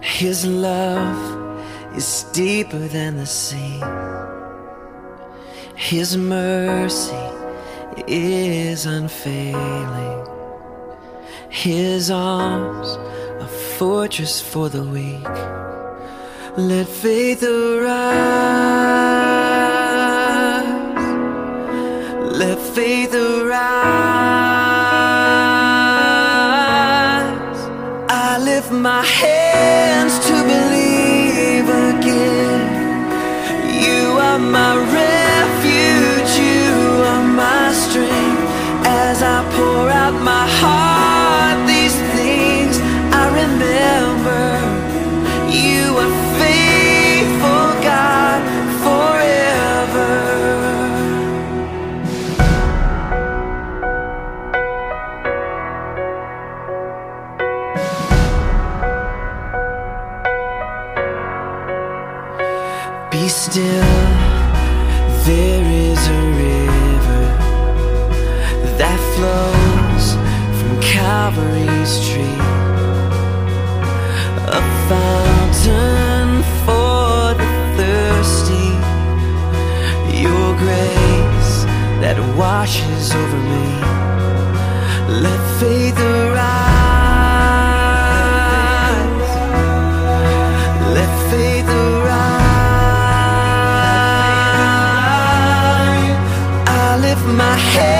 His 0.00 0.46
love 0.46 1.96
is 1.96 2.24
deeper 2.32 2.88
than 2.88 3.16
the 3.16 3.26
sea. 3.26 3.80
His 5.76 6.16
mercy 6.16 7.16
is 8.06 8.86
unfailing. 8.86 10.26
His 11.48 12.10
arms, 12.10 12.88
a 13.40 13.48
fortress 13.48 14.40
for 14.40 14.68
the 14.68 14.84
weak. 14.84 15.26
Let 16.56 16.88
faith 16.88 17.42
arise. 17.42 18.00
Let 22.38 22.58
faith 22.58 23.14
arise. 23.14 23.60
I 28.08 28.38
lift 28.42 28.70
my 28.72 29.04
washes 82.40 83.14
over 83.14 83.40
me. 83.52 83.68
Let 85.24 85.40
faith 85.60 85.98
arise. 85.98 86.40
Let 90.96 91.12
faith 91.30 91.68
arise. 91.68 92.30
I 96.66 96.96
lift 97.04 97.26
my 97.26 97.56
head. 97.74 97.99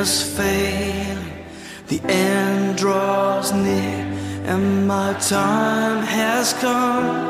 Is 0.00 0.22
failing, 0.36 1.44
the 1.88 2.00
end 2.08 2.78
draws 2.78 3.52
near 3.52 4.00
and 4.46 4.88
my 4.88 5.12
time 5.14 6.02
has 6.02 6.54
come. 6.54 7.28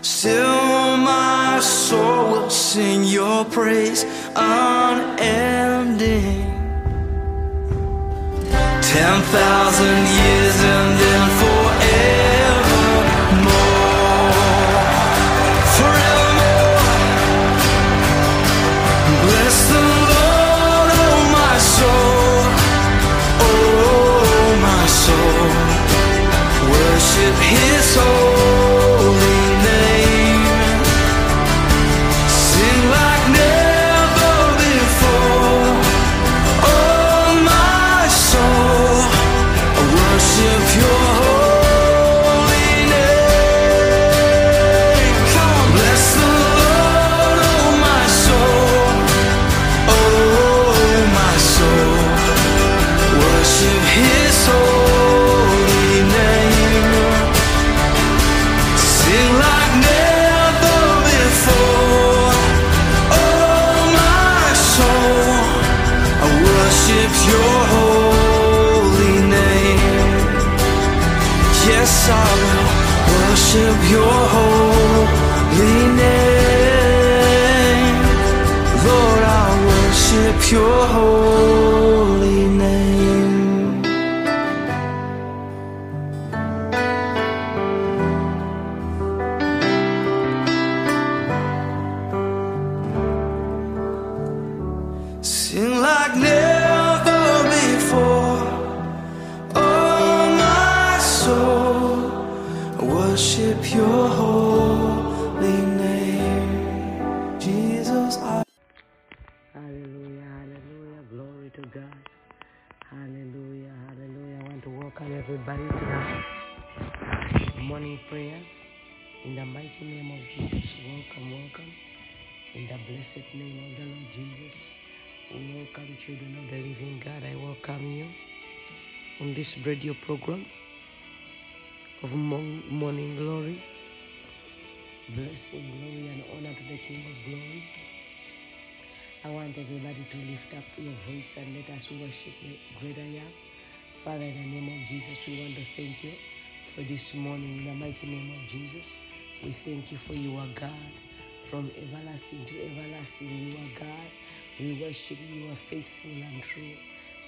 Still, 0.00 0.96
my 0.96 1.60
soul 1.60 2.30
will 2.32 2.48
sing 2.48 3.04
your 3.04 3.44
praise 3.44 4.04
unending. 4.34 5.20
Ten 8.92 9.20
thousand 9.36 10.02
years 10.18 10.56
and 10.74 10.98
then 11.00 11.28
forevermore. 11.28 11.49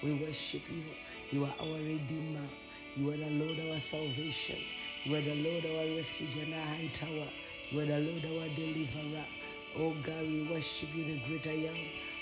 We 0.02 0.12
worship 0.14 0.66
you. 0.68 0.82
You 1.30 1.44
are 1.44 1.54
our 1.60 1.78
Redeemer. 1.78 2.48
You 2.96 3.10
are 3.10 3.16
the 3.16 3.30
Lord 3.30 3.58
our 3.60 3.82
salvation. 3.90 4.60
You 5.06 5.14
are 5.14 5.22
the 5.22 5.34
Lord 5.34 5.64
our 5.64 5.86
refuge 5.94 6.36
and 6.42 6.54
our 6.54 6.66
high 6.66 6.90
tower. 6.98 7.30
You 7.70 7.80
are 7.80 7.86
the 7.86 7.98
Lord 8.02 8.24
our 8.26 8.48
deliverer. 8.54 9.26
Oh 9.78 9.94
God, 10.04 10.26
we 10.26 10.42
worship 10.50 10.90
you, 10.94 11.04
the 11.06 11.22
great 11.26 11.46
I 11.46 11.70
am. 11.70 11.80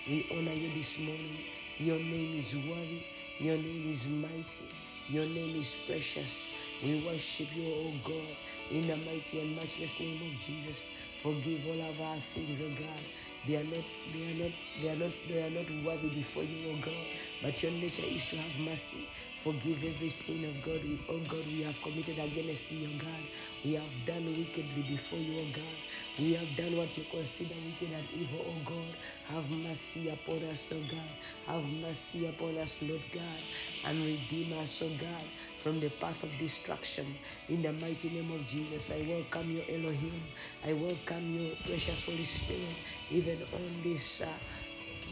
We 0.08 0.26
honor 0.30 0.52
you 0.52 0.68
this 0.76 0.92
morning. 1.00 1.40
Your 1.78 1.98
name 1.98 2.44
is 2.44 2.52
worthy. 2.68 3.02
Your 3.40 3.56
name 3.56 3.96
is 3.96 4.04
mighty. 4.12 4.68
Your 5.08 5.24
name 5.24 5.64
is 5.64 5.68
precious. 5.88 6.30
We 6.84 7.02
worship 7.02 7.48
you, 7.56 7.64
oh 7.64 7.92
God, 8.04 8.36
in 8.70 8.88
the 8.88 8.96
mighty 8.96 9.40
and 9.40 9.56
matchless 9.56 9.90
name 9.98 10.20
of 10.20 10.32
Jesus. 10.46 10.78
Forgive 11.22 11.66
all 11.66 11.80
of 11.80 12.00
our 12.00 12.22
sins, 12.34 12.60
oh 12.60 12.72
God. 12.76 13.04
They 13.48 13.56
are 13.56 13.64
not, 13.64 13.84
they 14.12 14.20
are 14.20 14.34
not, 14.34 14.52
they 14.82 14.88
are 14.88 14.96
not, 14.96 15.12
they 15.28 15.38
are 15.40 15.50
not 15.50 15.84
worthy 15.84 16.08
before 16.08 16.44
you, 16.44 16.58
oh 16.68 16.76
God. 16.84 17.06
But 17.42 17.62
your 17.62 17.72
nature 17.72 18.04
is 18.04 18.22
to 18.30 18.36
have 18.36 18.56
mercy. 18.58 19.08
Forgive 19.42 19.78
every 19.78 20.14
sin 20.26 20.44
of 20.44 20.60
God. 20.62 20.84
We, 20.84 21.00
oh 21.08 21.20
God, 21.24 21.46
we 21.56 21.62
have 21.62 21.74
committed 21.82 22.18
against 22.18 22.60
you, 22.70 22.84
oh 22.84 22.98
God. 22.98 23.24
We 23.64 23.72
have 23.74 23.92
done 24.06 24.36
wickedly 24.36 24.82
before 24.82 25.18
you, 25.18 25.40
oh 25.40 25.48
God. 25.56 25.76
We 26.18 26.32
have 26.34 26.54
done 26.56 26.76
what 26.76 26.94
you 26.98 27.04
consider 27.10 27.56
wicked 27.64 27.96
and 27.96 28.08
evil, 28.20 28.44
oh 28.44 28.60
God. 28.68 28.94
Have 29.32 29.48
mercy 29.48 30.10
upon 30.12 30.44
us, 30.44 30.58
oh 30.72 30.84
God. 30.90 31.10
Have 31.46 31.64
mercy 31.64 32.26
upon 32.28 32.58
us, 32.58 32.70
Lord 32.82 33.02
God, 33.14 33.42
and 33.84 34.04
redeem 34.04 34.52
us, 34.52 34.68
oh 34.82 34.92
God, 35.00 35.24
from 35.62 35.80
the 35.80 35.90
path 36.00 36.16
of 36.22 36.30
destruction. 36.38 37.14
In 37.48 37.62
the 37.62 37.72
mighty 37.72 38.08
name 38.08 38.30
of 38.32 38.46
Jesus, 38.48 38.82
I 38.90 39.06
welcome 39.08 39.50
you, 39.54 39.62
Elohim. 39.68 40.22
I 40.64 40.72
welcome 40.72 41.34
you, 41.34 41.56
precious 41.66 42.00
Holy 42.06 42.28
Spirit, 42.44 42.76
even 43.10 43.42
on 43.52 43.82
this. 43.82 44.26
Uh, 44.26 44.32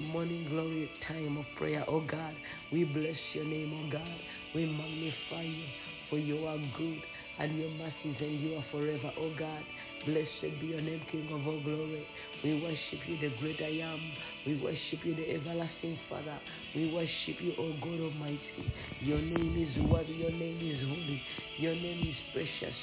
morning 0.01 0.47
glory 0.49 0.89
time 1.09 1.37
of 1.39 1.45
prayer, 1.57 1.85
oh 1.89 2.01
God. 2.01 2.35
We 2.71 2.85
bless 2.85 3.17
your 3.35 3.45
name, 3.45 3.75
oh 3.75 3.91
God. 3.91 4.21
We 4.55 4.65
magnify 4.67 5.43
you, 5.43 5.65
for 6.09 6.19
you 6.19 6.47
are 6.47 6.59
good 6.77 7.03
and 7.39 7.59
your 7.59 7.71
mercies 7.71 8.17
endure 8.21 8.65
forever, 8.71 9.13
oh 9.19 9.33
God. 9.39 9.65
Blessed 10.07 10.61
be 10.61 10.69
your 10.69 10.81
name, 10.81 11.03
King 11.11 11.29
of 11.33 11.47
all 11.47 11.61
glory. 11.61 12.07
We 12.45 12.55
worship 12.55 13.01
you, 13.09 13.19
the 13.19 13.35
great 13.41 13.61
I 13.61 13.81
am. 13.85 14.01
We 14.49 14.55
worship 14.55 15.05
you, 15.05 15.15
the 15.15 15.35
everlasting 15.35 15.99
Father. 16.09 16.41
We 16.75 16.87
worship 16.87 17.37
you, 17.43 17.53
O 17.59 17.71
God 17.83 18.01
Almighty. 18.01 18.73
Your 19.03 19.21
name 19.21 19.61
is 19.61 19.91
worthy, 19.91 20.15
your 20.15 20.31
name 20.31 20.57
is 20.65 20.81
holy, 20.89 21.23
your 21.59 21.75
name 21.75 22.01
is 22.09 22.17
precious, 22.33 22.75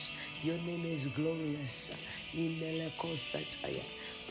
your 0.43 0.59
name 0.59 0.85
is 0.85 1.11
glorious. 1.15 1.71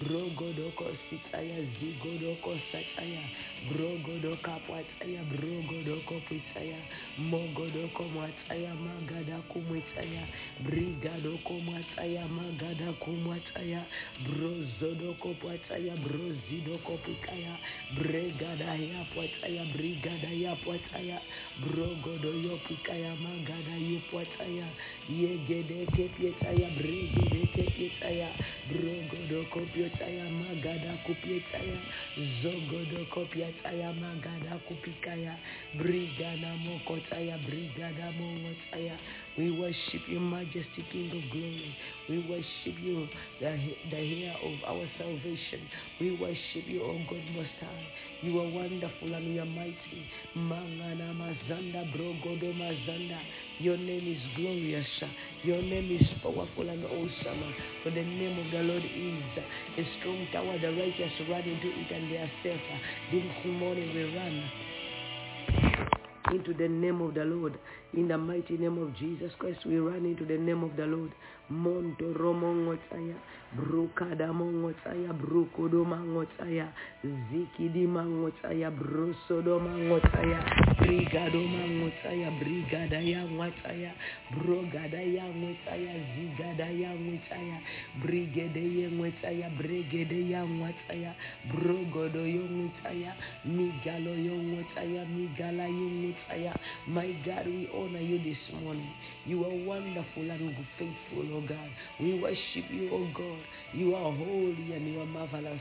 Brogodoko 0.02 0.90
sitaya 1.10 1.62
zigodoko 1.80 2.58
sataya. 2.72 3.22
Brogodoka 3.68 4.60
pataya. 4.66 5.22
Brogodoko 5.24 6.20
pitaya. 6.28 6.80
Mogodoko 7.18 8.08
mataya. 8.10 8.74
Magadaku 8.74 9.62
mitaya. 9.70 10.24
brigadoko 10.60 11.60
mwatsaya 11.60 12.28
magadako 12.28 13.12
mwatsaya 13.12 13.86
brozodoko 14.18 15.34
pwatsaya 15.34 15.96
brozidoko 15.96 16.98
pikaya 16.98 17.58
bregada 17.90 18.74
ya 18.76 19.04
pwatsaya 19.04 19.64
brigada 19.66 20.28
ya 20.32 20.56
pwatsaya 20.56 21.22
brogodo 21.58 22.34
yo 22.36 22.58
pikaya 22.58 23.16
magada 23.16 23.76
ye 23.76 24.00
pwatsaya 24.00 24.68
yegedeke 25.08 26.08
pyetsaya 26.08 26.70
bregedeke 26.70 27.62
pyetsaya 27.74 28.30
brogodoko 28.68 29.66
pyetsaya 29.84 30.24
magada 30.30 30.96
kupyetsaya 31.04 31.76
zogodoko 32.40 33.28
pyetsaya 33.28 33.92
magada 33.92 34.56
kupikaya 34.64 35.36
brigada 35.76 36.56
mokotsaya 36.56 37.36
brigada 37.38 38.08
momotsaya 38.16 38.96
we 39.36 39.50
worship 39.50 40.02
you, 40.06 40.20
Majesty, 40.20 40.86
King 40.92 41.10
of 41.12 41.28
glory. 41.30 41.74
We 42.08 42.18
worship 42.20 42.78
you, 42.80 43.08
the, 43.40 43.58
the 43.90 43.96
heir 43.96 44.36
of 44.40 44.52
our 44.64 44.88
salvation. 44.96 45.68
We 46.00 46.12
worship 46.12 46.68
you, 46.68 46.82
O 46.84 47.00
God 47.10 47.22
Most 47.34 47.50
High. 47.60 47.86
You 48.22 48.38
are 48.40 48.48
wonderful 48.48 49.12
and 49.12 49.34
you 49.34 49.42
are 49.42 49.46
mighty. 49.46 50.06
Mangana 50.36 51.12
Mazanda 51.14 51.84
Brogodo 51.92 52.54
Mazanda. 52.54 53.20
Your 53.58 53.76
name 53.76 54.06
is 54.06 54.22
glorious. 54.36 54.86
Your 55.42 55.62
name 55.62 55.90
is 56.00 56.06
powerful 56.22 56.68
and 56.68 56.84
awesome. 56.84 57.54
For 57.82 57.90
the 57.90 58.04
name 58.04 58.38
of 58.38 58.50
the 58.52 58.62
Lord 58.62 58.84
is 58.84 59.44
a 59.78 59.98
strong 59.98 60.28
tower. 60.32 60.58
The 60.58 60.72
righteous 60.72 61.12
run 61.28 61.42
into 61.42 61.70
it 61.70 61.90
and 61.90 62.10
they 62.10 62.18
are 62.18 62.30
safe. 62.44 62.60
This 63.10 63.24
morning 63.44 63.92
we 63.92 64.04
run 64.04 64.50
into 66.32 66.54
the 66.54 66.68
name 66.68 67.00
of 67.00 67.14
the 67.14 67.24
Lord. 67.24 67.58
In 67.96 68.08
the 68.08 68.18
mighty 68.18 68.56
name 68.56 68.78
of 68.78 68.92
Jesus 68.96 69.30
Christ, 69.38 69.64
we 69.64 69.78
run 69.78 70.04
into 70.04 70.24
the 70.24 70.36
name 70.36 70.64
of 70.64 70.76
the 70.76 70.84
Lord. 70.84 71.12
Monto 71.50 72.08
romongotsaya, 72.16 73.20
brukada 73.52 74.32
mongotsaya, 74.32 75.12
brukodo 75.12 75.84
mangotsaya, 75.84 76.72
zikidi 77.04 77.86
mangotsaya, 77.86 78.70
brusodo 78.72 79.60
mangotsaya, 79.60 80.40
brigado 80.80 81.44
mangotsaya, 81.44 82.30
brigada 82.40 82.96
ya 82.96 83.28
ngotsaya, 83.28 83.92
brogada 84.32 85.02
ya 85.04 85.28
ngotsaya, 85.28 85.92
zigada 86.16 86.64
ya 86.72 86.96
ngotsaya, 86.96 87.60
brigade 88.00 88.64
ya 88.80 88.88
ngotsaya, 88.88 89.50
brigade 89.50 90.30
ya 90.30 90.46
ngotsaya, 90.48 91.12
brogodo 91.52 92.24
yo 92.24 92.40
ngotsaya, 92.48 93.12
migalo 93.44 94.16
yo 94.16 94.32
ngotsaya, 94.32 95.04
migala 95.12 95.68
yo 95.68 95.88
ngotsaya. 95.92 96.56
My 96.88 97.12
God, 97.20 97.46
we 97.46 97.68
honor 97.68 98.00
you 98.00 98.18
this 98.18 98.40
morning. 98.62 98.88
You 99.26 99.44
are 99.44 99.58
wonderful 99.68 100.30
and 100.30 100.56
faithful, 100.78 101.33
oh 101.34 101.40
God. 101.40 101.70
We 102.00 102.14
worship 102.14 102.70
you, 102.70 102.88
oh 102.92 103.08
God. 103.14 103.44
You 103.74 103.94
are 103.94 104.12
holy 104.12 104.72
and 104.72 104.86
you 104.86 105.00
are 105.00 105.06
marvelous. 105.06 105.60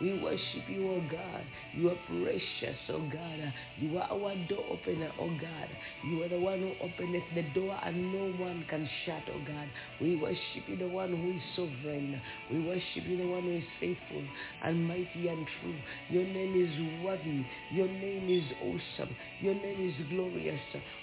We 0.00 0.12
worship 0.14 0.68
you, 0.68 0.88
oh 0.90 1.02
God. 1.10 1.44
You 1.76 1.90
are 1.90 1.98
precious, 2.08 2.78
oh 2.90 3.00
God. 3.12 3.52
You 3.80 3.98
are 3.98 4.08
our 4.10 4.34
door 4.48 4.64
opener, 4.70 5.12
oh 5.18 5.30
God. 5.30 5.68
You 6.08 6.22
are 6.22 6.28
the 6.28 6.38
one 6.38 6.60
who 6.60 6.72
openeth 6.80 7.24
the 7.34 7.42
door 7.54 7.78
and 7.84 8.12
no 8.12 8.24
one 8.42 8.64
can 8.68 8.88
shut, 9.06 9.22
oh 9.32 9.40
God. 9.46 9.68
We 10.00 10.16
worship 10.16 10.68
you, 10.68 10.76
the 10.76 10.88
one 10.88 11.10
who 11.10 11.30
is 11.30 11.42
sovereign. 11.56 12.20
We 12.50 12.60
worship 12.60 13.04
you, 13.06 13.16
the 13.16 13.26
one 13.26 13.42
who 13.42 13.56
is 13.56 13.64
faithful 13.80 14.24
and 14.62 14.86
mighty 14.86 15.28
and 15.28 15.46
true. 15.60 15.76
Your 16.10 16.24
name 16.24 16.54
is 16.60 17.04
worthy. 17.04 17.44
Your 17.72 17.88
name 17.88 18.28
is 18.28 18.44
awesome. 18.62 19.16
Your 19.40 19.54
name 19.54 19.88
is 19.88 19.94
glorious. 20.10 20.60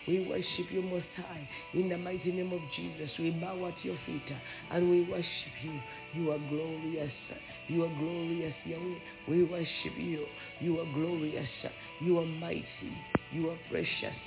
We 0.08 0.20
worship 0.22 0.72
you 0.72 0.82
most 0.82 1.06
high. 1.16 1.48
In 1.74 1.90
the 1.90 1.98
mighty 1.98 2.32
name 2.32 2.52
of 2.52 2.62
Jesus, 2.76 3.10
we 3.20 3.32
bow 3.32 3.68
at 3.68 3.86
your 3.86 3.98
feet 4.06 4.22
uh, 4.30 4.76
and 4.76 4.90
we 4.90 5.04
worship 5.04 5.54
you. 5.64 5.80
You 6.14 6.32
are 6.32 6.40
glorious. 6.50 7.12
Uh, 7.30 7.36
you 7.68 7.84
are 7.84 7.96
glorious, 8.00 8.56
Yahweh. 8.66 9.00
We 9.28 9.44
worship 9.44 9.98
you. 9.98 10.26
You 10.60 10.80
are 10.80 10.92
glorious. 10.94 11.48
Uh, 11.64 11.70
you 12.02 12.20
are 12.20 12.26
mighty. 12.26 12.66
You 13.32 13.50
are 13.52 13.58
precious. 13.70 14.18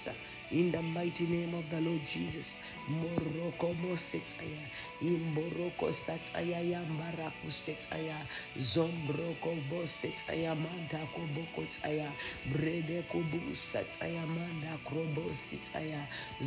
In 0.51 0.71
the 0.71 0.81
mighty 0.81 1.27
name 1.27 1.55
of 1.55 1.65
the 1.71 1.81
Lord 1.81 2.01
Jesus. 2.15 2.47
Moroko 2.89 3.73
mosetaya, 3.81 4.65
imboroko 5.01 5.89
sataya 6.05 6.61
yambaraku 6.61 7.49
setaya, 7.65 8.29
zombroko 8.75 9.57
bosetaya 9.73 10.53
manda 10.53 11.09
koboko 11.17 11.65
tsaya, 11.81 12.13
brede 12.53 13.01
kubu 13.09 13.41
sataya 13.73 14.27
manda 14.29 14.77
krobo 14.85 15.33
sitaya, 15.49 16.05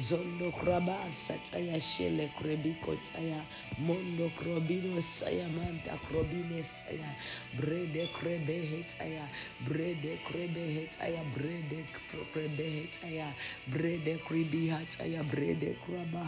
zondo 0.09 0.51
kraba 0.53 1.09
sataya 1.27 1.81
shele 1.97 2.29
krebiko 2.37 2.93
tsaya, 3.09 3.41
mondo 3.81 4.29
krobino 4.37 5.01
saya 5.19 5.49
manda 5.49 5.97
krobine 6.05 6.61
saya, 6.85 7.09
brede 7.57 8.05
krebe 8.13 8.57
hetaya, 8.61 9.25
brede 9.65 10.19
krebe 10.29 10.63
hetaya, 10.75 11.23
brede 11.33 11.81
krebe 12.29 12.65
hetaya, 12.77 13.33
brede 13.73 14.19
kribi 14.27 14.69
hataya, 14.69 15.23
brede 15.25 15.73
kraba 15.81 16.26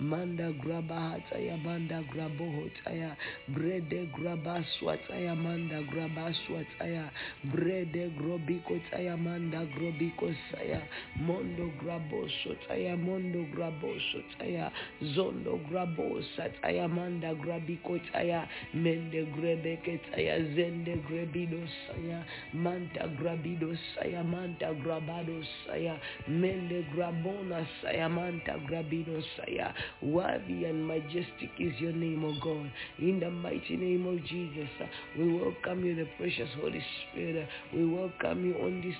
manda 0.00 0.52
graba 0.52 0.94
hataya 1.16 1.56
manda 1.56 2.02
grabo 2.12 2.44
hotaya 2.44 3.16
brede 3.48 4.08
graba 4.16 4.64
swataya 4.78 5.34
manda 5.36 5.82
graba 5.82 6.32
swataya 6.46 7.10
brede 7.44 8.10
grobiko 8.18 8.80
taya 8.90 9.16
manda 9.16 9.64
grobiko 9.76 10.28
saya 10.50 10.82
mondo 11.16 11.70
grabo 11.80 12.28
sotaya 12.42 12.96
mondo 12.96 13.44
grabo 13.54 13.94
sotaya 14.12 14.70
zondo 15.14 15.58
grabo 15.70 16.20
sataya 16.36 16.88
manda 16.88 17.34
grabiko 17.34 17.98
taya 18.12 18.48
mende 18.74 19.24
grebeke 19.36 20.00
taya 20.10 20.38
zende 20.54 20.96
grebido 21.08 21.60
saya 21.86 22.24
manta 22.52 23.08
grabido 23.18 23.72
saya 23.94 24.22
manta 24.24 24.74
grabado 24.82 25.40
saya 25.66 25.96
mende 26.28 26.84
grabona 26.94 27.66
saya 27.82 28.08
manta 28.08 28.58
grabido 28.66 28.97
saya 29.36 29.74
worthy 30.02 30.64
and 30.64 30.86
majestic 30.86 31.50
is 31.58 31.74
your 31.80 31.92
name 31.92 32.24
o 32.24 32.32
god. 32.40 32.70
In 32.98 33.20
the 33.20 33.30
mighty 33.30 33.76
name 33.76 34.06
of 34.06 34.18
jesus 34.24 34.70
we 35.16 35.32
welcome 35.34 35.84
you 35.84 35.94
the 35.94 36.06
precious 36.16 36.48
holy 36.60 36.84
spirit. 37.10 37.48
We 37.72 37.84
welcome 37.86 38.44
you 38.44 38.54
on 38.54 38.80
this 38.80 38.96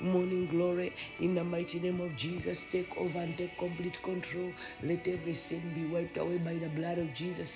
morning 0.00 0.48
glory 0.50 0.92
in 1.20 1.34
the 1.34 1.44
mighty 1.44 1.78
name 1.78 2.00
of 2.00 2.16
Jesus. 2.16 2.56
Take 2.72 2.88
over 2.96 3.18
and 3.18 3.36
take 3.36 3.56
complete 3.58 3.94
control. 4.02 4.52
Let 4.82 5.00
every 5.06 5.38
sin 5.48 5.72
be 5.74 5.86
wiped 5.86 6.16
away 6.16 6.38
by 6.38 6.54
the 6.54 6.68
blood 6.68 6.98
of 6.98 7.14
Jesus. 7.16 7.48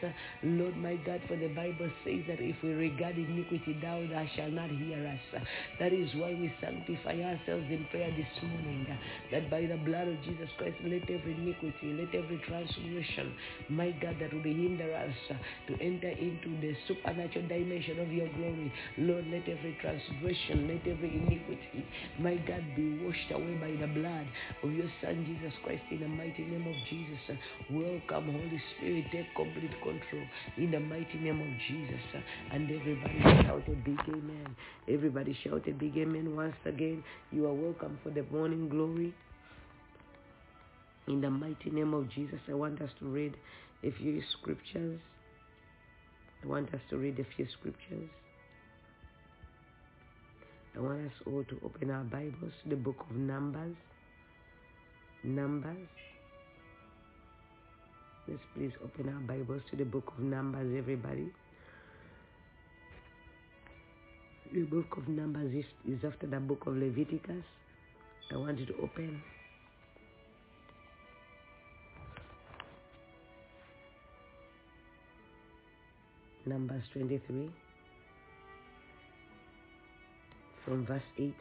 Lord 0.43 0.77
my 0.77 0.97
God, 0.97 1.23
for 1.29 1.37
the 1.37 1.49
Bible 1.49 1.91
says 2.05 2.23
that 2.29 2.41
if 2.41 2.57
we 2.63 2.73
regard 2.73 3.17
iniquity, 3.17 3.77
thou 3.81 4.03
thou 4.07 4.27
shalt 4.37 4.53
not 4.53 4.71
hear 4.71 5.07
us. 5.07 5.43
That 5.79 5.93
is 5.93 6.09
why 6.17 6.35
we 6.35 6.53
sanctify 6.61 7.21
ourselves 7.23 7.67
in 7.71 7.87
prayer 7.91 8.11
this 8.17 8.43
morning. 8.43 8.87
That 9.31 9.51
by 9.51 9.67
the 9.67 9.77
blood 9.77 10.09
of 10.09 10.23
Jesus 10.23 10.49
Christ, 10.59 10.77
let 10.85 11.03
every 11.11 11.35
iniquity, 11.35 11.93
let 11.93 12.15
every 12.15 12.39
transgression, 12.47 13.35
my 13.69 13.91
God, 13.93 14.17
that 14.21 14.33
will 14.33 14.43
hinder 14.43 14.95
us 14.95 15.37
to 15.69 15.81
enter 15.81 16.11
into 16.11 16.61
the 16.61 16.75
supernatural 16.87 17.49
dimension 17.49 17.99
of 17.99 18.13
your 18.13 18.29
glory. 18.37 18.73
Lord, 18.99 19.27
let 19.31 19.49
every 19.49 19.77
transgression, 19.81 20.69
let 20.69 20.87
every 20.87 21.17
iniquity, 21.17 21.87
my 22.19 22.34
God, 22.47 22.65
be 22.77 22.99
washed 23.05 23.31
away 23.33 23.55
by 23.55 23.71
the 23.81 23.93
blood 23.93 24.27
of 24.63 24.73
your 24.73 24.91
Son 25.01 25.25
Jesus 25.27 25.53
Christ 25.65 25.83
in 25.91 26.01
the 26.01 26.09
mighty 26.09 26.45
name 26.45 26.67
of 26.67 26.75
Jesus. 26.89 27.39
Welcome, 27.71 28.33
Holy 28.33 28.63
Spirit, 28.77 29.05
take 29.13 29.35
complete 29.35 29.73
control 29.83 30.27
in 30.57 30.71
the 30.71 30.81
mighty 30.81 31.19
name 31.19 31.41
of 31.41 31.49
Jesus. 31.69 32.01
And 32.53 32.71
everybody 32.71 33.21
shout 33.45 33.63
a 33.69 33.77
big 33.85 34.01
amen. 34.09 34.57
Everybody 34.89 35.37
shout 35.45 35.69
a 35.69 35.73
big 35.73 35.97
amen 35.97 36.35
once 36.35 36.57
again. 36.65 37.05
You 37.31 37.47
are 37.47 37.55
welcome 37.55 37.99
for 38.03 38.11
the 38.11 38.25
morning 38.31 38.69
glory. 38.69 39.15
In 41.07 41.21
the 41.21 41.31
mighty 41.31 41.71
name 41.71 41.95
of 41.95 42.11
Jesus, 42.11 42.41
I 42.49 42.55
want 42.55 42.81
us 42.81 42.91
to 43.01 43.07
read 43.07 43.35
a 43.83 43.91
few 43.93 44.23
scriptures. 44.39 45.01
I 46.43 46.47
want 46.47 46.73
us 46.75 46.81
to 46.91 46.97
read 46.97 47.19
a 47.19 47.27
few 47.37 47.47
scriptures. 47.59 48.09
I 50.77 50.81
want 50.81 51.07
us 51.07 51.13
all 51.25 51.45
to 51.45 51.61
open 51.65 51.89
our 51.91 52.03
Bibles 52.03 52.53
to 52.65 52.71
the 52.71 52.75
book 52.75 53.07
of 53.09 53.15
Numbers. 53.15 53.77
Numbers. 55.23 55.87
Let's 58.27 58.43
please 58.57 58.73
open 58.83 59.09
our 59.09 59.21
Bibles 59.21 59.63
to 59.71 59.77
the 59.77 59.85
book 59.85 60.13
of 60.19 60.25
Numbers, 60.25 60.75
everybody. 60.77 61.31
The 64.53 64.63
book 64.63 64.97
of 64.97 65.07
Numbers 65.07 65.55
is, 65.55 65.65
is 65.87 66.05
after 66.05 66.27
the 66.27 66.41
book 66.41 66.67
of 66.67 66.77
Leviticus. 66.77 67.45
I 68.33 68.37
want 68.37 68.59
you 68.59 68.67
to 68.67 68.75
open. 68.83 69.23
Numbers 76.47 76.83
23 76.93 77.51
from 80.65 80.87
verse 80.87 81.03
8. 81.19 81.35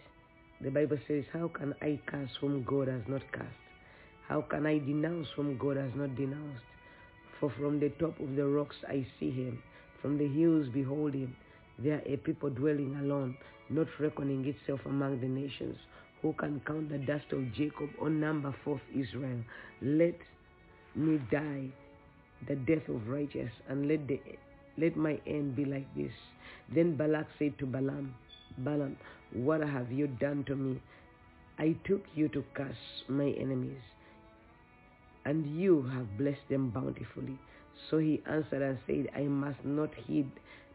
The 0.61 0.71
Bible 0.71 0.97
says, 1.07 1.23
How 1.33 1.47
can 1.47 1.73
I 1.81 1.99
curse 2.05 2.29
whom 2.39 2.63
God 2.63 2.87
has 2.87 3.01
not 3.07 3.21
cursed? 3.31 3.49
How 4.27 4.41
can 4.41 4.65
I 4.65 4.79
denounce 4.79 5.27
whom 5.35 5.57
God 5.57 5.77
has 5.77 5.91
not 5.95 6.15
denounced? 6.15 6.63
For 7.39 7.51
from 7.59 7.79
the 7.79 7.89
top 7.99 8.19
of 8.19 8.35
the 8.35 8.45
rocks 8.45 8.75
I 8.87 9.05
see 9.19 9.31
him, 9.31 9.61
from 10.01 10.17
the 10.17 10.27
hills 10.27 10.67
behold 10.73 11.13
him. 11.13 11.35
There 11.79 11.95
are 11.95 12.13
a 12.13 12.17
people 12.17 12.49
dwelling 12.49 12.95
alone, 13.01 13.37
not 13.69 13.87
reckoning 13.99 14.45
itself 14.45 14.81
among 14.85 15.19
the 15.19 15.27
nations. 15.27 15.77
Who 16.21 16.33
can 16.33 16.61
count 16.65 16.89
the 16.89 16.99
dust 16.99 17.31
of 17.31 17.51
Jacob 17.53 17.89
or 17.99 18.09
number 18.09 18.55
forth 18.63 18.81
Israel? 18.95 19.39
Let 19.81 20.15
me 20.95 21.19
die 21.31 21.69
the 22.47 22.55
death 22.55 22.87
of 22.89 23.07
righteous, 23.07 23.51
and 23.69 23.87
let 23.87 24.07
the 24.07 24.19
let 24.77 24.97
my 24.97 25.19
end 25.27 25.55
be 25.55 25.65
like 25.65 25.87
this. 25.95 26.11
Then 26.73 26.95
Balak 26.95 27.27
said 27.37 27.57
to 27.59 27.65
Balaam, 27.65 28.13
Balaam, 28.57 28.97
what 29.31 29.61
have 29.61 29.91
you 29.91 30.07
done 30.07 30.43
to 30.45 30.55
me? 30.55 30.81
I 31.57 31.75
took 31.85 32.03
you 32.15 32.27
to 32.29 32.43
curse 32.53 33.03
my 33.07 33.29
enemies, 33.29 33.81
and 35.25 35.59
you 35.59 35.83
have 35.93 36.17
blessed 36.17 36.47
them 36.49 36.69
bountifully. 36.69 37.37
So 37.89 37.97
he 37.97 38.21
answered 38.25 38.61
and 38.61 38.77
said, 38.85 39.09
I 39.15 39.23
must 39.23 39.63
not 39.63 39.89
heed 40.07 40.29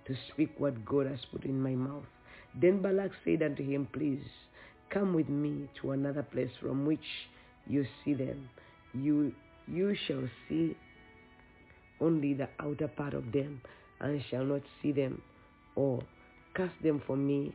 to 0.07 0.15
speak 0.33 0.51
what 0.59 0.85
God 0.85 1.07
has 1.07 1.21
put 1.33 1.45
in 1.45 1.61
my 1.61 1.75
mouth. 1.75 2.05
Then 2.61 2.83
Balak 2.83 3.13
said 3.25 3.43
unto 3.43 3.65
him, 3.65 3.89
Please 3.93 4.23
come 4.91 5.15
with 5.15 5.29
me 5.29 5.69
to 5.81 5.93
another 5.93 6.23
place 6.23 6.51
from 6.61 6.87
which 6.87 7.29
you 7.67 7.87
see 8.05 8.15
them. 8.15 8.49
You 8.95 9.33
you 9.67 9.95
shall 10.07 10.25
see 10.49 10.75
only 12.01 12.33
the 12.33 12.49
outer 12.59 12.89
part 12.89 13.15
of 13.15 13.33
them, 13.33 13.61
and 14.01 14.23
shall 14.31 14.45
not 14.45 14.63
see 14.81 14.93
them, 14.93 15.21
or 15.75 16.03
cast 16.55 16.75
them 16.83 17.03
for 17.07 17.17
me 17.17 17.55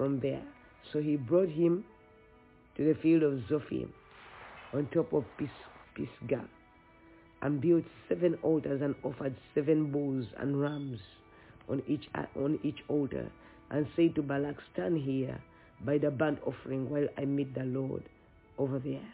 from 0.00 0.18
there. 0.20 0.42
So 0.94 0.98
he 0.98 1.16
brought 1.16 1.50
him 1.50 1.84
to 2.74 2.84
the 2.84 2.98
field 3.02 3.22
of 3.22 3.34
Zophim 3.50 3.90
on 4.72 4.88
top 4.94 5.12
of 5.12 5.26
Pis- 5.36 5.68
Pisgah 5.94 6.48
and 7.42 7.60
built 7.60 7.84
seven 8.08 8.38
altars 8.42 8.80
and 8.80 8.94
offered 9.02 9.36
seven 9.54 9.92
bulls 9.92 10.24
and 10.38 10.58
rams 10.58 11.00
on 11.68 11.82
each 11.86 12.08
on 12.34 12.58
each 12.62 12.78
altar 12.88 13.30
and 13.70 13.86
said 13.94 14.14
to 14.14 14.22
Balak, 14.22 14.56
Stand 14.72 14.96
here 15.02 15.38
by 15.84 15.98
the 15.98 16.10
burnt 16.10 16.38
offering 16.46 16.88
while 16.88 17.06
I 17.18 17.26
meet 17.26 17.54
the 17.54 17.64
Lord 17.64 18.04
over 18.56 18.78
there. 18.78 19.12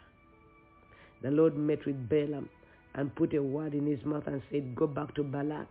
The 1.21 1.31
Lord 1.31 1.57
met 1.57 1.85
with 1.85 2.07
Balaam 2.07 2.47
and 2.95 3.13
put 3.13 3.33
a 3.33 3.43
word 3.43 3.73
in 3.73 3.85
his 3.85 4.05
mouth 4.05 4.27
and 4.27 4.41
said, 4.49 4.73
Go 4.73 4.87
back 4.87 5.13
to 5.15 5.23
Balak, 5.23 5.67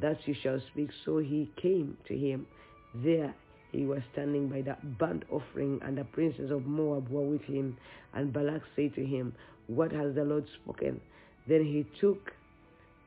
thus 0.00 0.16
you 0.24 0.34
shall 0.42 0.60
speak. 0.72 0.88
So 1.04 1.18
he 1.18 1.50
came 1.60 1.98
to 2.08 2.16
him. 2.16 2.46
There 2.94 3.34
he 3.72 3.84
was 3.84 4.00
standing 4.12 4.48
by 4.48 4.62
the 4.62 4.76
burnt 4.98 5.24
offering, 5.30 5.80
and 5.82 5.98
the 5.98 6.04
princes 6.04 6.50
of 6.50 6.66
Moab 6.66 7.08
were 7.08 7.22
with 7.22 7.42
him. 7.42 7.76
And 8.14 8.32
Balak 8.32 8.62
said 8.74 8.94
to 8.94 9.04
him, 9.04 9.34
What 9.66 9.92
has 9.92 10.14
the 10.14 10.24
Lord 10.24 10.46
spoken? 10.62 11.00
Then 11.48 11.64
he 11.64 11.86
took 12.00 12.32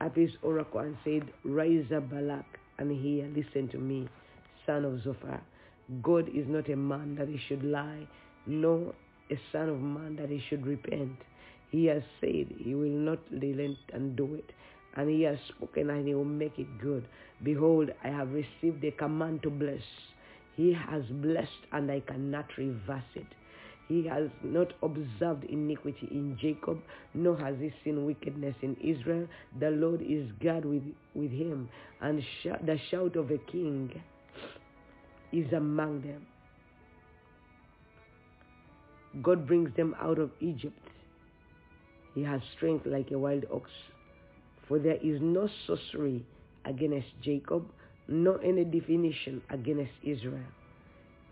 up 0.02 0.16
his 0.16 0.32
oracle 0.42 0.82
and 0.82 0.98
said, 1.04 1.24
Rise 1.44 1.92
up, 1.96 2.10
Balak, 2.10 2.46
and 2.78 2.92
hear, 2.92 3.28
listen 3.36 3.68
to 3.70 3.78
me, 3.78 4.08
son 4.66 4.86
of 4.86 5.04
Zophar. 5.04 5.42
God 6.02 6.30
is 6.30 6.46
not 6.48 6.70
a 6.70 6.76
man 6.76 7.16
that 7.16 7.28
he 7.28 7.40
should 7.48 7.64
lie, 7.64 8.08
nor 8.46 8.94
a 9.32 9.40
son 9.52 9.70
of 9.70 9.82
man 9.82 10.16
that 10.18 10.30
he 10.30 10.42
should 10.50 10.66
repent. 10.66 11.18
He 11.72 11.86
has 11.86 12.04
said 12.20 12.48
he 12.58 12.76
will 12.76 12.90
not 12.90 13.20
relent 13.32 13.78
and 13.94 14.16
do 14.16 14.36
it. 14.36 14.52
And 14.96 15.10
he 15.10 15.22
has 15.24 15.38
spoken 15.48 15.90
and 15.90 16.08
he 16.08 16.16
will 16.16 16.26
make 16.26 16.58
it 16.58 16.80
good. 16.82 17.08
Behold, 17.44 17.92
I 18.04 18.08
have 18.10 18.32
received 18.32 18.84
a 18.84 18.92
command 18.92 19.44
to 19.44 19.50
bless. 19.50 19.84
He 20.60 20.74
has 20.74 21.04
blessed 21.10 21.68
and 21.72 21.90
I 21.90 22.02
cannot 22.02 22.48
reverse 22.58 23.12
it. 23.16 23.28
He 23.88 24.06
has 24.08 24.30
not 24.44 24.74
observed 24.84 25.46
iniquity 25.46 26.10
in 26.12 26.38
Jacob, 26.38 26.82
nor 27.14 27.38
has 27.38 27.56
he 27.62 27.72
seen 27.82 28.06
wickedness 28.06 28.56
in 28.62 28.76
Israel. 28.84 29.26
The 29.58 29.70
Lord 29.70 30.02
is 30.02 30.30
God 30.44 30.66
with, 30.66 30.84
with 31.16 31.32
him, 31.32 31.70
and 32.02 32.22
sh- 32.22 32.60
the 32.66 32.78
shout 32.92 33.16
of 33.16 33.32
a 33.32 33.38
king 33.38 33.90
is 35.32 35.50
among 35.54 36.02
them. 36.02 36.28
God 39.24 39.48
brings 39.48 39.74
them 39.78 39.96
out 40.02 40.20
of 40.20 40.30
Egypt. 40.42 40.90
He 42.16 42.24
has 42.24 42.42
strength 42.58 42.86
like 42.86 43.12
a 43.12 43.18
wild 43.18 43.46
ox. 43.50 43.72
For 44.68 44.78
there 44.78 44.98
is 45.02 45.22
no 45.22 45.48
sorcery 45.66 46.26
against 46.66 47.08
Jacob, 47.24 47.66
nor 48.10 48.42
any 48.44 48.66
divination 48.66 49.42
against 49.52 49.92
Israel. 50.04 50.44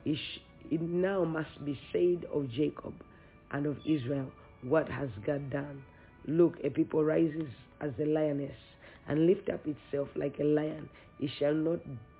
It 0.05 0.81
now 0.81 1.23
must 1.25 1.65
be 1.65 1.77
said 1.91 2.29
of 2.31 2.49
Jacob 2.51 2.93
and 3.51 3.65
of 3.65 3.77
Israel, 3.85 4.31
what 4.61 4.87
has 4.89 5.09
God 5.25 5.49
done? 5.49 5.83
Look, 6.27 6.55
a 6.63 6.69
people 6.69 7.03
rises 7.03 7.49
as 7.81 7.91
a 7.99 8.05
lioness 8.05 8.55
and 9.07 9.25
lift 9.25 9.49
up 9.49 9.61
itself 9.65 10.09
like 10.15 10.37
a 10.39 10.43
lion. 10.43 10.89
It 11.19 11.31
shall 11.39 11.53
not 11.53 11.79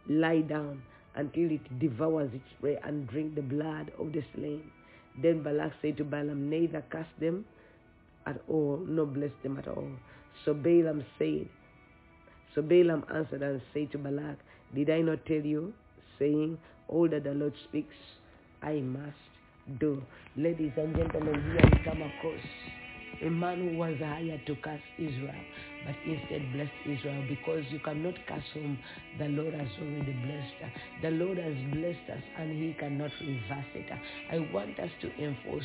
lie 0.09 0.41
down 0.41 0.81
until 1.15 1.51
it 1.51 1.79
devours 1.79 2.31
its 2.33 2.49
prey 2.59 2.77
and 2.83 3.07
drink 3.07 3.35
the 3.35 3.41
blood 3.41 3.91
of 3.99 4.11
the 4.13 4.23
slain. 4.33 4.63
Then 5.21 5.43
Balak 5.43 5.73
said 5.81 5.97
to 5.97 6.03
Balaam, 6.03 6.49
Neither 6.49 6.83
cast 6.91 7.09
them 7.19 7.45
at 8.25 8.41
all, 8.47 8.83
nor 8.87 9.05
bless 9.05 9.31
them 9.43 9.57
at 9.57 9.67
all. 9.67 9.91
So 10.45 10.53
Balaam 10.53 11.03
said, 11.17 11.49
So 12.53 12.61
Balaam 12.61 13.03
answered 13.13 13.41
and 13.41 13.61
said 13.73 13.91
to 13.91 13.97
Balak, 13.97 14.37
Did 14.73 14.89
I 14.89 15.01
not 15.01 15.25
tell 15.25 15.45
you, 15.45 15.73
saying, 16.19 16.59
All 16.87 17.09
that 17.09 17.23
the 17.23 17.33
Lord 17.33 17.55
speaks, 17.69 17.95
I 18.61 18.81
must 18.81 19.17
do. 19.79 20.05
Ladies 20.35 20.73
and 20.77 20.95
gentlemen, 20.95 21.41
here 21.53 21.67
we 21.67 21.77
come 21.85 22.01
across 22.03 22.41
a 23.21 23.29
man 23.29 23.59
who 23.59 23.67
was 23.77 23.99
hired 23.99 24.45
to 24.47 24.55
curse 24.57 24.83
Israel, 24.99 25.45
but 25.87 25.95
instead 26.05 26.43
blessed 26.51 26.71
Israel 26.85 27.23
because 27.29 27.63
you 27.71 27.79
cannot 27.79 28.13
curse 28.27 28.43
whom 28.53 28.77
the 29.17 29.29
Lord 29.29 29.53
has 29.53 29.69
already 29.79 30.11
blessed. 30.11 30.73
The 31.01 31.11
Lord 31.11 31.37
has 31.37 31.55
blessed 31.71 32.09
us 32.11 32.23
and 32.37 32.51
he 32.51 32.75
cannot 32.77 33.11
reverse 33.21 33.71
it. 33.73 33.87
I 34.29 34.39
want 34.53 34.77
us 34.79 34.91
to 35.01 35.07
enforce. 35.15 35.63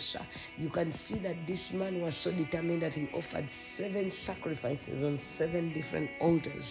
You 0.59 0.71
can 0.71 0.95
see 1.09 1.19
that 1.19 1.35
this 1.49 1.59
man 1.75 2.01
was 2.01 2.15
so 2.23 2.31
determined 2.31 2.83
that 2.83 2.93
he 2.93 3.09
offered 3.13 3.49
seven 3.77 4.13
sacrifices 4.25 5.03
on 5.03 5.19
seven 5.39 5.75
different 5.75 6.09
altars 6.21 6.65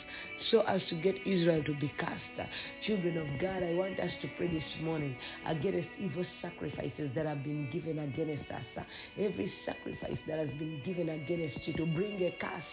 so 0.50 0.62
as 0.62 0.82
to 0.90 0.96
get 0.96 1.16
Israel 1.28 1.62
to 1.66 1.74
be 1.76 1.92
cast. 2.00 2.22
Children 2.88 3.18
of 3.18 3.28
God, 3.42 3.64
I 3.64 3.74
want 3.74 4.00
us 4.00 4.12
to 4.22 4.30
pray 4.38 4.48
this 4.48 4.64
morning 4.82 5.16
against 5.46 5.90
evil 6.00 6.26
sacrifices 6.42 7.12
that 7.16 7.26
have 7.26 7.44
been 7.44 7.70
given 7.72 8.00
against 8.00 8.50
us. 8.50 8.86
Every 9.20 9.52
sacrifice 9.66 10.18
that 10.28 10.40
has 10.40 10.50
been 10.58 10.82
given 10.86 11.10
against 11.10 11.68
you 11.68 11.74
to 11.74 11.86
bring 11.86 12.16
a 12.24 12.32
curse 12.40 12.64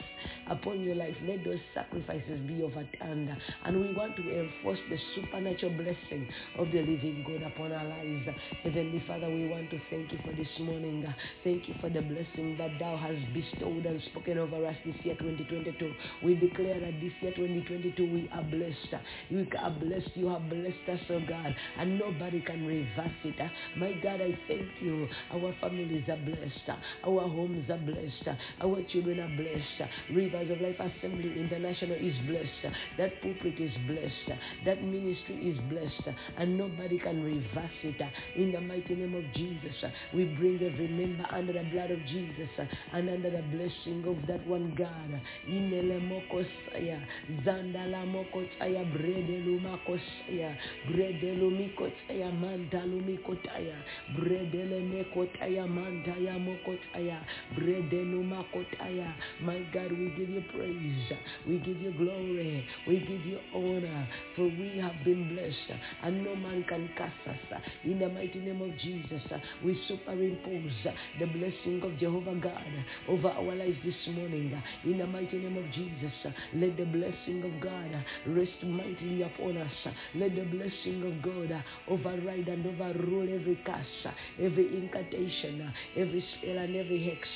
upon 0.49 0.68
your 0.77 0.95
life, 0.95 1.15
let 1.27 1.45
those 1.45 1.61
sacrifices 1.75 2.41
be 2.47 2.63
overturned. 2.63 3.31
And 3.65 3.81
we 3.81 3.93
want 3.93 4.17
to 4.17 4.23
enforce 4.23 4.79
the 4.91 4.99
supernatural 5.15 5.73
blessing 5.73 6.29
of 6.59 6.71
the 6.71 6.81
living 6.81 7.25
God 7.27 7.43
upon 7.43 7.73
our 7.73 7.85
lives. 7.85 8.29
Heavenly 8.63 9.03
Father, 9.07 9.29
we 9.29 9.49
want 9.49 9.71
to 9.71 9.81
thank 9.91 10.13
you 10.13 10.19
for 10.25 10.33
this 10.33 10.49
morning. 10.61 11.07
Thank 11.45 11.69
you 11.69 11.75
for 11.81 11.89
the 11.91 12.03
blessing 12.03 12.57
that 12.59 12.79
thou 12.79 12.97
hast 12.97 13.21
bestowed 13.33 13.87
and 13.87 14.01
spoken 14.11 14.39
over 14.39 14.67
us 14.67 14.77
this 14.85 14.97
year 15.05 15.15
2022. 15.17 15.93
We 16.23 16.35
declare 16.35 16.81
that 16.81 17.01
this 17.01 17.13
year 17.21 17.33
2022 17.37 18.13
we 18.13 18.29
are 18.33 18.43
blessed. 18.43 19.03
We 19.31 19.49
are 19.59 19.71
blessed. 19.71 20.11
You 20.15 20.29
have 20.29 20.49
blessed 20.49 20.89
us, 20.91 21.01
oh 21.11 21.21
God, 21.29 21.55
and 21.79 21.99
nobody 21.99 22.41
can 22.41 22.67
reverse 22.67 23.13
it. 23.25 23.37
My 23.77 23.93
God, 24.03 24.21
I 24.21 24.37
thank 24.49 24.69
you. 24.81 25.09
Our 25.33 25.55
families 25.61 26.05
are 26.09 26.17
blessed. 26.17 26.81
Our 27.05 27.29
homes 27.29 27.69
are 27.71 27.79
blessed. 27.79 28.39
Our 28.61 28.83
children 28.93 29.21
are 29.21 29.37
blessed. 29.37 29.91
Rivers 30.13 30.48
of 30.51 30.61
Life 30.61 30.81
Assembly 30.81 31.33
International 31.39 31.97
is 31.97 32.15
blessed. 32.27 32.75
That 32.97 33.21
pulpit 33.23 33.59
is 33.59 33.73
blessed. 33.87 34.41
That 34.65 34.83
ministry 34.83 35.37
is 35.37 35.59
blessed. 35.71 36.17
And 36.39 36.59
nobody 36.59 36.99
can 36.99 37.23
reverse 37.23 37.71
it. 37.83 38.01
In 38.37 38.53
the 38.53 38.61
mighty 38.61 38.95
name 38.95 39.15
of 39.15 39.25
Jesus, 39.35 39.85
we 40.15 40.25
bring 40.25 40.57
every 40.63 40.89
member 40.89 41.27
under 41.31 41.53
the 41.53 41.65
blood 41.71 41.91
of 41.91 42.05
Jesus 42.07 42.49
and 42.93 43.09
under 43.09 43.31
the 43.31 43.43
blessing 43.55 44.05
of 44.07 44.17
that 44.27 44.47
one 44.47 44.75
God. 44.77 45.21
Inele 45.49 46.01
mokosaya, 46.01 47.01
zandala 47.45 48.07
mokotaya, 48.07 48.85
bredelu 48.93 49.61
makosaya, 49.61 50.57
bredelu 50.91 51.51
mikotaya, 51.51 52.33
mandalu 52.33 53.01
mikotaya, 53.03 53.77
bredele 54.17 54.81
mekotaya, 54.83 55.67
mandaya 55.67 56.39
mokotaya, 56.39 57.21
bredelu 57.57 58.25
makotaya. 58.25 59.15
My 59.43 59.61
God, 59.73 59.93
we 59.93 60.11
give 60.17 60.29
you 60.29 60.38
praise. 60.53 61.13
We 61.47 61.59
give 61.59 61.81
you 61.81 61.93
glory. 61.93 62.65
We 62.87 63.01
give 63.01 63.25
you 63.27 63.39
honor. 63.55 64.09
For 64.37 64.45
we 64.45 64.79
have 64.81 65.05
been 65.05 65.35
blessed 65.35 65.81
and 66.03 66.25
no 66.25 66.37
man 66.37 66.65
can 66.69 66.89
cast 66.97 67.15
us. 67.29 67.61
In 67.85 67.99
the 67.99 68.09
mighty 68.09 68.39
name 68.39 68.63
of 68.63 68.77
Jesus, 68.79 69.23
we 69.65 69.81
superimpose 69.89 70.73
the 71.19 71.27
blessing 71.27 71.81
of 71.83 71.99
Jehovah 71.99 72.35
God 72.41 72.85
over 73.09 73.29
our 73.29 73.55
lives 73.55 73.79
this 73.85 74.15
morning. 74.15 74.61
In 74.85 74.99
the 74.99 75.07
mighty 75.07 75.39
name 75.39 75.57
of 75.57 75.71
Jesus, 75.73 76.13
let 76.55 76.77
the 76.77 76.85
blessing 76.85 77.43
of 77.45 77.61
God 77.63 78.05
rest 78.27 78.63
mightily 78.63 79.23
upon 79.23 79.57
us. 79.57 79.73
Let 80.15 80.35
the 80.35 80.45
blessing 80.45 81.03
of 81.05 81.23
God 81.23 81.65
override 81.89 82.49
and 82.49 82.67
overrule 82.67 83.29
every 83.35 83.59
curse, 83.65 84.15
every 84.41 84.77
incantation, 84.77 85.73
every 85.97 86.25
spell 86.37 86.59
and 86.59 86.77
every 86.77 87.03
hex, 87.05 87.29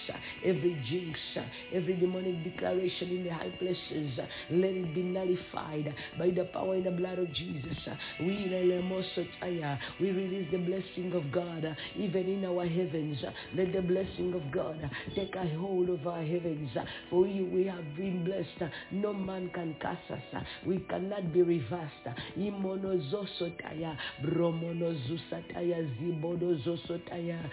every 0.45 0.75
jinx, 0.88 1.19
every 1.73 1.95
demonic 1.97 2.45
declaration 2.45 2.92
limitation 3.01 3.17
in 3.17 3.25
the 3.25 3.33
high 3.33 3.51
places. 3.59 4.19
Let 4.51 4.71
it 4.71 4.95
be 4.95 5.03
nullified 5.03 5.95
by 6.19 6.31
the 6.31 6.45
power 6.45 6.77
in 6.77 6.85
the 6.85 6.91
blood 6.91 7.19
of 7.19 7.33
Jesus. 7.33 7.77
We 8.21 8.49
we 10.01 10.11
release 10.11 10.49
the 10.51 10.59
blessing 10.59 11.13
of 11.15 11.33
God 11.33 11.77
even 11.97 12.29
in 12.29 12.45
our 12.45 12.67
heavens. 12.67 13.19
Let 13.55 13.73
the 13.73 13.83
blessing 13.83 14.35
of 14.35 14.51
God 14.53 14.91
take 15.15 15.35
a 15.35 15.47
hold 15.59 15.89
of 15.91 16.07
our 16.07 16.23
heavens. 16.23 16.71
For 17.11 17.27
you, 17.27 17.47
we 17.47 17.65
have 17.65 17.97
been 17.97 18.25
blessed. 18.25 18.73
No 18.91 19.13
man 19.13 19.51
can 19.55 19.75
curse 19.81 19.97
us. 20.11 20.45
We 20.67 20.79
cannot 20.81 21.33
be 21.33 21.43
reversed. 21.43 21.93
Imono 22.37 22.99
zosotaya, 23.11 23.97
bromono 24.23 24.95
zusataya, 25.07 25.89
zibodo 25.99 26.55
zosotaya, 26.65 27.51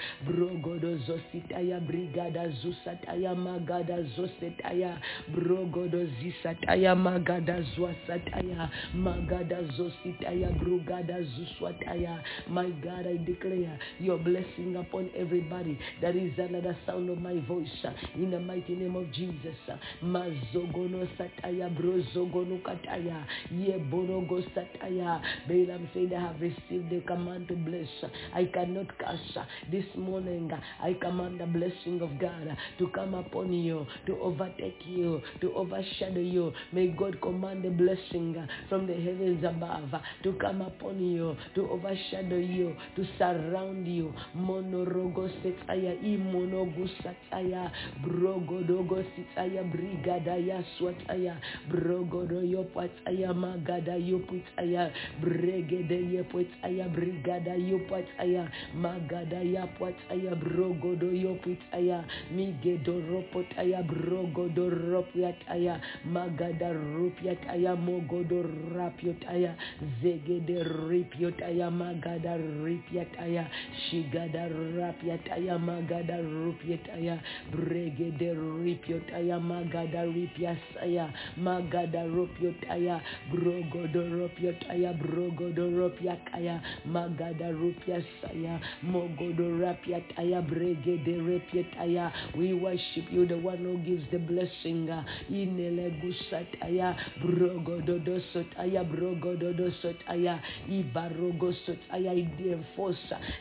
brogodo 5.34 6.06
zisataya, 6.22 6.96
magada 6.96 7.62
zwasataya, 7.76 8.70
magada 8.94 9.64
zositaya, 9.78 10.52
brugada 10.60 11.22
zuswataya. 11.22 12.24
My 12.48 12.70
God, 12.82 13.08
I 13.08 13.18
declare 13.18 13.80
your 14.00 14.18
blessing 14.18 14.76
upon 14.76 15.10
everybody 15.16 15.78
that 16.02 16.16
is 16.16 16.36
the 16.36 16.76
sound 16.86 17.10
of 17.10 17.20
my 17.20 17.40
voice. 17.48 17.68
Uh, 17.84 17.92
in 18.16 18.32
the 18.32 18.40
mighty 18.40 18.76
name 18.76 18.96
of 18.96 19.12
Jesus. 19.12 19.56
Uh, 19.72 19.78
mazogono 20.04 21.08
sataya, 21.18 21.70
brozogono 21.70 22.62
kataya, 22.62 23.26
yebonogo 23.54 24.44
sataya. 24.56 25.22
Balaam 25.48 25.88
said, 25.94 26.14
I 26.14 26.22
have 26.22 26.42
received 26.42 26.90
the 26.90 27.02
command 27.08 27.48
to 27.50 27.56
bless. 27.56 27.88
I 28.34 28.46
cannot 28.46 28.98
curse. 28.98 29.38
This 29.72 29.86
morning, 29.96 30.52
uh, 30.52 30.60
I 30.84 30.94
command 30.94 31.40
the 31.40 31.46
blessing 31.46 32.02
of 32.02 32.20
God 32.20 32.58
to 32.78 32.88
come 32.90 33.14
upon 33.14 33.54
you, 33.54 33.86
to 34.06 34.18
overtake 34.20 34.82
you, 34.86 35.19
to 35.42 35.54
overshadow 35.54 36.20
you. 36.20 36.52
May 36.72 36.88
God 36.88 37.20
command 37.22 37.64
the 37.64 37.70
blessing 37.70 38.36
from 38.68 38.88
the 38.88 38.94
heavens 38.94 39.44
above 39.44 40.02
to 40.24 40.34
come 40.34 40.62
upon 40.62 41.00
you, 41.00 41.36
to 41.56 41.70
overshadow 41.70 42.38
you, 42.38 42.76
to 42.96 43.06
surround 43.18 43.88
you. 43.88 44.14
Monorogo 44.36 45.30
setaya, 45.42 45.96
imonogu 46.04 46.90
sataya, 47.04 47.72
brogodogo 48.04 49.04
sitaya, 49.16 49.64
brigadaya 49.64 50.64
swataya, 50.78 51.38
brogodo 51.70 52.42
yopataya, 52.42 53.34
magada 53.34 53.96
yoputaya, 53.96 54.92
bregede 55.22 56.00
yoputaya, 56.14 56.90
brigada 56.90 57.56
yopataya, 57.56 58.50
magada 58.76 59.42
yapataya, 59.44 60.36
brogodo 60.36 61.12
yoputaya, 61.12 62.06
migedo 62.34 63.02
ropotaya, 63.10 63.84
brogodo 63.84 64.70
ropiataya, 65.10 65.80
magada 66.06 66.74
rupiataya, 66.74 67.76
mogodo 67.76 68.44
rapiotaya, 68.76 69.56
zegede 70.02 70.64
ripiotaya, 70.90 71.72
magada 71.72 72.38
ripiataya, 72.38 73.48
shigada 73.90 74.50
rapiataya, 74.50 75.58
magada 75.60 76.22
rupiataya, 76.22 77.20
bregede 77.52 78.34
ripiotaya, 78.64 79.40
magada 79.40 80.06
ripiasaya, 80.06 81.14
magada 81.38 82.06
rupiotaya, 82.06 83.02
brogodo 83.32 84.02
rupiotaya, 84.10 84.94
brogodo 84.94 85.70
rupiakaya, 85.70 86.62
magada 86.86 87.52
rupiasaya, 87.52 88.60
mogodo 88.84 89.58
rapiataya, 89.60 90.42
bregede 90.42 91.18
repiataya. 91.18 92.12
We 92.38 92.54
worship 92.54 93.12
you, 93.12 93.26
the 93.26 93.38
one 93.38 93.58
who 93.58 93.78
gives 93.80 94.04
the 94.12 94.20
blessing. 94.20 94.90
Inele 95.32 95.92
gusataya, 96.02 96.96
brogodo 97.22 98.00
dosotaya, 98.00 98.84
brogodo 98.84 99.54
dosotaya, 99.54 100.40
ibarogo 100.70 101.54
sotaya. 101.66 102.12
I 102.12 102.28
enforce 102.44 102.98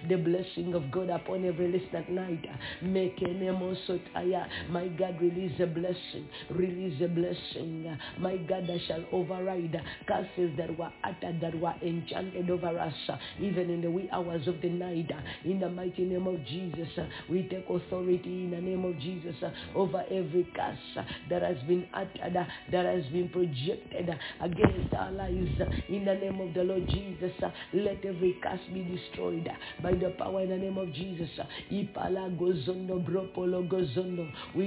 the 0.09 0.17
blessing 0.17 0.75
of 0.75 0.91
God 0.91 1.11
upon 1.11 1.45
every 1.45 1.69
listener 1.69 2.05
night. 2.09 2.45
Mekenemo 2.83 3.77
sotaya. 3.87 4.47
My 4.71 4.89
God, 4.89 5.21
release 5.21 5.59
a 5.61 5.67
blessing. 5.67 6.29
Release 6.51 7.01
a 7.03 7.09
blessing. 7.09 7.99
My 8.19 8.37
God, 8.37 8.67
that 8.67 8.81
shall 8.87 9.05
override 9.13 9.81
curses 10.07 10.57
that 10.57 10.77
were 10.79 10.93
uttered, 11.05 11.41
that 11.41 11.59
were 11.59 11.75
enchanted 11.83 12.51
over 12.51 12.79
us, 12.79 12.95
even 13.41 13.71
in 13.71 13.81
the 13.81 13.91
wee 13.91 14.09
hours 14.13 14.47
of 14.47 14.61
the 14.61 14.69
night. 14.69 15.11
In 15.45 15.61
the 15.61 15.69
mighty 15.69 16.05
name 16.05 16.27
of 16.27 16.45
Jesus, 16.45 16.89
we 17.29 17.43
take 17.45 17.69
authority 17.69 18.45
in 18.45 18.51
the 18.51 18.61
name 18.61 18.85
of 18.85 18.99
Jesus 18.99 19.37
over 19.75 20.05
every 20.11 20.47
curse 20.55 21.05
that 21.31 21.43
has 21.49 21.57
been 21.67 21.87
uttered, 21.95 22.37
uh, 22.37 22.45
that 22.73 22.85
has 22.85 23.05
been 23.07 23.31
projected 23.31 24.11
uh, 24.11 24.45
against 24.45 24.95
our 24.95 25.11
lives. 25.13 25.51
In 25.89 26.05
the 26.05 26.15
name 26.15 26.41
of 26.41 26.53
the 26.55 26.63
Lord 26.63 26.87
Jesus, 26.89 27.33
uh, 27.43 27.51
let 27.73 28.05
every 28.05 28.37
curse 28.43 28.61
be 28.73 28.83
destroyed 28.83 29.49
by 29.83 29.93
the 29.93 30.11
power 30.19 30.43
in 30.43 30.51
the 30.51 30.57
name 30.57 30.79
of 30.79 30.93
Jesus. 30.93 31.29
We 31.71 31.89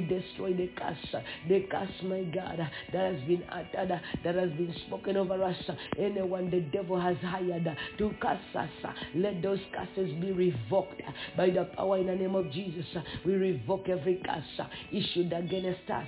destroy 0.02 0.54
the 0.54 0.70
curse, 0.76 1.16
the 1.48 1.62
curse, 1.70 1.90
my 2.04 2.24
God, 2.24 2.70
that 2.94 3.14
has 3.14 3.22
been 3.28 3.44
uttered, 3.50 4.02
that 4.24 4.36
has 4.36 4.50
been 4.52 4.74
spoken 4.88 5.18
over 5.18 5.44
us. 5.44 5.56
Anyone 5.98 6.50
the 6.50 6.62
devil 6.62 7.00
has 7.00 7.18
hired 7.18 7.78
to 7.98 8.14
curse 8.22 8.40
us, 8.56 8.70
let 9.16 9.42
those 9.42 9.60
curses 9.74 10.14
be 10.20 10.32
revoked 10.32 11.02
by 11.38 11.50
the 11.50 11.66
power 11.76 11.98
in 11.98 12.08
the 12.08 12.16
name 12.16 12.36
of 12.36 12.52
Jesus. 12.52 12.86
We 13.26 13.34
revoke 13.34 13.90
every 13.90 14.22
curse 14.26 14.68
issued 14.92 15.34
against 15.34 15.90
us 15.90 16.08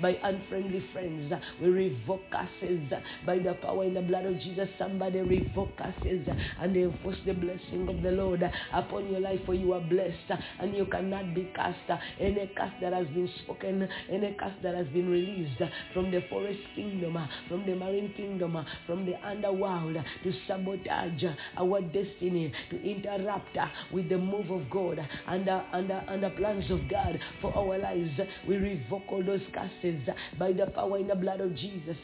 by 0.00 0.11
unfriendly 0.22 0.84
friends. 0.92 1.32
We 1.60 1.68
revoke 1.68 2.22
curses 2.30 2.80
by 3.26 3.38
the 3.38 3.54
power 3.54 3.84
in 3.84 3.94
the 3.94 4.02
blood 4.02 4.26
of 4.26 4.38
Jesus. 4.40 4.68
Somebody 4.78 5.20
revoke 5.20 5.76
curses 5.76 6.26
and 6.60 6.76
enforce 6.76 7.18
the 7.26 7.34
blessing 7.34 7.88
of 7.88 8.02
the 8.02 8.10
Lord 8.10 8.42
upon 8.72 9.10
your 9.10 9.20
life, 9.20 9.40
for 9.46 9.54
you 9.54 9.72
are 9.72 9.80
blessed 9.80 10.40
and 10.60 10.74
you 10.74 10.86
cannot 10.86 11.34
be 11.34 11.50
cast. 11.54 11.78
Any 12.20 12.50
curse 12.56 12.72
that 12.80 12.92
has 12.92 13.06
been 13.08 13.28
spoken, 13.42 13.88
any 14.10 14.36
curse 14.38 14.54
that 14.62 14.74
has 14.74 14.86
been 14.88 15.08
released 15.08 15.60
from 15.92 16.10
the 16.10 16.22
forest 16.30 16.60
kingdom, 16.74 17.16
from 17.48 17.66
the 17.66 17.74
marine 17.74 18.12
kingdom, 18.16 18.56
from 18.86 19.06
the 19.06 19.14
underworld 19.26 19.96
to 20.22 20.32
sabotage 20.46 21.24
our 21.58 21.80
destiny, 21.80 22.52
to 22.70 22.82
interrupt 22.82 23.56
with 23.92 24.08
the 24.08 24.18
move 24.18 24.50
of 24.50 24.68
God 24.70 24.98
and 25.26 25.46
the, 25.46 25.62
and, 25.72 25.90
the, 25.90 26.12
and 26.12 26.22
the 26.22 26.30
plans 26.30 26.70
of 26.70 26.88
God 26.88 27.18
for 27.40 27.54
our 27.54 27.78
lives. 27.78 28.10
We 28.46 28.56
revoke 28.56 29.02
all 29.08 29.22
those 29.24 29.42
curses 29.52 29.91
by 30.38 30.52
the 30.52 30.66
power 30.66 30.98
in 30.98 31.08
the 31.08 31.14
blood 31.14 31.40
of 31.40 31.54
Jesus. 31.56 31.96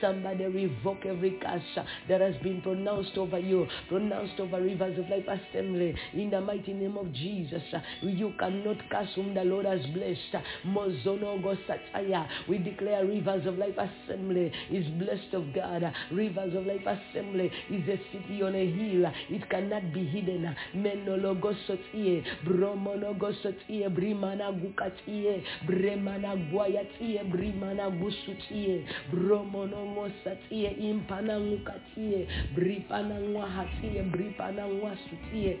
Somebody 0.00 0.44
revoke 0.46 1.04
every 1.06 1.38
curse 1.42 1.86
that 2.08 2.20
has 2.20 2.34
been 2.42 2.60
pronounced 2.62 3.16
over 3.16 3.38
you, 3.38 3.66
pronounced 3.88 4.38
over 4.40 4.60
Rivers 4.60 4.98
of 4.98 5.08
Life 5.08 5.26
Assembly 5.28 5.94
in 6.14 6.30
the 6.30 6.40
mighty 6.40 6.72
name 6.72 6.96
of 6.96 7.12
Jesus. 7.12 7.62
You 8.02 8.32
cannot 8.38 8.78
curse 8.90 9.08
whom 9.14 9.34
the 9.34 9.44
Lord 9.44 9.66
has 9.66 9.84
blessed. 9.86 10.44
Mozono 10.66 11.40
Gosataya. 11.42 12.26
We 12.48 12.58
declare 12.58 13.04
Rivers 13.04 13.46
of 13.46 13.58
Life 13.58 13.76
Assembly 13.78 14.52
is 14.70 14.86
blessed 14.98 15.34
of 15.34 15.54
God. 15.54 15.92
Rivers 16.12 16.54
of 16.54 16.66
Life 16.66 16.86
Assembly 16.86 17.50
is 17.70 17.88
a 17.88 17.98
city 18.12 18.42
on 18.42 18.54
a 18.54 18.66
hill. 18.66 19.10
It 19.30 19.48
cannot 19.50 19.92
be 19.92 20.04
hidden. 20.04 20.54
Menologosotie, 20.74 22.24
Bromonogosotie, 22.46 23.88
Brimana 23.94 24.52
Gukatie, 24.52 25.42
Bremana 25.66 26.36
Guayatie, 26.50 27.30
Brimana 27.36 27.90
Gusutie, 27.90 28.84
Bromonomosatie, 29.12 30.72
Impana 30.80 31.36
Ngukatie, 31.38 32.26
Bripana 32.56 33.20
Nguahatie, 33.20 34.02
Bripana 34.10 34.64
Nguasutie. 34.64 35.60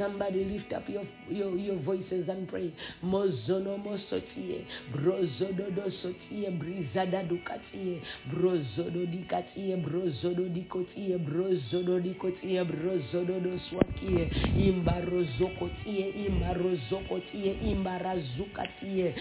Somebody 0.00 0.44
lift 0.46 0.72
up 0.72 0.88
your, 0.88 1.04
your, 1.28 1.54
your 1.58 1.76
voices 1.82 2.26
and 2.30 2.48
pray. 2.48 2.72
Mozono 3.04 3.76
mosotie, 3.76 4.64
brozodo 4.96 5.68
sotie, 6.00 6.48
brizada 6.56 7.22
dukatie, 7.28 8.00
brozodo 8.32 9.04
dikatie, 9.12 9.76
brozodo 9.84 10.48
dikotie, 10.48 11.18
brozodo 11.18 12.00
dikotie, 12.00 12.64
brozodo 12.64 13.40
do 13.44 13.58
swakie, 13.68 14.30
imbarozokotie, 14.56 16.08
imbarozokotie, 16.26 17.52
imbarazukatie, 17.70 19.14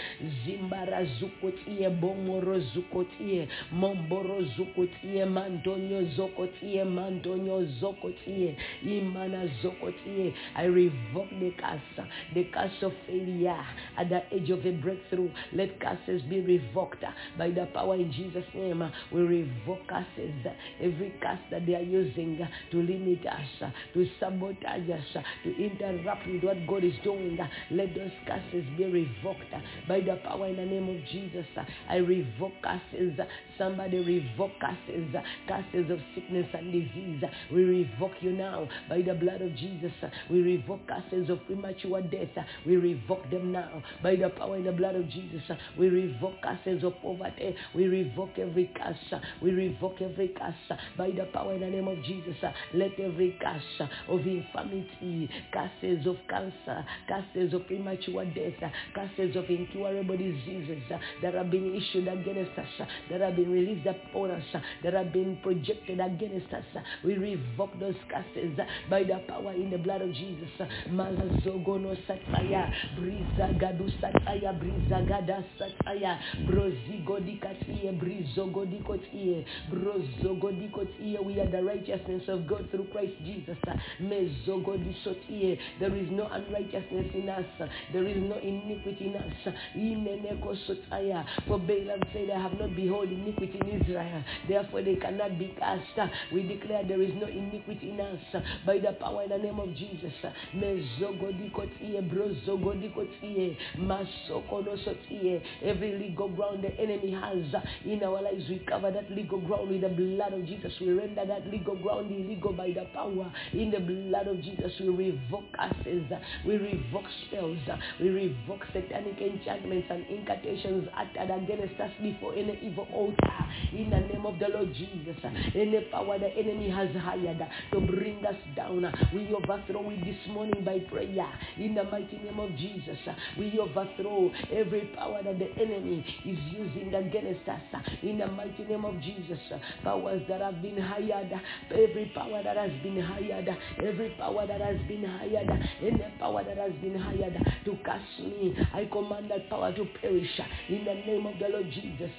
zimbarazukotie, 0.45 1.89
bomorozukotie, 1.99 3.47
momborozukotie, 3.71 5.25
mandonyo 5.25 6.05
zokotie, 6.15 6.83
mandonyo 6.85 7.65
zokotie, 7.81 8.55
imana 8.85 9.43
zokotie. 9.61 10.33
I 10.55 10.68
revoke 10.69 11.29
the 11.31 11.51
curse, 11.59 12.07
the 12.33 12.43
curse 12.45 12.83
of 12.83 12.93
failure 13.07 13.63
at 13.97 14.09
the 14.09 14.21
edge 14.33 14.49
of 14.49 14.65
a 14.65 14.71
breakthrough. 14.71 15.29
Let 15.53 15.79
curses 15.79 16.21
be 16.23 16.41
revoked 16.41 17.03
by 17.37 17.49
the 17.51 17.67
power 17.73 17.95
in 17.95 18.11
Jesus' 18.11 18.45
name. 18.53 18.83
We 19.11 19.21
revoke 19.21 19.87
curses, 19.87 20.33
every 20.81 21.13
curse 21.21 21.39
that 21.51 21.65
they 21.65 21.75
are 21.75 21.81
using 21.81 22.39
to 22.71 22.77
limit 22.77 23.25
us, 23.25 23.71
to 23.93 24.07
sabotage 24.19 24.89
us, 24.89 25.23
to 25.43 25.63
interrupt 25.63 26.27
with 26.27 26.43
what 26.43 26.67
God 26.67 26.83
is 26.83 26.93
doing. 27.03 27.37
Let 27.71 27.95
those 27.95 28.11
curses 28.25 28.65
be 28.77 28.85
revoked 28.85 29.53
by 29.87 30.01
the 30.01 30.19
power 30.23 30.47
in 30.47 30.57
the 30.57 30.65
name 30.65 30.89
of 30.89 31.03
Jesus. 31.11 31.45
I 31.89 31.97
revoke 31.97 32.53
curses. 32.63 33.19
Somebody 33.57 33.99
revoke 33.99 34.51
curses, 34.59 35.15
curses 35.47 35.91
of 35.91 35.99
sickness 36.15 36.47
and 36.53 36.71
disease. 36.71 37.23
We 37.51 37.63
revoke 37.63 38.21
you 38.21 38.31
now 38.31 38.67
by 38.87 39.01
the 39.01 39.13
blood 39.13 39.41
of 39.41 39.55
Jesus. 39.55 39.91
We 40.29 40.41
revoke 40.41 40.58
curses 40.87 41.29
of 41.29 41.45
premature 41.45 42.01
death. 42.01 42.45
We 42.65 42.77
revoke 42.77 43.29
them 43.29 43.51
now 43.51 43.83
by 44.01 44.15
the 44.15 44.29
power 44.29 44.57
in 44.57 44.65
the 44.65 44.71
blood 44.71 44.95
of 44.95 45.09
Jesus. 45.09 45.41
We 45.77 45.89
revoke 45.89 46.41
curses 46.41 46.83
of 46.83 46.93
poverty. 47.01 47.55
We 47.75 47.85
revoke 47.87 48.37
every 48.37 48.71
curse. 48.75 49.21
We 49.41 49.51
revoke 49.51 50.01
every 50.01 50.29
curse 50.29 50.79
by 50.97 51.11
the 51.11 51.25
power 51.33 51.53
in 51.53 51.61
the 51.61 51.67
name 51.67 51.87
of 51.87 52.03
Jesus. 52.03 52.35
Let 52.73 52.99
every 52.99 53.37
curse 53.41 53.89
of 54.07 54.19
infirmity, 54.19 55.29
curses 55.51 56.05
of 56.05 56.17
cancer, 56.29 56.85
curses 57.07 57.53
of 57.53 57.67
premature 57.67 58.25
death, 58.25 58.71
curses 58.93 59.35
of 59.35 59.45
incurable 59.49 60.17
diseases 60.17 60.83
that 61.21 61.33
have 61.33 61.51
been 61.51 61.75
issued 61.75 62.07
against 62.07 62.57
us, 62.57 62.87
that 63.09 63.21
have 63.21 63.35
been 63.35 63.51
released 63.51 63.87
upon 63.87 64.31
us, 64.31 64.43
that 64.83 64.93
have 64.93 65.13
been 65.13 65.37
projected 65.43 65.99
against 65.99 66.51
us. 66.53 66.63
We 67.03 67.15
revoke 67.15 67.79
those 67.79 67.95
curses 68.09 68.57
by 68.89 69.03
the 69.03 69.21
power 69.27 69.53
in 69.53 69.69
the 69.69 69.77
blood 69.77 70.01
of 70.01 70.13
Jesus. 70.13 70.48
Malazogono 70.91 71.95
sataya, 72.07 72.69
briza 72.95 73.53
gadu 73.57 73.89
sataya, 74.01 74.53
briza 74.53 75.01
gada 75.07 75.43
sataya, 75.59 76.19
brozigodikatie, 76.45 77.91
brizogodikotie, 77.99 79.45
brozogodikotie. 79.69 81.19
We 81.23 81.39
are 81.39 81.47
the 81.49 81.63
righteousness 81.63 82.23
of 82.29 82.47
God 82.47 82.69
through 82.71 82.87
Christ 82.91 83.15
Jesus. 83.25 83.57
Mezogodisotie. 84.01 85.57
There 85.79 85.95
is 85.95 86.09
no 86.11 86.27
unrighteousness 86.27 87.07
in 87.13 87.29
us. 87.29 87.45
There 87.93 88.07
is 88.07 88.17
no 88.17 88.37
iniquity 88.37 89.07
in 89.07 89.15
us. 89.15 89.33
Inenekosotaya. 89.75 91.25
For 91.47 91.59
Balaam 91.59 92.07
said, 92.13 92.29
I 92.29 92.41
have 92.41 92.53
not 92.59 92.75
beheld 92.75 93.09
iniquity 93.11 93.59
in 93.59 93.81
Israel. 93.81 94.23
Therefore 94.47 94.81
they 94.83 94.95
cannot 94.95 95.37
be 95.39 95.55
cast. 95.59 95.97
We 96.33 96.43
declare 96.43 96.83
there 96.83 97.01
is 97.01 97.13
no 97.15 97.27
iniquity 97.27 97.91
in 97.91 97.99
us 98.01 98.19
by 98.65 98.79
the 98.79 98.93
power 98.93 99.23
in 99.23 99.29
the 99.29 99.37
name 99.37 99.59
of 99.59 99.75
Jesus. 99.75 100.13
Mezogodikotie, 100.55 102.01
brozogodikotie, 102.09 103.57
masokonosotie. 103.77 105.41
Every 105.63 105.97
legal 105.97 106.29
ground 106.29 106.63
the 106.63 106.71
enemy 106.79 107.11
has 107.11 107.53
uh, 107.53 107.61
in 107.85 108.03
our 108.03 108.21
lives, 108.21 108.43
we 108.49 108.59
cover 108.59 108.91
that 108.91 109.11
legal 109.11 109.39
ground 109.39 109.69
with 109.69 109.81
the 109.81 109.89
blood 109.89 110.33
of 110.33 110.45
Jesus. 110.45 110.73
We 110.79 110.91
render 110.91 111.25
that 111.25 111.47
legal 111.47 111.75
ground 111.75 112.11
illegal 112.11 112.53
by 112.53 112.71
the 112.71 112.85
power 112.93 113.31
in 113.53 113.71
the 113.71 113.79
blood 113.79 114.27
of 114.27 114.41
Jesus. 114.41 114.71
We 114.79 114.89
revoke 114.89 115.51
curses, 115.53 116.11
uh, 116.11 116.19
we 116.45 116.57
revoke 116.57 117.05
spells, 117.27 117.57
uh, 117.71 117.77
we 117.99 118.09
revoke 118.09 118.65
satanic 118.73 119.19
enchantments 119.21 119.87
and 119.89 120.05
incantations 120.07 120.87
uttered 120.95 121.31
against 121.31 121.79
us 121.79 121.91
before 122.01 122.35
any 122.35 122.59
evil 122.61 122.87
altar 122.93 123.45
in 123.71 123.89
the 123.89 123.99
name 123.99 124.25
of 124.25 124.39
the 124.39 124.47
Lord 124.49 124.73
Jesus. 124.73 125.17
Any 125.55 125.81
power 125.91 126.19
the 126.19 126.29
enemy 126.35 126.69
has 126.69 126.89
hired 126.95 127.39
to 127.71 127.79
bring 127.79 128.25
us 128.25 128.35
down, 128.55 128.91
we 129.13 129.27
overthrow 129.33 129.89
it 129.89 129.99
this 130.19 130.33
morning 130.33 130.63
by 130.63 130.79
prayer 130.79 131.27
in 131.57 131.75
the 131.75 131.83
mighty 131.85 132.17
name 132.17 132.39
of 132.39 132.55
Jesus. 132.57 132.97
We 133.37 133.57
overthrow 133.59 134.31
every 134.51 134.81
power 134.95 135.21
that 135.23 135.39
the 135.39 135.51
enemy 135.61 136.05
is 136.25 136.37
using 136.51 136.93
against 136.93 137.47
us 137.47 137.61
in 138.01 138.17
the 138.17 138.27
mighty 138.27 138.63
name 138.65 138.85
of 138.85 138.99
Jesus. 139.01 139.39
Powers 139.83 140.21
that 140.27 140.41
have 140.41 140.61
been 140.61 140.77
hired, 140.77 141.31
every 141.71 142.11
power 142.13 142.43
that 142.43 142.57
has 142.57 142.71
been 142.83 142.99
hired, 143.01 143.49
every 143.77 144.09
power 144.11 144.47
that 144.47 144.61
has 144.61 144.77
been 144.87 145.03
hired, 145.03 145.49
any 145.81 146.05
power 146.19 146.43
that 146.43 146.57
has 146.57 146.73
been 146.81 146.97
hired 146.97 147.37
to 147.65 147.77
cast 147.85 148.19
me, 148.19 148.55
I 148.73 148.85
command 148.91 149.31
that 149.31 149.49
power 149.49 149.73
to 149.73 149.85
perish 150.01 150.41
in 150.69 150.85
the 150.85 150.93
name 150.93 151.25
of 151.25 151.39
the 151.39 151.49
Lord 151.49 151.71
Jesus. 151.71 152.11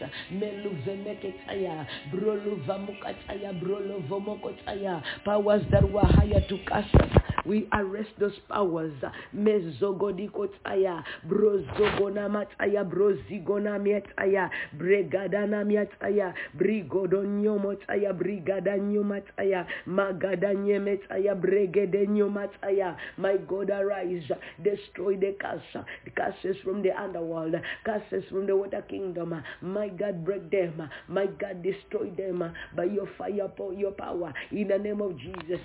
Powers 5.24 5.62
that 5.70 5.90
were 5.90 6.04
hired 6.04 6.48
to 6.48 6.58
cast 6.66 6.94
us, 6.94 7.10
we 7.46 7.68
arrest 7.72 8.10
those 8.18 8.38
powers. 8.48 8.92
Mezogodikotaya, 9.34 11.04
brozogonamataya, 11.28 12.84
brozigonamiataya, 12.84 14.50
bregadanamiataya, 14.76 16.34
brigodonyomotaya, 16.56 18.12
brigadanyomataya, 18.12 19.66
magadanyemetaya, 19.86 21.34
bregedenyomataya. 21.34 22.96
My 23.16 23.36
God, 23.36 23.70
arise, 23.70 24.30
destroy 24.62 25.16
the 25.16 25.36
curse, 25.40 25.84
the 26.04 26.10
curses 26.10 26.56
from 26.62 26.82
the 26.82 26.90
underworld, 26.90 27.54
curses 27.84 28.24
from 28.30 28.46
the 28.46 28.56
water 28.56 28.82
kingdom. 28.88 29.42
My 29.60 29.88
God, 29.88 30.24
break 30.24 30.50
them. 30.50 30.88
My 31.08 31.26
God, 31.26 31.62
destroy 31.62 32.10
them 32.10 32.52
by 32.76 32.84
your 32.84 33.08
fire, 33.18 33.50
your 33.76 33.92
power. 33.92 34.32
In 34.50 34.68
the 34.68 34.78
name 34.78 35.00
of 35.00 35.16
Jesus. 35.18 35.60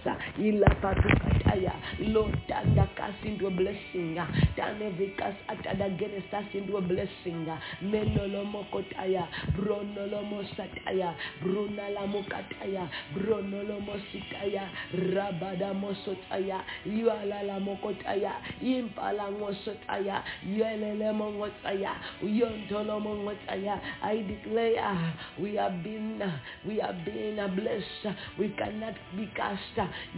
Ilapatukataya. 1.65 1.73
Lord, 2.13 2.37
turn 2.47 2.75
the 2.75 2.87
curse 2.95 3.15
into 3.23 3.47
a 3.47 3.51
blessing. 3.51 4.15
Turn 4.55 4.81
every 4.81 5.13
curse 5.17 5.35
uttered 5.49 5.81
against 5.81 6.33
us 6.33 6.45
into 6.53 6.77
a 6.77 6.81
blessing. 6.81 7.47
Ah. 7.49 7.59
Menolomokotaya. 7.83 9.27
Bronolomosataya. 9.57 11.15
Brunalamokataya. 11.41 12.89
Bronolomositaya. 13.13 14.69
Rabadamosotaya. 14.93 16.61
Yualalamokotaya. 16.85 18.33
Impalangosotaya. 18.61 20.23
Yelelemongotaya. 20.45 21.95
Yontolomongotaya. 22.21 23.79
I 24.03 24.17
declare 24.21 24.77
ah, 24.79 25.13
we 25.39 25.55
have 25.55 25.83
been 25.83 26.21
ah, 26.21 26.39
we 26.65 26.77
have 26.79 27.03
been 27.05 27.39
a 27.39 27.47
blessed. 27.47 28.17
We 28.37 28.49
cannot 28.49 28.95
be 29.15 29.29
cast. 29.35 29.61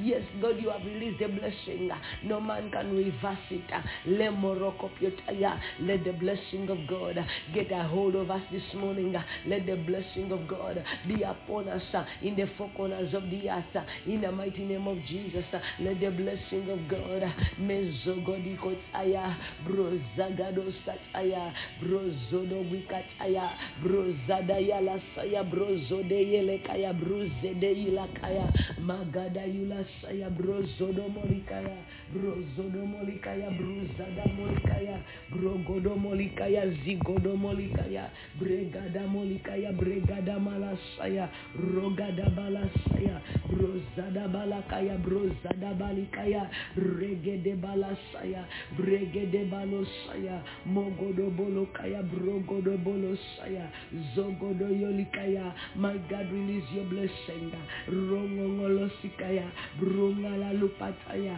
Yes, 0.01 0.21
God, 0.41 0.57
you 0.59 0.69
have 0.69 0.83
released 0.83 1.19
the 1.19 1.27
blessing. 1.37 1.89
No 2.23 2.39
man 2.39 2.71
can 2.71 2.95
reverse 2.95 3.37
it. 3.51 3.69
Lemorokopyotaya. 4.07 5.59
Let 5.81 6.03
the 6.03 6.13
blessing 6.13 6.69
of 6.69 6.87
God 6.87 7.17
get 7.53 7.71
a 7.71 7.83
hold 7.83 8.15
of 8.15 8.31
us 8.31 8.41
this 8.51 8.73
morning. 8.75 9.15
Let 9.45 9.65
the 9.65 9.75
blessing 9.75 10.31
of 10.31 10.47
God 10.47 10.83
be 11.07 11.23
upon 11.23 11.67
us 11.69 11.83
in 12.21 12.35
the 12.35 12.45
four 12.57 12.69
corners 12.75 13.13
of 13.13 13.29
the 13.29 13.49
earth. 13.49 13.85
In 14.05 14.21
the 14.21 14.31
mighty 14.31 14.65
name 14.65 14.87
of 14.87 14.97
Jesus, 15.05 15.45
let 15.79 15.99
the 15.99 16.09
blessing 16.09 16.69
of 16.69 16.87
God 16.89 17.23
mezogodikotaya 17.59 19.35
brozagado 19.65 20.73
sataya 20.85 21.53
brozodo 21.81 22.65
wikataya 22.71 23.51
brozadaya 23.81 24.81
lasaya 24.81 25.43
brozode 25.43 26.17
yelekaya 31.27 31.75
brozede 32.13 32.77
yilakaya 32.77 33.49
magada 33.51 33.51
yulasaya 33.51 33.51
brozodo 33.51 33.51
molikaya 33.51 33.51
brozodo 33.51 33.51
molikaya 33.51 33.51
brozada 33.51 34.25
molikaya 34.37 34.97
brogodo 35.31 35.95
molikaya 35.95 36.67
zigodo 36.83 37.35
molikaya 37.35 38.09
bregada 38.39 39.07
molikaya 39.07 39.71
bregada 39.71 40.39
malasaya 40.39 41.29
rogada 41.55 42.29
balasaya 42.29 43.21
brozada 43.49 44.27
balakaya 44.27 44.97
brozada 44.97 45.73
balikaya 45.73 46.49
regede 46.75 47.55
balasaya 47.55 48.45
bregede 48.77 49.45
balosaya 49.51 50.41
mogodo 50.65 51.29
bolokaya 51.31 52.03
brogodo 52.03 52.77
bolosaya 52.77 53.71
zogodo 54.15 54.67
yolikaya 54.67 55.53
my 55.75 55.97
God 56.09 56.31
release 56.31 56.65
your 56.73 56.85
blessing. 56.85 57.51
Rongongolosikaya 57.87 59.47
brungala 59.79 60.53
lupataya 60.53 60.57
brungala 60.57 60.57
lupataya 60.57 61.35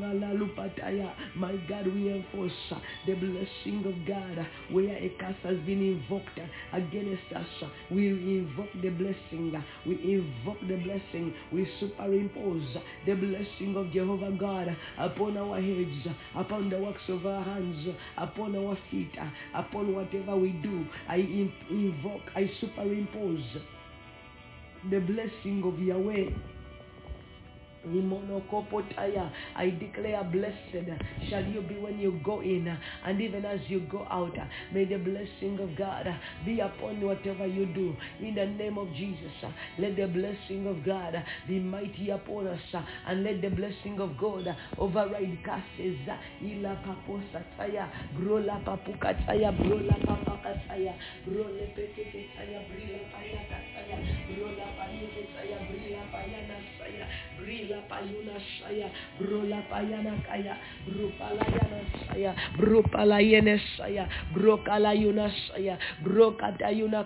my 0.00 1.56
God 1.68 1.86
we 1.86 2.12
enforce 2.12 2.52
uh, 2.70 2.78
the 3.06 3.14
blessing 3.14 3.84
of 3.86 4.06
God 4.06 4.38
uh, 4.38 4.44
where 4.70 4.96
a 4.96 5.08
curse 5.18 5.36
has 5.42 5.58
been 5.66 5.82
invoked 5.82 6.38
uh, 6.38 6.76
against 6.76 7.32
us 7.34 7.46
we 7.90 8.08
invoke 8.08 8.72
the 8.82 8.90
blessing 8.90 9.52
we 9.86 9.94
invoke 10.14 10.60
the 10.68 10.76
blessing 10.76 11.34
we 11.52 11.68
superimpose 11.80 12.76
the 13.06 13.14
blessing 13.14 13.74
of 13.76 13.92
Jehovah 13.92 14.36
God 14.38 14.76
upon 14.98 15.36
our 15.36 15.60
heads 15.60 16.16
upon 16.36 16.70
the 16.70 16.78
works 16.78 17.02
of 17.08 17.26
our 17.26 17.42
hands 17.42 17.88
upon 18.18 18.56
our 18.56 18.78
feet 18.90 19.12
upon 19.54 19.94
whatever 19.94 20.36
we 20.36 20.50
do 20.62 20.86
I 21.08 21.16
invoke 21.16 22.22
I 22.34 22.50
superimpose 22.60 23.44
the 24.90 24.98
blessing 24.98 25.62
of 25.64 25.78
Yahweh. 25.80 26.30
I 27.84 29.70
declare 29.78 30.22
blessed 30.24 30.88
shall 31.28 31.44
you 31.44 31.62
be 31.62 31.74
when 31.74 31.98
you 31.98 32.20
go 32.24 32.40
in 32.40 32.68
and 33.04 33.20
even 33.20 33.44
as 33.44 33.60
you 33.68 33.80
go 33.90 34.06
out. 34.10 34.36
May 34.72 34.84
the 34.84 34.98
blessing 34.98 35.58
of 35.60 35.76
God 35.76 36.06
be 36.46 36.60
upon 36.60 37.00
whatever 37.00 37.46
you 37.46 37.66
do. 37.66 37.96
In 38.20 38.34
the 38.36 38.46
name 38.46 38.78
of 38.78 38.88
Jesus, 38.94 39.32
let 39.78 39.96
the 39.96 40.06
blessing 40.06 40.66
of 40.68 40.84
God 40.84 41.14
be 41.48 41.58
mighty 41.58 42.10
upon 42.10 42.46
us 42.46 42.60
and 43.06 43.24
let 43.24 43.42
the 43.42 43.50
blessing 43.50 43.98
of 44.00 44.16
God 44.16 44.46
override 44.78 45.38
curses. 45.44 45.98
Ila 46.42 46.78
paposataya, 46.86 47.88
brola 48.14 48.62
papukataya, 48.64 49.50
brola 49.58 49.98
papakataya, 50.06 50.94
brole 51.26 51.66
pekeketaya, 51.74 52.62
brila 52.70 52.98
payakataya, 53.10 53.98
brola 54.30 54.66
payeketaya, 54.78 55.58
brila 55.66 56.02
payanasaya, 56.12 57.06
brila 57.40 57.71
payuna 57.88 58.36
saya, 58.60 58.88
brola 59.20 59.62
payana 59.70 60.14
kaya, 60.26 60.56
brupalayana 60.88 61.80
saya, 62.08 62.34
brupalayene 62.58 63.60
saya, 63.76 64.08
brokalayuna 64.34 65.32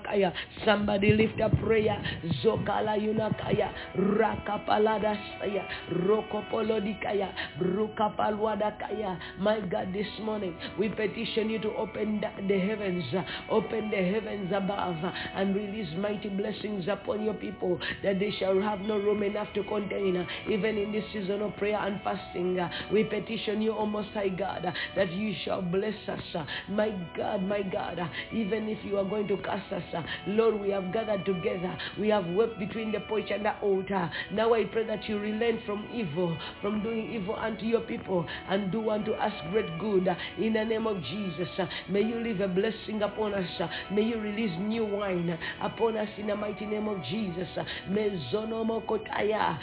kaya. 0.02 0.32
Somebody 0.64 1.12
lift 1.12 1.38
a 1.40 1.48
prayer. 1.62 1.98
Zokala 2.42 2.96
yunakaya, 2.96 3.70
rakapalada 3.94 5.14
saya, 5.38 5.68
rokopolodikaya, 5.92 7.30
brukapalwadakaya. 7.58 9.18
My 9.38 9.60
God, 9.60 9.92
this 9.92 10.08
morning 10.22 10.56
we 10.78 10.88
petition 10.88 11.50
you 11.50 11.58
to 11.60 11.70
open 11.76 12.20
the, 12.20 12.58
heavens, 12.58 13.04
open 13.50 13.90
the 13.90 13.96
heavens 14.02 14.52
above, 14.54 14.96
and 15.34 15.54
release 15.54 15.88
mighty 15.98 16.28
blessings 16.28 16.88
upon 16.88 17.24
your 17.24 17.34
people 17.34 17.78
that 18.02 18.18
they 18.18 18.32
shall 18.38 18.60
have 18.60 18.80
no 18.80 18.98
room 18.98 19.22
enough 19.22 19.48
to 19.54 19.62
contain. 19.64 20.26
Uh, 20.56 20.66
Even 20.66 20.78
in 20.78 20.92
this 20.92 21.04
season 21.12 21.42
of 21.42 21.56
prayer 21.56 21.78
and 21.78 22.00
fasting, 22.02 22.58
uh, 22.58 22.70
we 22.92 23.04
petition 23.04 23.60
you, 23.62 23.72
O 23.76 23.86
Most 23.86 24.08
High 24.14 24.28
God, 24.30 24.64
uh, 24.64 24.72
that 24.94 25.12
you 25.12 25.34
shall 25.44 25.62
bless 25.62 25.94
us. 26.08 26.20
uh, 26.34 26.44
My 26.68 26.92
God, 27.16 27.42
my 27.42 27.62
God, 27.62 27.98
uh, 27.98 28.08
even 28.32 28.68
if 28.68 28.78
you 28.84 28.98
are 28.98 29.04
going 29.04 29.28
to 29.28 29.36
cast 29.38 29.72
us, 29.72 29.82
uh, 29.94 30.02
Lord, 30.28 30.60
we 30.60 30.70
have 30.70 30.92
gathered 30.92 31.24
together. 31.24 31.76
We 31.98 32.08
have 32.08 32.26
wept 32.34 32.58
between 32.58 32.92
the 32.92 33.00
porch 33.00 33.30
and 33.30 33.44
the 33.44 33.54
altar. 33.60 34.10
Now 34.32 34.54
I 34.54 34.64
pray 34.64 34.84
that 34.86 35.08
you 35.08 35.18
relent 35.18 35.60
from 35.66 35.86
evil, 35.94 36.36
from 36.60 36.82
doing 36.82 37.12
evil 37.12 37.36
unto 37.36 37.66
your 37.66 37.80
people, 37.82 38.26
and 38.48 38.70
do 38.72 38.90
unto 38.90 39.12
us 39.12 39.32
great 39.50 39.78
good. 39.78 40.08
uh, 40.08 40.14
In 40.38 40.54
the 40.54 40.64
name 40.64 40.86
of 40.86 41.02
Jesus, 41.02 41.48
uh, 41.58 41.66
may 41.88 42.02
you 42.02 42.20
leave 42.20 42.40
a 42.40 42.48
blessing 42.48 43.02
upon 43.02 43.34
us. 43.34 43.48
uh, 43.60 43.68
May 43.90 44.02
you 44.02 44.18
release 44.20 44.52
new 44.58 44.84
wine 44.84 45.30
uh, 45.30 45.66
upon 45.66 45.96
us 45.96 46.08
in 46.18 46.28
the 46.28 46.36
mighty 46.36 46.66
name 46.66 46.88
of 46.88 47.02
Jesus. 47.04 47.48
uh, 47.56 47.64
Mezonomo 47.90 48.82
kotaya, 48.86 49.58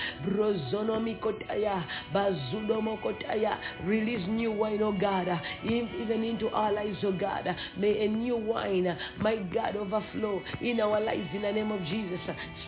Release 3.85 4.27
new 4.27 4.51
wine, 4.51 4.81
oh 4.81 4.91
God, 4.91 5.27
even 5.63 6.23
into 6.23 6.49
our 6.49 6.71
lives, 6.71 6.97
oh 7.03 7.11
God. 7.11 7.47
May 7.77 8.05
a 8.05 8.07
new 8.07 8.37
wine, 8.37 8.97
my 9.19 9.35
God, 9.53 9.75
overflow 9.75 10.41
in 10.61 10.79
our 10.79 10.99
lives 10.99 11.27
in 11.33 11.41
the 11.43 11.51
name 11.51 11.71
of 11.71 11.83
Jesus. 11.85 12.19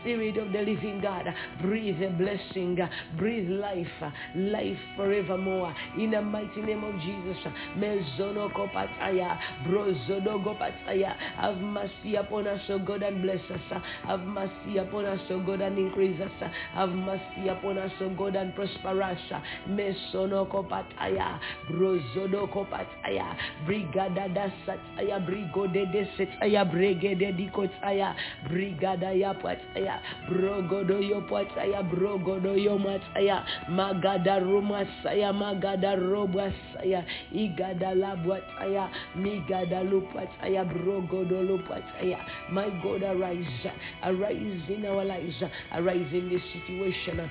Spirit 0.02 0.38
of 0.38 0.52
the 0.52 0.60
living 0.60 1.00
God, 1.02 1.26
breathe 1.62 2.02
a 2.02 2.10
blessing, 2.10 2.78
breathe 3.18 3.50
life, 3.50 3.88
life 4.36 4.78
forevermore. 4.96 5.74
In 5.98 6.12
the 6.12 6.22
mighty 6.22 6.62
name 6.62 6.84
of 6.84 6.94
Jesus, 7.02 7.38
Mezono 7.78 8.52
kopataya, 8.52 9.38
brozodo 9.68 10.44
kopataya. 10.44 11.16
Have 11.38 11.58
mercy 11.58 12.16
upon 12.16 12.48
us, 12.48 12.62
O 12.70 12.80
God, 12.80 13.04
and 13.04 13.22
bless 13.22 13.42
us. 13.52 13.82
Have 14.06 14.22
mercy 14.22 14.78
upon 14.78 15.06
us, 15.06 15.20
O 15.30 15.40
God, 15.40 15.62
and 15.62 15.78
increase 15.78 16.20
us. 16.22 16.32
Have 16.74 16.90
mercy 16.90 17.48
upon 17.50 17.78
us, 17.78 17.92
O 18.06 18.10
God, 18.16 18.36
and 18.36 18.54
prosper 18.56 19.02
us. 19.02 19.18
uh, 19.32 19.40
Mesono 19.70 20.46
kopataya, 20.48 21.40
brozodo 21.70 22.48
kopataya, 22.54 23.36
brigada 23.66 24.28
da 24.34 24.48
sataya, 24.66 25.20
brigode 25.26 25.92
de 25.92 26.08
setaya, 26.18 26.64
bregede 26.70 27.34
dikotaya, 27.36 28.14
brigada 28.48 29.12
ya 29.18 29.34
pataya, 29.34 30.00
brogodo 30.30 31.00
yo 31.02 31.22
pataya, 31.22 31.82
brogodo 31.90 32.56
yo 32.56 32.78
mataya, 32.78 33.44
magada 33.70 34.40
rumasaya, 34.40 35.34
magada 35.34 35.96
robasaya, 35.98 37.04
igada 37.34 37.96
labwataya, 37.96 38.90
migada 39.18 39.82
lupataya, 39.84 40.64
brogodo 40.66 41.42
lupataya. 41.42 42.20
My 42.52 42.70
God, 42.84 43.02
arise, 43.04 43.66
arise 44.04 44.62
in 44.70 44.86
our 44.86 45.04
lives, 45.04 45.42
arise 45.74 46.14
in 46.14 46.30
this 46.30 46.42
situation. 46.54 47.30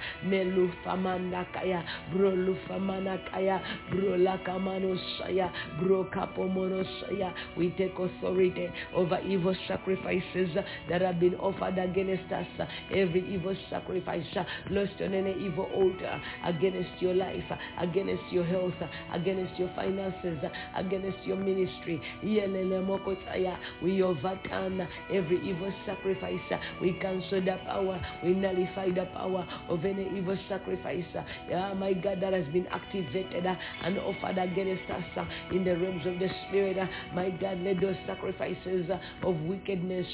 Melufamanakaya, 0.65 1.85
bro 2.13 2.31
lufamanakaya, 2.31 3.61
bro 3.91 4.17
lakamanosaya, 4.17 5.51
bro 5.81 6.05
kapomonosaya. 6.05 7.33
We 7.57 7.71
take 7.71 7.99
authority 7.99 8.69
over 8.95 9.21
evil 9.27 9.55
sacrifices 9.69 10.57
that 10.89 11.01
have 11.01 11.21
been 11.21 11.35
offered 11.37 11.79
against 11.79 12.33
us. 12.33 12.47
Every 12.91 13.25
evil 13.33 13.57
sacrifice 13.71 14.25
lost 14.71 15.01
on 15.01 15.15
any 15.15 15.35
evil 15.45 15.69
altar 15.75 16.21
against 16.45 17.01
your 17.01 17.15
life, 17.15 17.45
against 17.79 18.33
your 18.33 18.45
health, 18.45 18.75
against 19.13 19.59
your 19.59 19.71
finances, 19.75 20.39
against 20.77 21.25
your 21.25 21.37
ministry. 21.37 22.01
We 22.23 24.03
overturn 24.03 24.89
every 25.13 25.49
evil 25.49 25.73
sacrifice. 25.87 26.61
We 26.81 26.93
cancel 26.95 27.41
the 27.41 27.59
power. 27.67 28.01
We 28.23 28.31
nullify 28.35 28.91
the 28.91 29.07
power 29.15 29.47
of 29.69 29.85
any 29.85 30.07
evil 30.17 30.37
sacrifice. 30.49 30.54
Yeah, 31.49 31.75
my 31.75 31.93
God, 31.93 32.21
that 32.21 32.33
has 32.33 32.47
been 32.53 32.67
activated 32.69 33.47
and 33.47 33.99
offered 33.99 34.39
against 34.39 34.91
us 34.91 35.27
in 35.53 35.65
the 35.65 35.77
realms 35.77 36.07
of 36.07 36.19
the 36.19 36.29
spirit. 36.49 36.77
My 37.15 37.31
God, 37.31 37.59
let 37.63 37.81
those 37.81 37.97
sacrifices 38.07 38.91
of 39.23 39.41
wickedness, 39.43 40.07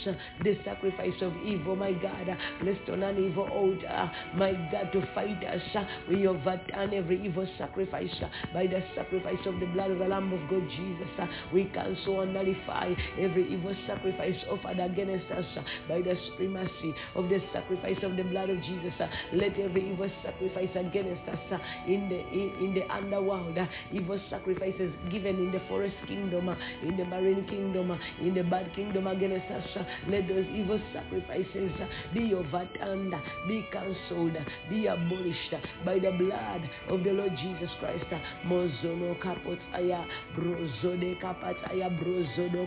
the 0.42 0.58
sacrifice 0.64 1.20
of 1.22 1.32
evil, 1.44 1.76
my 1.76 1.92
God, 1.92 2.36
placed 2.60 2.88
on 2.90 3.02
an 3.02 3.22
evil 3.24 3.48
altar, 3.48 4.10
my 4.34 4.52
God, 4.72 4.90
to 4.92 5.06
fight 5.14 5.42
us. 5.44 5.62
We 6.08 6.26
overturn 6.26 6.94
every 6.94 7.24
evil 7.24 7.48
sacrifice 7.58 8.10
by 8.52 8.66
the 8.66 8.82
sacrifice 8.94 9.46
of 9.46 9.60
the 9.60 9.66
blood 9.66 9.90
of 9.90 9.98
the 9.98 10.06
Lamb 10.06 10.32
of 10.32 10.50
God, 10.50 10.68
Jesus. 10.70 11.08
We 11.52 11.64
cancel 11.66 12.20
and 12.20 12.34
nullify 12.34 12.92
every 13.18 13.52
evil 13.52 13.74
sacrifice 13.86 14.36
offered 14.50 14.78
against 14.78 15.30
us 15.30 15.44
by 15.88 16.00
the 16.00 16.16
supremacy 16.28 16.94
of 17.14 17.28
the 17.28 17.40
sacrifice 17.52 17.98
of 18.02 18.16
the 18.16 18.24
blood 18.24 18.50
of 18.50 18.60
Jesus. 18.62 18.92
Let 19.32 19.58
every 19.58 19.92
evil 19.92 20.10
sacrifice 20.22 20.70
against 20.74 21.28
us 21.28 21.38
uh, 21.52 21.58
in 21.86 22.08
the 22.08 22.20
in, 22.32 22.52
in 22.64 22.74
the 22.74 22.84
underworld, 22.92 23.56
uh, 23.56 23.66
evil 23.92 24.20
sacrifices 24.30 24.92
given 25.10 25.36
in 25.36 25.52
the 25.52 25.60
forest 25.68 25.96
kingdom, 26.06 26.48
uh, 26.48 26.56
in 26.82 26.96
the 26.96 27.04
marine 27.04 27.46
kingdom, 27.46 27.90
uh, 27.90 27.96
in 28.20 28.34
the 28.34 28.42
bad 28.42 28.72
kingdom 28.74 29.06
against 29.06 29.50
us. 29.50 29.64
Uh, 29.76 29.84
let 30.08 30.28
those 30.28 30.46
evil 30.54 30.80
sacrifices 30.92 31.72
uh, 31.80 31.86
be 32.14 32.34
overturned, 32.34 33.14
be 33.46 33.64
cancelled, 33.72 34.36
be 34.68 34.86
abolished 34.86 35.54
by 35.84 35.98
the 35.98 36.10
blood 36.12 36.68
of 36.88 37.04
the 37.04 37.12
Lord 37.12 37.32
Jesus 37.36 37.70
Christ. 37.78 38.06
Mozono 38.46 39.16
kapotaya, 39.20 40.04
brozode 40.36 41.20
kapataya, 41.20 41.90
brozodo 41.98 42.66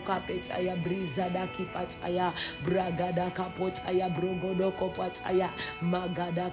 magada. 5.82 6.52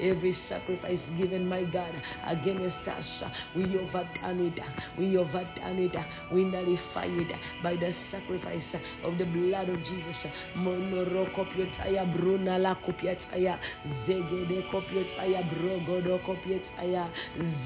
Every 0.00 0.36
sacrifice 0.48 1.00
given, 1.18 1.48
my 1.48 1.62
God, 1.64 1.92
against 2.26 2.88
us, 2.88 3.30
we 3.56 3.64
overturn 3.64 4.40
it, 4.46 4.58
we 4.98 5.16
overturn 5.16 5.78
it, 5.78 5.92
we 6.32 6.44
nullify 6.44 7.06
it 7.06 7.28
by 7.62 7.74
the 7.74 7.94
sacrifice 8.10 8.62
of 9.04 9.18
the 9.18 9.24
blood 9.24 9.68
of 9.68 9.78
Jesus. 9.84 10.32
Monoro 10.56 11.26
kopiotaya, 11.34 12.04
brunala 12.14 12.76
kopiotaya, 12.84 13.58
zegede 14.06 14.62
kopiotaya, 14.70 15.42
brogodo 15.52 16.18
kopiotaya, 16.26 17.08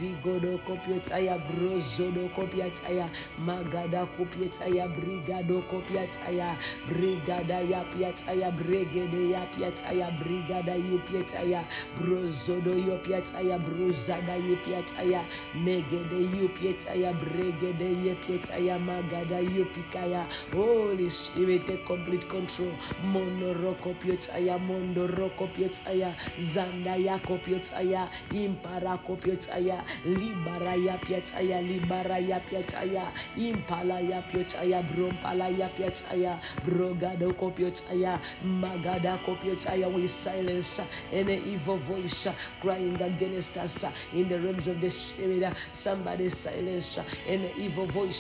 zigodo 0.00 0.58
kopiotaya, 0.66 1.38
brozodo 1.38 2.28
kopiotaya, 2.34 3.08
magada 3.38 4.06
kopiotaya, 4.16 4.88
brigado 4.88 5.62
kopiotaya, 5.70 6.56
brigada 6.88 7.60
yapiataya, 7.60 8.50
bregede 8.50 9.30
yapiataya, 9.30 10.10
brigada 10.22 10.43
yapiataya, 10.50 11.64
brozodo 11.98 12.74
yapiataya, 12.76 13.58
brozada 13.58 14.36
yapiataya, 14.36 15.24
megede 15.54 16.20
yapiataya, 16.42 17.12
bregede 17.12 17.88
yapiataya, 18.08 18.78
magada 18.78 19.40
yapikaya. 19.40 20.26
Holy 20.52 21.10
Spirit, 21.10 21.66
take 21.66 21.86
complete 21.86 22.28
control. 22.28 22.72
Monoroko 23.06 23.94
piotaya, 24.02 24.58
mondoroko 24.58 25.48
piotaya, 25.56 26.14
zandaya 26.54 27.18
kopiotaya, 27.26 28.08
impara 28.32 28.98
kopiotaya, 29.06 29.84
libara 30.04 30.74
ya 30.74 30.98
piotaya, 30.98 31.62
libara 31.62 32.18
ya 32.18 32.40
piotaya, 32.40 33.12
impala 33.36 34.00
ya 34.00 34.22
piotaya, 34.32 34.82
brompala 34.82 35.48
ya 35.48 35.68
piotaya, 35.68 36.40
brogado 36.66 37.32
kopiotaya, 37.34 38.20
magada 38.44 39.18
kopiotaya. 39.26 39.88
We 39.94 40.10
silence 40.34 40.66
any 41.12 41.54
evil 41.54 41.78
voice 41.86 42.12
crying 42.60 42.94
against 42.94 43.56
us 43.56 43.92
in 44.12 44.28
the 44.28 44.40
realms 44.40 44.66
of 44.66 44.80
the 44.80 44.90
spirit. 45.14 45.54
Somebody 45.82 46.32
silence 46.42 46.84
any 47.26 47.52
evil 47.60 47.90
voice 47.92 48.14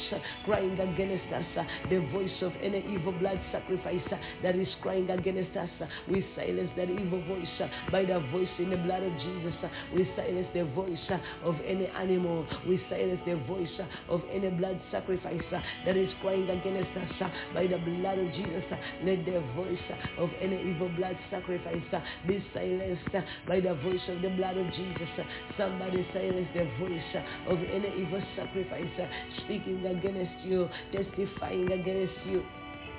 crying 0.44 0.78
against 0.78 1.32
us, 1.32 1.66
the 1.90 1.98
voice 2.12 2.42
of 2.42 2.52
any 2.62 2.84
evil 2.92 3.12
blood 3.12 3.40
sacrifice 3.52 4.02
that 4.42 4.56
is 4.56 4.68
crying 4.82 5.10
against 5.10 5.56
us. 5.56 5.68
We 6.08 6.24
silence 6.36 6.70
that 6.76 6.90
evil 6.90 7.22
voice 7.26 7.70
by 7.90 8.04
the 8.04 8.20
voice 8.30 8.48
in 8.58 8.70
the 8.70 8.76
blood 8.76 9.02
of 9.02 9.12
Jesus. 9.18 9.54
We 9.94 10.08
silence 10.16 10.48
the 10.54 10.64
voice 10.74 10.98
of 11.42 11.56
any 11.66 11.86
animal. 11.86 12.46
We 12.68 12.80
silence 12.88 13.20
the 13.26 13.36
voice 13.46 13.68
of 14.08 14.22
any 14.32 14.50
blood 14.50 14.80
sacrifice 14.90 15.42
that 15.86 15.96
is 15.96 16.10
crying 16.20 16.48
against 16.48 16.96
us 16.96 17.30
by 17.54 17.66
the 17.66 17.78
blood 17.78 18.18
of 18.18 18.32
Jesus. 18.32 18.64
Let 19.02 19.24
the 19.24 19.42
voice 19.54 19.78
of 20.18 20.30
any 20.40 20.60
evil 20.70 20.88
blood 20.96 21.18
sacrifice 21.30 21.82
be 22.26 22.44
silenced 22.52 23.12
by 23.48 23.60
the 23.60 23.74
voice 23.74 24.00
of 24.08 24.22
the 24.22 24.30
blood 24.30 24.56
of 24.56 24.66
Jesus. 24.72 25.08
Somebody 25.56 26.06
silence 26.12 26.48
the 26.54 26.64
voice 26.78 27.24
of 27.48 27.58
any 27.58 27.88
evil 28.00 28.22
sacrifice 28.36 29.08
speaking 29.44 29.84
against 29.86 30.44
you, 30.44 30.68
testifying 30.92 31.72
against 31.72 32.18
you. 32.26 32.42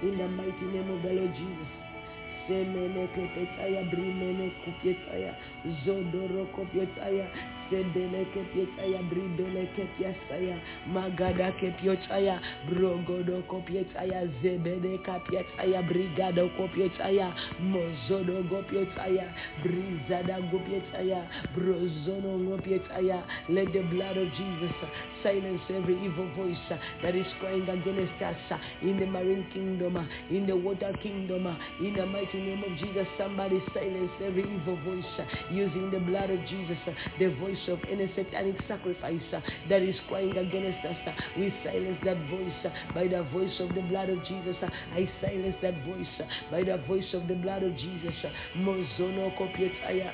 In 0.04 0.18
the 0.18 0.28
mighty 0.28 0.66
name 0.66 0.92
of 0.92 1.02
the 1.04 1.10
Lord 1.10 1.34
Jesus. 1.36 1.72
Semene 2.48 3.08
kepetaya 3.16 3.82
brimene 3.90 4.52
kupetaya 4.62 5.34
zodoro 5.86 6.46
kopetaya 6.54 7.26
sedele 7.70 8.26
kepetaya 8.34 9.02
bridele 9.10 9.68
kepiasaya 9.76 10.58
magada 10.88 11.52
kepiotaya 11.60 12.40
brogodo 12.70 13.42
kopietaya 13.48 14.28
zebede 14.42 14.98
kapietaya 15.06 15.82
brigado 15.82 16.50
kopietaya 16.58 17.34
mozodo 17.60 18.44
gopietaya 18.50 19.28
brizada 19.64 20.40
gopietaya 20.52 21.22
brozono 21.56 22.38
gopietaya 22.50 23.24
let 23.50 23.72
the 23.74 23.82
blood 23.92 24.18
of 24.18 24.28
Jesus 24.38 24.76
silence 25.26 25.62
every 25.74 25.98
evil 26.06 26.30
voice 26.36 26.56
uh, 26.70 26.78
that 27.02 27.16
is 27.16 27.26
crying 27.40 27.68
against 27.68 28.22
us 28.22 28.38
uh, 28.52 28.58
in 28.84 29.00
the 29.00 29.06
marine 29.08 29.44
kingdom, 29.52 29.98
uh, 29.98 30.06
in 30.30 30.46
the 30.46 30.56
water 30.56 30.96
kingdom, 31.02 31.48
uh, 31.48 31.58
in 31.82 31.96
the 31.96 32.06
mighty 32.06 32.38
name 32.38 32.62
of 32.64 32.78
Jesus. 32.78 33.08
Somebody 33.18 33.60
silence 33.74 34.12
every 34.24 34.44
evil 34.44 34.78
voice 34.86 35.04
uh, 35.18 35.26
using 35.52 35.90
the 35.90 35.98
blood 35.98 36.30
of 36.30 36.40
Jesus, 36.46 36.78
uh, 36.86 36.92
the 37.18 37.34
voice 37.42 37.58
of 37.68 37.80
any 37.90 38.06
satanic 38.16 38.56
sacrifice 38.68 39.22
that 39.68 39.82
is 39.82 39.96
crying 40.08 40.38
against 40.38 40.86
us. 40.86 41.18
We 41.38 41.52
silence 41.64 41.98
that 42.06 42.22
voice 42.30 42.74
by 42.94 43.08
the 43.08 43.24
voice 43.34 43.58
of 43.60 43.74
the 43.74 43.82
blood 43.82 44.10
of 44.10 44.20
Jesus. 44.26 44.56
I 44.62 45.10
silence 45.22 45.56
that 45.64 45.74
voice 45.86 46.30
by 46.52 46.64
the 46.64 46.78
voice 46.88 47.12
of 47.14 47.28
the 47.28 47.36
blood 47.36 47.64
of 47.64 47.76
Jesus. 47.78 48.14
Mozono 48.58 49.34
kopietaya. 49.38 50.14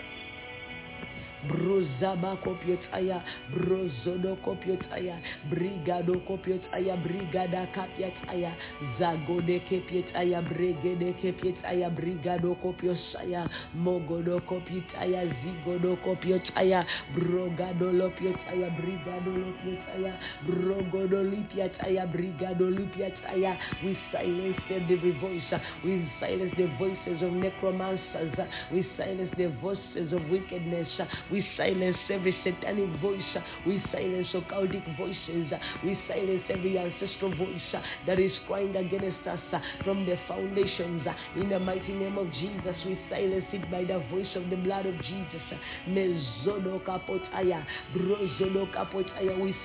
Brozaba 1.42 2.36
kopiotaya, 2.44 3.22
brozodo 3.50 4.36
kopiotaya, 4.46 5.18
brigado 5.50 6.20
kopiotaya, 6.28 6.96
brigada 6.98 7.66
kapiotaya, 7.74 8.54
zagode 9.00 9.60
kepiotaya, 9.66 10.42
bregede 10.42 11.14
kepiotaya, 11.22 11.89
brigado 11.89 12.54
kopiosaya, 12.62 13.50
mogodo 13.74 14.39
kopiotaya, 14.42 15.26
zigodo 15.42 15.96
kopiotaya, 16.06 16.86
brogado 17.16 17.92
lopiotaya, 17.92 18.70
brigado 18.78 19.32
lopiotaya, 19.32 20.14
brogodo 20.46 21.24
lipiataya, 21.24 22.06
brigado 22.06 22.70
lipiataya. 22.70 23.58
We 23.84 23.98
silence 24.12 24.62
every 24.70 25.18
voice. 25.20 25.62
We 25.84 26.08
silence 26.20 26.54
the 26.56 26.68
voices 26.78 27.24
of 27.24 27.34
necromancers. 27.34 28.38
We 28.72 28.86
silence 28.96 29.34
the 29.38 29.48
voices 29.60 30.14
of 30.14 30.30
wickedness. 30.30 30.88
We 31.32 31.45
silence 31.55 31.97
every 32.09 32.36
satanic 32.43 32.89
voice. 32.99 33.21
We 33.65 33.82
silence 33.91 34.27
occultic 34.34 34.84
voices. 34.97 35.51
We 35.84 35.97
silence 36.07 36.43
every 36.49 36.77
ancestral 36.77 37.36
voice 37.36 37.61
that 38.05 38.19
is 38.19 38.32
crying 38.47 38.75
against 38.75 39.25
us 39.27 39.39
from 39.84 40.05
the 40.05 40.17
foundations. 40.27 41.07
In 41.36 41.49
the 41.49 41.59
mighty 41.59 41.93
name 41.93 42.17
of 42.17 42.32
Jesus, 42.34 42.75
we 42.86 42.99
silence 43.09 43.45
it 43.53 43.71
by 43.71 43.84
the 43.84 43.99
voice 44.11 44.36
of 44.36 44.49
the 44.49 44.57
blood 44.57 44.86
of 44.86 44.95
Jesus. 45.03 45.41
We 45.88 46.21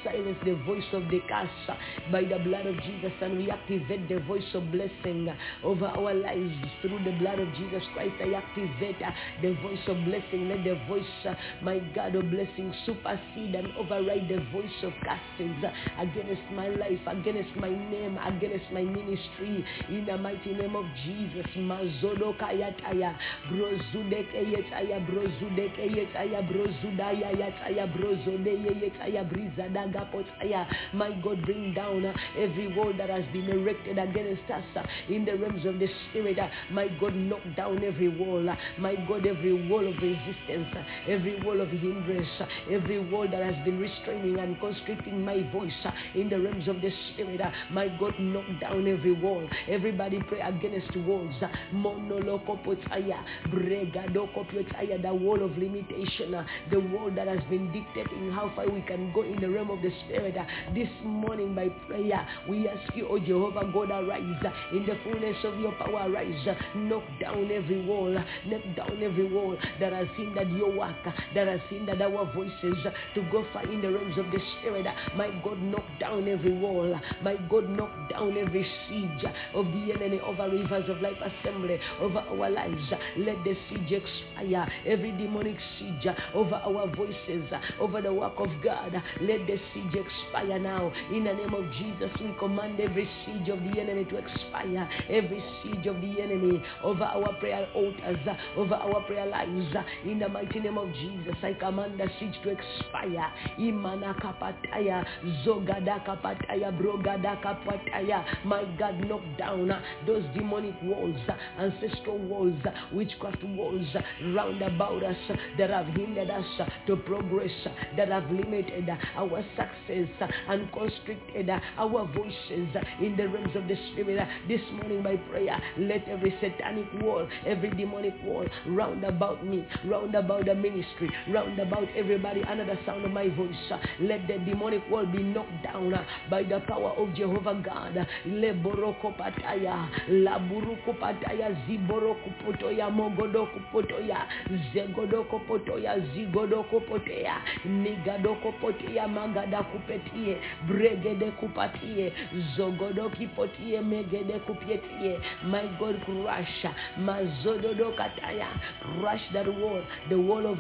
silence 0.04 0.38
the 0.44 0.54
voice 0.64 0.84
of 0.92 1.02
the 1.10 1.20
curse 1.28 1.78
by 2.12 2.24
the 2.24 2.38
blood 2.38 2.66
of 2.66 2.76
Jesus 2.82 3.12
and 3.20 3.38
we 3.38 3.50
activate 3.50 4.08
the 4.08 4.20
voice 4.20 4.54
of 4.54 4.70
blessing 4.70 5.28
over 5.64 5.86
our 5.86 6.14
lives 6.14 6.52
through 6.82 7.02
the 7.04 7.12
blood 7.18 7.38
of 7.38 7.52
Jesus 7.54 7.82
Christ. 7.94 8.14
I 8.20 8.34
activate 8.34 8.96
the 9.42 9.52
voice 9.62 9.80
of 9.88 9.96
blessing. 10.04 10.48
Let 10.48 10.64
the 10.64 10.78
voice, 10.86 11.36
my 11.62 11.78
God, 11.94 12.14
of 12.14 12.30
blessing 12.30 12.72
supersede 12.84 13.54
and 13.54 13.72
override 13.76 14.28
the 14.28 14.44
voice 14.52 14.82
of 14.82 14.92
castings 15.04 15.64
against 15.98 16.42
my 16.52 16.68
life, 16.68 17.00
against 17.06 17.56
my 17.56 17.70
name, 17.70 18.18
against 18.18 18.70
my 18.72 18.82
ministry. 18.82 19.64
In 19.88 20.04
the 20.06 20.16
mighty 20.18 20.54
name 20.54 20.76
of 20.76 20.84
Jesus. 21.04 21.46
Mazodo 21.56 22.36
kayataya, 22.38 23.16
brozudeke 23.50 24.42
yetaya, 24.44 25.00
brozudeke 25.08 25.86
yetaya, 25.88 26.42
brozudaya 26.46 27.32
yataya, 27.32 27.86
brozode 27.96 28.52
yetaya, 28.64 29.24
brizadaga 29.24 30.10
potaya. 30.12 30.66
My 30.92 31.10
God, 31.22 31.44
bring 31.44 31.74
down 31.74 32.04
every 32.38 32.68
wall 32.68 32.92
that 32.96 33.10
has 33.10 33.24
been 33.32 33.48
erected 33.48 33.98
against 33.98 34.50
us 34.50 34.64
in 35.08 35.24
the 35.24 35.36
realms 35.36 35.64
of 35.66 35.78
the 35.78 35.88
spirit. 36.10 36.38
My 36.70 36.88
God, 37.00 37.14
knock 37.14 37.42
down 37.56 37.82
every 37.84 38.08
wall. 38.08 38.44
My 38.78 38.94
God, 39.08 39.26
every 39.26 39.52
wall 39.52 39.86
of 39.86 39.94
resistance, 40.02 40.68
every 41.08 41.40
wall 41.46 41.60
of 41.60 41.70
hindrance, 41.70 42.26
every 42.70 42.98
wall 42.98 43.26
that 43.30 43.42
has 43.42 43.54
been 43.64 43.78
restraining 43.78 44.38
and 44.40 44.58
constricting 44.58 45.24
my 45.24 45.42
voice 45.52 45.72
uh, 45.84 45.92
in 46.14 46.28
the 46.28 46.38
realms 46.38 46.66
of 46.66 46.80
the 46.82 46.90
spirit. 47.12 47.40
uh, 47.40 47.50
My 47.70 47.88
God, 48.00 48.18
knock 48.18 48.44
down 48.60 48.86
every 48.88 49.12
wall. 49.12 49.48
Everybody 49.68 50.20
pray 50.28 50.40
against 50.40 50.96
walls. 51.06 51.34
uh, 51.40 51.48
Monolokopotaya, 51.72 53.22
bregadokopotaya, 53.50 55.00
The 55.02 55.14
wall 55.14 55.42
of 55.44 55.56
limitation, 55.56 56.32
the 56.70 56.80
wall 56.80 57.10
that 57.14 57.28
has 57.28 57.42
been 57.48 57.70
dictating 57.72 58.30
how 58.32 58.50
far 58.56 58.68
we 58.68 58.80
can 58.82 59.12
go 59.12 59.22
in 59.22 59.40
the 59.40 59.48
realm 59.48 59.70
of 59.70 59.80
the 59.82 59.90
spirit. 60.04 60.34
This 60.74 60.88
morning, 61.04 61.54
by 61.54 61.68
prayer, 61.86 62.26
we 62.48 62.68
ask 62.68 62.94
you, 62.96 63.06
oh 63.08 63.18
Jehovah 63.20 63.70
God, 63.72 63.90
arise 63.90 64.44
in 64.72 64.84
the 64.86 64.96
fullness 65.04 65.36
of 65.44 65.60
your 65.60 65.72
power. 65.72 66.10
Arise, 66.10 66.46
knock 66.74 67.04
down 67.20 67.50
every 67.52 67.84
wall, 67.86 68.10
knock 68.46 68.62
down 68.76 69.02
every 69.02 69.24
wall 69.30 69.56
that 69.80 69.92
has 69.92 70.08
hindered 70.16 70.50
your 70.52 70.72
work, 70.76 70.96
that 71.36 71.46
has 71.48 71.60
hindered 71.68 72.00
our 72.00 72.24
voices 72.32 72.78
to 73.14 73.22
go 73.30 73.44
far 73.52 73.62
in 73.64 73.82
the 73.82 73.90
realms 73.92 74.16
of 74.16 74.24
the 74.32 74.40
spirit. 74.58 74.86
My 75.14 75.28
God, 75.44 75.60
knock 75.60 75.84
down 76.00 76.26
every 76.26 76.52
wall. 76.52 76.98
My 77.22 77.36
God, 77.50 77.68
knock 77.68 77.92
down 78.10 78.38
every 78.38 78.66
siege 78.88 79.24
of 79.54 79.66
the 79.66 79.92
enemy 79.92 80.18
over 80.20 80.48
rivers 80.48 80.88
of 80.88 81.02
life 81.02 81.18
assembly, 81.20 81.78
over 82.00 82.20
our 82.20 82.50
lives. 82.50 82.90
Let 83.18 83.44
the 83.44 83.54
siege 83.68 83.92
expire. 84.02 84.66
Every 84.86 85.12
demonic 85.12 85.58
siege 85.78 86.06
over 86.34 86.54
our 86.54 86.86
voices, 86.96 87.44
over 87.78 88.00
the 88.00 88.12
work 88.14 88.34
of 88.38 88.48
God. 88.64 88.94
Let 89.20 89.46
the 89.46 89.60
siege 89.74 89.94
expire 89.94 90.58
now. 90.58 90.90
In 91.12 91.24
the 91.24 91.34
name 91.34 91.52
of 91.52 91.70
Jesus, 91.72 92.10
we 92.18 92.34
command 92.38 92.80
every 92.80 93.08
siege 93.26 93.50
of 93.50 93.58
the 93.60 93.78
enemy 93.78 94.06
to 94.06 94.16
expire. 94.16 94.88
Every 95.10 95.44
siege 95.62 95.86
of 95.86 96.00
the 96.00 96.22
enemy 96.22 96.62
over 96.82 97.04
our 97.04 97.34
prayer 97.34 97.68
altars, 97.74 98.18
over 98.56 98.74
our 98.74 99.02
prayer 99.02 99.26
lives. 99.26 99.76
In 100.06 100.18
the 100.18 100.28
mighty 100.30 100.60
name 100.60 100.78
of 100.78 100.90
Jesus, 100.94 101.25
I 101.42 101.54
command 101.54 101.98
the 101.98 102.08
siege 102.18 102.34
to 102.42 102.50
expire. 102.50 103.32
Imana 103.58 104.14
kapataya, 104.20 105.04
zogada 105.44 106.04
kapataya, 106.04 106.70
brogada 106.76 107.40
kapataya. 107.42 108.24
My 108.44 108.64
God, 108.78 109.00
knock 109.00 109.22
down 109.38 109.70
uh, 109.70 109.80
those 110.06 110.24
demonic 110.34 110.74
walls, 110.82 111.16
uh, 111.28 111.34
ancestral 111.60 112.18
walls, 112.18 112.58
uh, 112.64 112.70
witchcraft 112.92 113.42
walls 113.44 113.86
uh, 113.94 114.00
round 114.34 114.62
about 114.62 115.02
us 115.02 115.16
uh, 115.30 115.34
that 115.58 115.70
have 115.70 115.86
hindered 115.86 116.30
us 116.30 116.44
uh, 116.60 116.66
to 116.86 116.96
progress, 116.96 117.50
that 117.96 118.08
have 118.08 118.30
limited 118.30 118.88
our 119.16 119.44
success 119.56 120.30
and 120.48 120.70
constricted 120.72 121.50
our 121.78 122.06
voices 122.14 122.68
in 123.00 123.16
the 123.16 123.28
realms 123.28 123.54
of 123.56 123.66
the 123.68 123.76
spirit. 123.92 124.26
This 124.48 124.60
morning, 124.74 125.02
by 125.02 125.16
prayer, 125.16 125.60
let 125.78 126.06
every 126.08 126.34
satanic 126.40 126.86
wall, 127.02 127.26
every 127.46 127.70
demonic 127.70 128.14
wall 128.24 128.46
round 128.66 129.04
about 129.04 129.46
me, 129.46 129.66
round 129.86 130.14
about 130.14 130.44
the 130.46 130.54
ministry, 130.54 131.10
round 131.28 131.58
about 131.58 131.88
everybody 131.96 132.42
under 132.44 132.64
the 132.64 132.78
sound 132.86 133.04
of 133.04 133.10
my 133.12 133.28
voice. 133.28 133.72
Let 134.00 134.26
the 134.26 134.38
demonic 134.38 134.88
world 134.90 135.12
be 135.12 135.22
knocked 135.22 135.62
down 135.62 135.94
by 136.30 136.42
the 136.42 136.60
power 136.60 136.90
of 136.90 137.14
Jehovah 137.14 137.60
God. 137.64 138.06
Leboroko 138.26 139.16
pataya, 139.16 139.88
laburuko 140.08 140.98
pataya, 140.98 141.54
ziboroko 141.66 142.32
potoya, 142.44 142.90
mogodoko 142.90 143.60
potoya, 143.72 144.26
zegodoko 144.74 145.40
potoya, 145.46 145.98
zigodoko 146.14 146.80
poteya, 146.80 147.40
nigadoko 147.66 148.52
poteya, 148.60 149.08
magada 149.08 149.62
kupetie, 149.62 150.38
bregede 150.66 151.30
kupatie, 151.38 152.12
zogodoki 152.56 153.26
potie, 153.34 153.80
megede 153.80 154.38
kupietie. 154.46 155.18
My 155.44 155.66
God, 155.78 156.02
crush, 156.04 156.66
mazododo 156.98 157.92
kataya, 157.96 158.48
crush 158.80 159.22
that 159.32 159.46
wall, 159.46 159.82
the 160.08 160.18
wall 160.18 160.46
of 160.46 160.58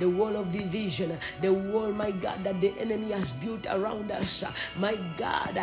the 0.00 0.08
wall 0.08 0.36
of 0.36 0.52
division, 0.52 1.18
the 1.42 1.52
wall, 1.52 1.92
my 1.92 2.10
God, 2.10 2.44
that 2.44 2.60
the 2.60 2.72
enemy 2.80 3.12
has 3.12 3.28
built 3.40 3.64
around 3.66 4.10
us. 4.10 4.26
My 4.76 4.94
God, 5.18 5.56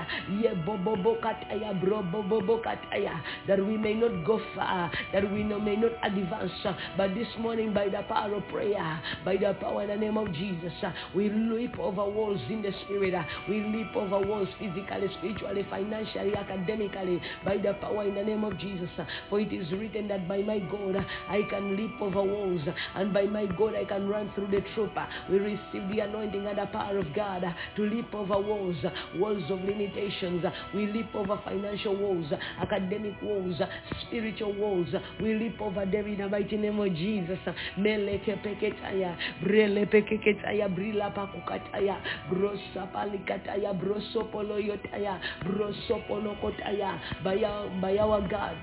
that 3.47 3.59
we 3.65 3.77
may 3.77 3.93
not 3.93 4.25
go 4.25 4.41
far, 4.55 4.91
that 5.13 5.31
we 5.31 5.43
may 5.43 5.75
not 5.75 5.91
advance. 6.03 6.51
But 6.97 7.15
this 7.15 7.27
morning, 7.39 7.73
by 7.73 7.89
the 7.89 8.03
power 8.07 8.33
of 8.35 8.47
prayer, 8.47 9.01
by 9.23 9.37
the 9.37 9.53
power 9.59 9.83
in 9.83 9.89
the 9.89 9.95
name 9.95 10.17
of 10.17 10.31
Jesus, 10.33 10.73
we 11.15 11.29
leap 11.29 11.77
over 11.79 12.05
walls 12.05 12.41
in 12.49 12.61
the 12.61 12.71
spirit. 12.85 13.13
We 13.47 13.61
leap 13.61 13.95
over 13.95 14.19
walls 14.19 14.49
physically, 14.59 15.09
spiritually, 15.17 15.65
financially, 15.69 16.35
academically, 16.35 17.21
by 17.43 17.57
the 17.57 17.73
power 17.75 18.03
in 18.03 18.15
the 18.15 18.23
name 18.23 18.43
of 18.43 18.57
Jesus. 18.57 18.89
For 19.29 19.39
it 19.39 19.53
is 19.53 19.71
written 19.71 20.07
that 20.09 20.27
by 20.27 20.39
my 20.39 20.59
God 20.59 21.05
I 21.29 21.41
can 21.49 21.75
leap 21.77 22.01
over 22.01 22.23
walls, 22.23 22.61
and 22.95 23.13
by 23.13 23.23
my 23.23 23.45
God 23.57 23.75
I 23.75 23.85
can 23.85 24.07
run 24.07 24.31
through 24.35 24.47
the 24.47 24.61
troop. 24.73 24.91
We 25.29 25.39
receive 25.39 25.89
the 25.89 25.99
anointing 26.01 26.45
and 26.45 26.57
the 26.57 26.65
power 26.67 26.97
of 26.97 27.13
God 27.13 27.43
to 27.75 27.81
leap 27.81 28.13
over 28.13 28.39
walls, 28.39 28.77
walls 29.15 29.43
of 29.49 29.61
limitations. 29.61 30.45
We 30.73 30.87
leap 30.87 31.13
over 31.15 31.39
financial 31.43 31.95
walls, 31.95 32.31
academic 32.59 33.21
walls, 33.21 33.59
spiritual 34.07 34.53
walls. 34.53 34.87
We 35.21 35.35
leap 35.35 35.61
over 35.61 35.85
them 35.85 36.07
in 36.07 36.17
the 36.17 36.29
mighty 36.29 36.57
name 36.57 36.79
of 36.79 36.93
Jesus. 36.95 37.39
Meleke 37.77 38.41
peketaya, 38.43 39.17
brele 39.43 39.85
peketaya, 39.89 40.69
brila 40.73 41.13
pakukataya, 41.13 41.99
brosa 42.29 42.91
palikataya, 42.93 43.73
broso 43.79 44.31
poloyotaya, 44.31 45.19
broso 45.45 46.05
polokotaya, 46.07 46.99
by 47.23 47.43
our, 47.43 47.69
by 47.81 47.97
our 47.97 48.21
God. 48.27 48.57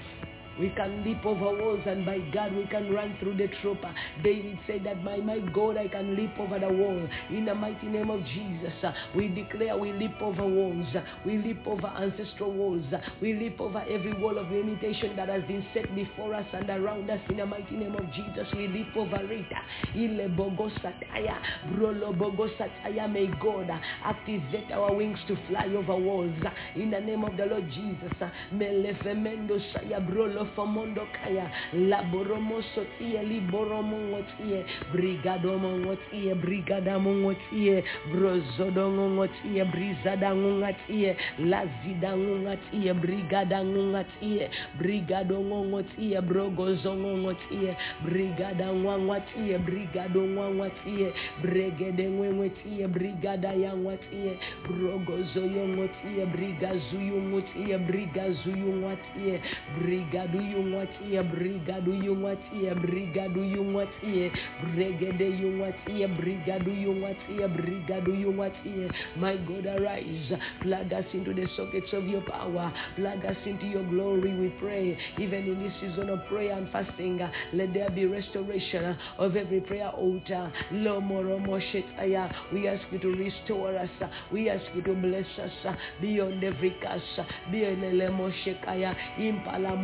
We 0.59 0.71
can 0.71 1.05
leap 1.05 1.25
over 1.25 1.51
walls, 1.57 1.81
and 1.87 2.05
by 2.05 2.19
God 2.33 2.55
we 2.55 2.67
can 2.67 2.93
run 2.93 3.17
through 3.21 3.37
the 3.37 3.49
troop. 3.61 3.79
David 4.23 4.59
said 4.67 4.85
that 4.85 5.05
by 5.05 5.17
my 5.19 5.39
God 5.39 5.77
I 5.77 5.89
can 5.89 6.15
leap 6.17 6.39
over 6.39 6.59
the 6.59 6.71
wall. 6.71 7.09
In 7.31 7.45
the 7.47 7.55
mighty 7.55 7.87
name 7.87 8.11
of 8.11 8.25
Jesus, 8.27 8.73
uh, 8.83 8.93
we 9.17 9.29
declare 9.29 9.77
we 9.77 9.93
leap 9.93 10.21
over 10.21 10.47
walls. 10.47 10.87
We 11.25 11.39
leap 11.39 11.67
over 11.67 11.87
ancestral 11.87 12.53
walls. 12.53 12.85
We 13.21 13.33
leap 13.35 13.61
over 13.61 13.83
every 13.91 14.13
wall 14.15 14.39
of 14.39 14.51
limitation 14.51 15.17
that 15.17 15.29
has 15.29 15.43
been 15.45 15.65
set 15.73 15.95
before 15.95 16.35
us 16.35 16.47
and 16.53 16.69
around 16.69 17.11
us. 17.11 17.21
In 17.29 17.39
the 17.39 17.47
mighty 17.47 17.77
name 17.77 17.97
of 17.97 18.13
Jesus, 18.13 18.47
we 18.55 18.69
leap 18.69 18.95
over 18.97 19.21
it. 19.23 19.47
May 23.13 23.27
God 23.41 23.71
activate 24.05 24.73
our 24.73 24.93
wings 24.95 25.19
to 25.29 25.37
fly 25.49 25.67
over 25.67 25.97
walls. 25.97 26.35
In 26.77 26.91
the 26.91 27.01
name 27.01 27.25
of 27.25 27.37
the 27.37 27.47
Lord 27.47 27.71
Jesus, 27.71 28.13
uh, 28.21 28.29
brolo 30.03 30.42
fomondo 30.55 31.07
kaya 31.13 31.51
laboromo 31.73 32.63
sotie 32.75 33.23
liboromo 33.23 33.97
ngotie 33.97 34.65
brigado 34.93 35.59
ngotie 35.59 36.35
brigada 36.35 37.01
ngotie 37.01 37.85
brozodo 38.11 38.91
ngotie 38.91 39.65
brizada 39.65 40.35
ngotie 40.35 41.17
lazida 41.39 42.17
ngotie 42.17 42.93
brigada 42.95 43.65
ngotie 43.65 44.51
brigado 44.79 45.41
ngotie 45.41 46.21
brogozo 46.21 46.95
ngotie 46.95 47.77
brigada 48.05 48.73
ngotie 48.73 49.59
brigado 49.59 50.23
ngotie 50.23 51.13
bregede 51.43 52.09
ngotie 52.09 52.89
brigada 52.89 53.53
ya 53.53 53.77
ngotie 53.77 54.39
brogozo 54.69 55.43
brigazu 56.33 56.99
ngotie 57.01 57.79
brigazu 57.79 58.51
ngotie 58.51 59.41
brigadu 59.79 60.32
yungwatie 60.39 61.23
brigadu 61.23 61.95
yungwatie 61.95 62.75
brigadu 62.75 63.45
yungwatie 63.45 64.31
bregede 64.75 65.25
yungwatie 65.25 66.07
brigadu 66.09 66.71
yungwatie 66.71 67.49
brigadu 67.49 68.15
yungwatie 68.15 68.91
my 69.17 69.37
god 69.37 69.67
arise. 69.67 70.39
Plug 70.63 70.93
us 70.93 71.05
into 71.13 71.33
the 71.35 71.47
sockets 71.57 71.93
of 71.93 72.07
your 72.07 72.23
power. 72.23 72.73
Plug 72.97 73.25
us 73.25 73.37
into 73.47 73.67
your 73.67 73.85
glory 73.85 74.35
we 74.35 74.49
pray. 74.61 74.99
Even 75.19 75.47
in 75.47 75.63
this 75.63 75.73
season 75.81 76.09
of 76.11 76.25
prayer 76.29 76.57
and 76.57 76.71
fasting 76.71 77.21
let 77.53 77.73
there 77.75 77.91
be 77.91 78.07
restoration 78.07 78.97
of 79.19 79.37
every 79.37 79.61
prayer 79.61 79.89
altar. 79.91 80.53
We 82.53 82.69
ask 82.69 82.83
you 82.91 82.99
to 82.99 83.09
restore 83.17 83.77
us. 83.77 83.91
We 84.33 84.49
ask 84.49 84.65
you 84.75 84.83
to 84.83 84.95
bless 84.95 85.27
us 85.39 85.77
beyond 86.01 86.43
every 86.45 86.75
curse. 86.83 87.27
Beyond 87.51 87.83
elemoshekaya 87.83 88.95
impala 89.19 89.77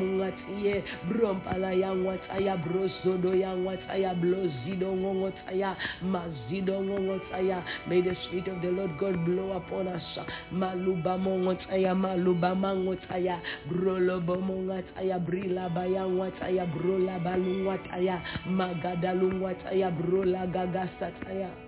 mungatie 0.46 0.84
brompala 1.08 1.72
yangwataya 1.72 2.56
brozodo 2.56 3.34
yangwataya 3.34 4.14
blozido 4.14 4.92
ngongotaya 4.92 5.76
mazido 6.02 6.82
ngongotaya 6.82 7.62
may 7.86 8.02
the 8.02 8.14
spirit 8.24 8.48
of 8.48 8.60
the 8.62 8.70
lord 8.70 8.90
god 8.98 9.16
blow 9.24 9.52
upon 9.56 9.88
us. 9.88 10.02
Maluba 10.52 11.18
mongotaya 11.18 11.94
maluba 11.94 12.54
mangotaya 12.54 13.40
brolobo 13.68 14.36
mongataya 14.36 15.18
brilaba 15.18 15.86
yangwataya 15.86 16.66
brolaba 16.66 17.36
lungwataya 17.36 18.22
magada 18.46 19.14
lungwataya 19.14 19.90
brola 19.90 20.46
gagasataya 20.46 21.67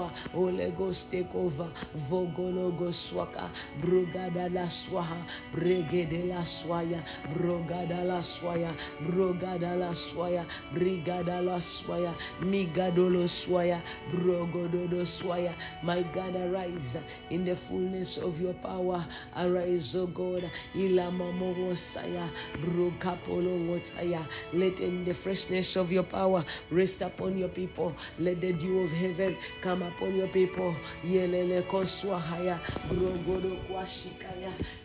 swa 0.01 0.11
Holy 0.33 0.71
Ghost 0.77 0.99
take 1.11 1.33
over. 1.35 1.69
Vogologo 2.09 2.93
swaka 3.09 3.49
Brugada 3.81 4.49
la 4.53 4.69
swaha 4.85 5.25
Bregede 5.53 6.27
la 6.27 6.45
swaya 6.61 7.03
Brogada 7.35 8.03
la 8.03 8.23
swaya 8.39 8.73
Brogada 9.07 9.75
la 9.77 9.93
swaya 10.11 10.45
Brigada 10.73 11.41
la 11.41 11.61
swaya 11.83 12.13
Migadolo 12.41 13.29
swaya 13.45 13.81
Brogododo 14.13 15.05
swaya. 15.21 15.53
My 15.83 16.03
God 16.13 16.35
arise 16.35 17.03
in 17.29 17.45
the 17.45 17.57
fullness 17.67 18.09
of 18.21 18.39
your 18.39 18.53
power. 18.55 19.05
Arise 19.35 19.89
O 19.95 20.07
God. 20.07 20.43
Ilamamogo 20.75 21.77
saya 21.93 22.29
Brokapolo 22.63 23.57
ngotaya 23.59 24.25
Let 24.53 24.79
in 24.79 25.05
the 25.05 25.15
freshness 25.23 25.67
of 25.75 25.91
your 25.91 26.03
power 26.03 26.45
rest 26.71 27.01
upon 27.01 27.37
your 27.37 27.49
people. 27.49 27.93
Let 28.19 28.41
the 28.41 28.53
dew 28.53 28.79
of 28.79 28.91
heaven 28.91 29.37
come 29.63 29.90
upon 29.95 30.15
your 30.15 30.27
people. 30.27 30.75
Yelele 31.05 31.63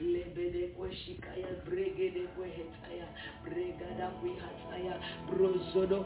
lebede 0.01 0.71
bregede 1.65 2.29
bregada 3.45 4.11
brozodo. 5.31 6.05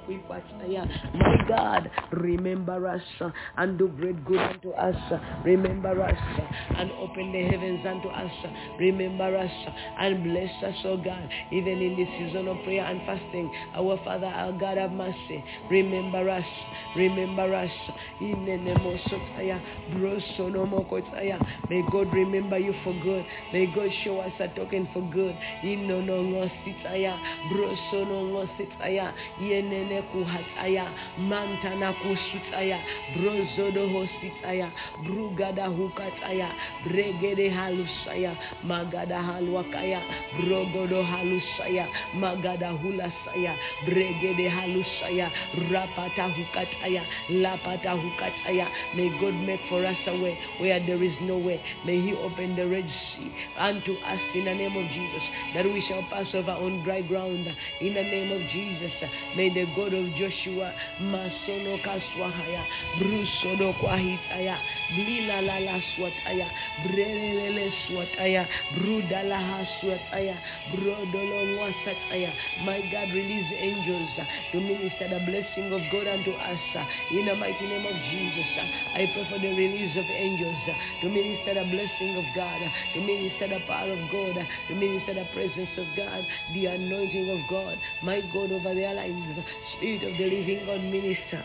My 1.14 1.36
God, 1.48 1.90
remember 2.12 2.88
us 2.88 3.02
and 3.56 3.78
do 3.78 3.88
great 3.88 4.24
good 4.24 4.38
unto 4.38 4.70
us. 4.70 4.96
Remember 5.44 6.02
us 6.02 6.18
and 6.76 6.90
open 6.92 7.32
the 7.32 7.42
heavens 7.44 7.84
unto 7.86 8.08
us. 8.08 8.30
Remember 8.78 9.36
us 9.36 9.50
and 9.98 10.24
bless 10.24 10.62
us, 10.62 10.76
oh 10.84 10.96
God, 10.96 11.28
even 11.52 11.80
in 11.80 11.96
this 11.96 12.08
season 12.18 12.48
of 12.48 12.56
prayer 12.64 12.84
and 12.84 13.00
fasting. 13.06 13.50
Our 13.74 13.98
Father, 14.04 14.26
our 14.26 14.52
God, 14.58 14.78
have 14.78 14.92
mercy. 14.92 15.44
Remember 15.70 16.28
us. 16.30 16.44
Remember 16.96 17.54
us 17.54 17.70
in 18.20 18.44
the 18.44 18.56
name. 18.56 18.79
May 21.68 21.82
God 21.90 22.12
remember 22.12 22.58
you 22.58 22.74
for 22.84 22.92
good. 23.02 23.24
May 23.52 23.66
God 23.66 23.90
show 24.04 24.20
us 24.20 24.32
a 24.40 24.48
token 24.48 24.88
for 24.92 25.02
good. 25.12 25.34
Yenene 29.40 30.02
Kuhataya, 30.12 30.92
Mantana 31.18 31.92
Kusutaya, 32.02 32.78
Brozodo 33.16 33.86
Hositaya, 33.92 34.70
Brugada 35.04 35.66
Hukataya, 35.68 36.50
Bregede 36.86 37.50
Halusaya, 37.50 38.36
Magada 38.64 39.20
Halwakaya, 39.20 40.00
Brogodo 40.40 41.02
Halusaya, 41.04 41.86
Magada 42.14 42.70
Hulasaya, 42.80 43.56
Bregede 43.86 44.48
Halusaya, 44.48 45.30
Rapata 45.70 46.28
Hukataya, 46.34 47.02
Lapata 47.30 47.92
Hukataya. 47.96 48.69
May 48.94 49.08
God 49.20 49.34
make 49.34 49.60
for 49.68 49.84
us 49.84 49.96
a 50.06 50.18
way 50.18 50.38
where 50.58 50.80
there 50.80 51.02
is 51.02 51.14
no 51.22 51.38
way. 51.38 51.60
May 51.84 52.00
He 52.00 52.12
open 52.14 52.56
the 52.56 52.66
Red 52.66 52.84
Sea 52.84 53.32
unto 53.58 53.92
us 53.94 54.20
in 54.34 54.44
the 54.44 54.54
name 54.54 54.76
of 54.76 54.86
Jesus, 54.90 55.22
that 55.54 55.64
we 55.64 55.84
shall 55.88 56.02
pass 56.10 56.26
over 56.34 56.52
on 56.52 56.82
dry 56.84 57.02
ground 57.02 57.46
in 57.80 57.94
the 57.94 58.02
name 58.02 58.32
of 58.32 58.40
Jesus. 58.50 58.92
May 59.36 59.48
the 59.48 59.66
God 59.76 59.94
of 59.94 60.06
Joshua, 60.14 60.72
Masono 61.02 61.80
Kaswahaya, 61.84 62.64
Brusodo 62.98 63.74
Kwahitaya, 63.80 64.58
Blila 64.94 65.46
Lala 65.46 65.80
Swataya, 65.96 66.48
Brelele 66.86 67.70
Swataya, 67.88 68.46
Brudalaha 68.76 69.66
Swataya, 69.80 70.36
Brodolo 70.74 71.44
Mwasataya. 71.56 72.32
My 72.64 72.80
God, 72.92 73.08
release 73.14 73.52
angels 73.58 74.10
to 74.52 74.60
minister 74.60 75.08
the 75.08 75.20
blessing 75.26 75.72
of 75.72 75.80
God 75.92 76.06
unto 76.06 76.32
us 76.32 76.58
in 77.10 77.26
the 77.26 77.34
mighty 77.34 77.66
name 77.66 77.86
of 77.86 77.94
Jesus. 78.10 78.59
I 78.94 79.06
pray 79.06 79.26
for 79.30 79.38
the 79.38 79.54
release 79.54 79.96
of 79.96 80.10
angels 80.10 80.56
to 81.00 81.08
minister 81.08 81.54
the 81.54 81.64
blessing 81.64 82.16
of 82.16 82.24
God, 82.34 82.60
to 82.94 83.00
minister 83.00 83.48
the 83.48 83.60
power 83.66 83.90
of 83.90 84.10
God, 84.10 84.46
to 84.68 84.74
minister 84.74 85.14
the 85.14 85.26
presence 85.32 85.70
of 85.78 85.86
God, 85.96 86.26
the 86.52 86.66
anointing 86.66 87.30
of 87.30 87.40
God. 87.48 87.78
My 88.02 88.20
God, 88.20 88.52
over 88.52 88.74
their 88.74 88.94
lives, 88.94 89.16
Spirit 89.76 90.02
of 90.04 90.18
the 90.18 90.24
living 90.24 90.66
God, 90.66 90.82
minister 90.82 91.44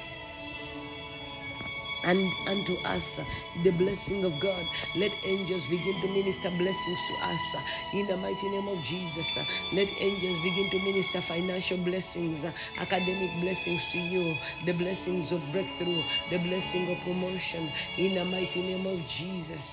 and 2.06 2.32
unto 2.48 2.76
us 2.86 3.02
the 3.64 3.72
blessing 3.72 4.24
of 4.24 4.34
God. 4.42 4.66
Let 4.96 5.12
angels 5.26 5.64
begin 5.70 5.96
to 6.02 6.08
minister 6.08 6.50
blessings 6.54 7.02
to 7.10 7.16
us 7.26 7.42
in 7.94 8.06
the 8.08 8.18
mighty 8.18 8.48
name 8.50 8.68
of 8.68 8.78
Jesus. 8.86 9.26
Let 9.74 9.90
angels 9.98 10.40
begin 10.46 10.70
to 10.72 10.80
minister 10.86 11.24
financial 11.28 11.78
blessings, 11.82 12.46
academic 12.78 13.32
blessings 13.42 13.82
to 13.94 14.00
you, 14.00 14.36
the 14.66 14.74
blessings 14.74 15.32
of 15.34 15.42
breakthrough, 15.52 16.02
the 16.30 16.38
blessing 16.38 16.94
of 16.94 16.98
promotion 17.04 17.72
in 17.98 18.16
the 18.16 18.26
mighty 18.26 18.62
name 18.62 18.86
of 18.86 19.00
Jesus. 19.18 19.66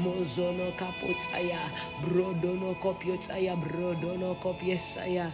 Mozono 0.00 0.72
kapotaya, 0.80 1.68
brodono 2.08 2.72
kopiotaya, 2.80 3.60
brodono 3.60 4.40
kopiesaya, 4.40 5.32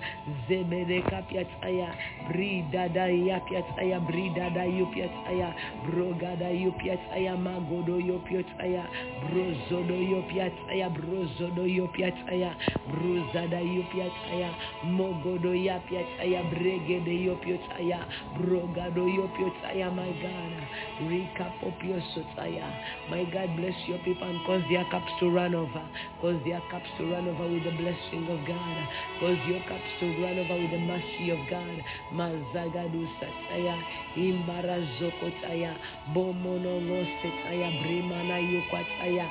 zebede 0.49 1.03
kapiataya, 1.07 1.95
bridada 2.27 3.07
yapiataya, 3.07 4.01
bridada 4.03 4.65
yupiataya, 4.67 5.55
brogada 5.87 6.40
yupiataya, 6.49 7.37
magodo 7.37 8.01
yupiataya, 8.01 8.89
brozodo 9.29 9.95
yupiataya, 9.95 10.89
brozodo 10.91 11.67
yupiataya, 11.67 12.57
bruzada 12.89 13.61
yupiataya, 13.61 14.51
mogodo 14.85 15.55
yapiataya, 15.55 16.43
bregede 16.51 17.15
yupiataya, 17.27 18.07
brogado 18.39 19.05
yupiataya, 19.09 19.91
my 19.91 20.13
God, 20.23 20.53
rikapopiosotaya. 21.11 22.67
My 23.11 23.25
God 23.25 23.57
bless 23.57 23.75
your 23.89 23.99
people 23.99 24.29
and 24.29 24.39
cause 24.47 24.63
their 24.71 24.85
cups 24.91 25.11
to 25.21 25.31
run 25.31 25.55
over, 25.55 25.83
cause 26.21 26.41
their 26.45 26.63
cups 26.71 26.87
to 26.99 27.11
run 27.11 27.27
over 27.29 27.49
with 27.49 27.65
the 27.65 27.71
blessing 27.73 28.29
of 28.31 28.47
God, 28.47 28.89
cause 29.19 29.39
your 29.49 29.61
cups 29.69 29.91
to 30.01 30.07
run 30.23 30.39
over 30.39 30.61
with 30.61 30.71
the 30.71 30.79
mercy 30.79 31.31
of 31.31 31.39
God. 31.51 31.83
Mazagadu 32.15 33.07
sataya, 33.19 33.77
imbarazokotaya, 34.17 35.77
bomonongosetaya, 36.33 37.71
brimana 37.83 38.39
yukwataya, 38.39 39.31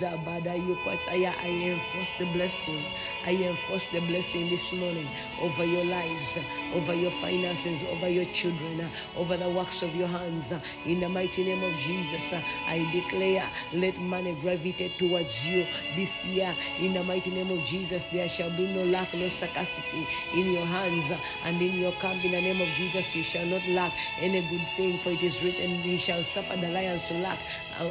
zabada 0.00 0.54
yukwataya. 0.54 1.34
I 1.42 1.48
enforce 1.48 2.08
the 2.18 2.26
blessing. 2.32 2.84
I 3.26 3.30
enforce 3.32 3.82
the 3.92 4.00
blessing 4.00 4.50
this 4.50 4.78
morning 4.78 5.08
over 5.42 5.64
your 5.64 5.84
lives, 5.84 6.32
over 6.74 6.94
your 6.94 7.12
finances, 7.20 7.86
over 7.92 8.08
your 8.08 8.26
children, 8.40 8.90
over 9.16 9.36
the 9.36 9.48
works 9.50 9.76
of 9.82 9.94
your 9.94 10.08
hands. 10.08 10.44
In 10.86 11.00
the 11.00 11.08
mighty 11.08 11.44
name 11.44 11.62
of 11.62 11.72
Jesus, 11.86 12.42
I 12.66 12.78
declare, 12.92 13.48
let 13.74 13.96
money 13.98 14.36
gravitate 14.40 14.98
towards 14.98 15.28
you 15.44 15.64
this 15.96 16.10
year. 16.32 16.54
In 16.80 16.94
the 16.94 17.04
mighty 17.04 17.30
name 17.30 17.50
of 17.50 17.60
Jesus, 17.68 18.02
there 18.12 18.30
shall 18.36 18.50
be 18.56 18.66
no 18.66 18.84
lack, 18.84 19.12
no 19.14 19.28
scarcity 19.38 20.06
in 20.34 20.52
your 20.52 20.66
hands 20.66 21.12
and 21.44 21.60
in 21.60 21.78
your 21.78 21.92
camp. 22.00 22.24
In 22.24 22.32
the 22.32 22.40
name 22.40 22.60
of 22.60 22.68
Jesus, 22.76 23.04
you 23.12 23.24
shall 23.32 23.46
not 23.46 23.62
lack 23.68 23.92
any 24.20 24.40
good 24.48 24.66
thing, 24.76 25.00
for 25.04 25.12
it 25.12 25.22
is 25.22 25.34
written, 25.44 25.82
You 25.84 25.98
shall 26.06 26.24
suffer 26.40 26.60
the 26.60 26.68
lions 26.68 27.02
to 27.08 27.14
lack 27.18 27.38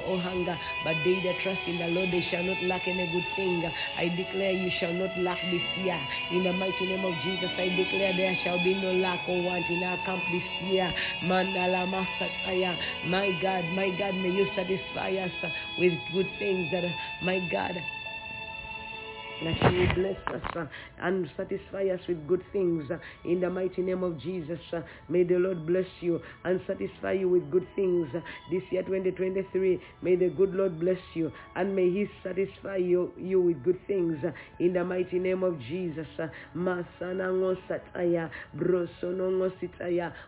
or 0.07 0.19
hunger, 0.19 0.57
but 0.83 0.95
they 1.03 1.19
that 1.23 1.39
trust 1.43 1.61
in 1.67 1.77
the 1.79 1.87
Lord, 1.87 2.11
they 2.11 2.25
shall 2.29 2.43
not 2.43 2.61
lack 2.63 2.87
any 2.87 3.05
good 3.11 3.25
thing. 3.35 3.63
I 3.97 4.09
declare 4.09 4.51
you 4.51 4.71
shall 4.79 4.93
not 4.93 5.17
lack 5.19 5.39
this 5.51 5.61
year. 5.83 5.99
In 6.31 6.43
the 6.43 6.53
mighty 6.53 6.85
name 6.85 7.05
of 7.05 7.13
Jesus, 7.23 7.49
I 7.57 7.69
declare 7.69 8.13
there 8.15 8.37
shall 8.43 8.63
be 8.63 8.75
no 8.75 8.93
lack 8.93 9.27
or 9.27 9.41
want 9.41 9.65
in 9.69 9.83
our 9.83 9.97
camp 10.05 10.23
this 10.31 10.43
year. 10.69 10.93
My 11.23 11.43
God, 13.41 13.65
my 13.73 13.89
God, 13.97 14.15
may 14.15 14.29
you 14.29 14.47
satisfy 14.55 15.11
us 15.15 15.31
with 15.77 15.93
good 16.13 16.29
things 16.37 16.71
that, 16.71 16.83
my 17.21 17.39
God, 17.51 17.81
that 19.43 19.71
you 19.71 19.79
will 19.79 19.95
bless 19.95 20.17
us 20.35 20.55
uh, 20.55 20.65
and 21.01 21.29
satisfy 21.37 21.85
us 21.85 21.99
with 22.07 22.27
good 22.27 22.43
things 22.51 22.83
uh, 22.91 22.97
in 23.23 23.39
the 23.39 23.49
mighty 23.49 23.81
name 23.81 24.03
of 24.03 24.19
Jesus. 24.19 24.59
uh, 24.73 24.81
may 25.07 25.23
the 25.23 25.35
Lord 25.35 25.65
bless 25.65 25.85
you 26.01 26.21
and 26.43 26.59
satisfy 26.67 27.13
you 27.13 27.29
with 27.29 27.49
good 27.51 27.67
things 27.75 28.07
this 28.51 28.63
year 28.71 28.83
2023. 28.83 29.79
May 30.01 30.15
the 30.15 30.29
good 30.29 30.53
Lord 30.53 30.79
bless 30.79 30.99
you 31.13 31.31
and 31.55 31.75
may 31.75 31.89
He 31.89 32.07
satisfy 32.23 32.77
you, 32.77 33.13
you 33.17 33.41
with 33.41 33.63
good 33.63 33.79
things 33.87 34.17
in 34.59 34.73
the 34.73 34.83
mighty 34.83 35.19
name 35.19 35.43
of 35.43 35.59
Jesus. 35.61 36.07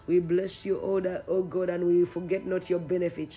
We 0.08 0.20
bless 0.20 0.52
you, 0.64 0.80
O, 1.28 1.44
God, 1.50 1.70
and 1.70 1.86
we 1.86 2.06
forget 2.14 2.46
not 2.46 2.70
your 2.70 2.80
benefits. 2.80 3.34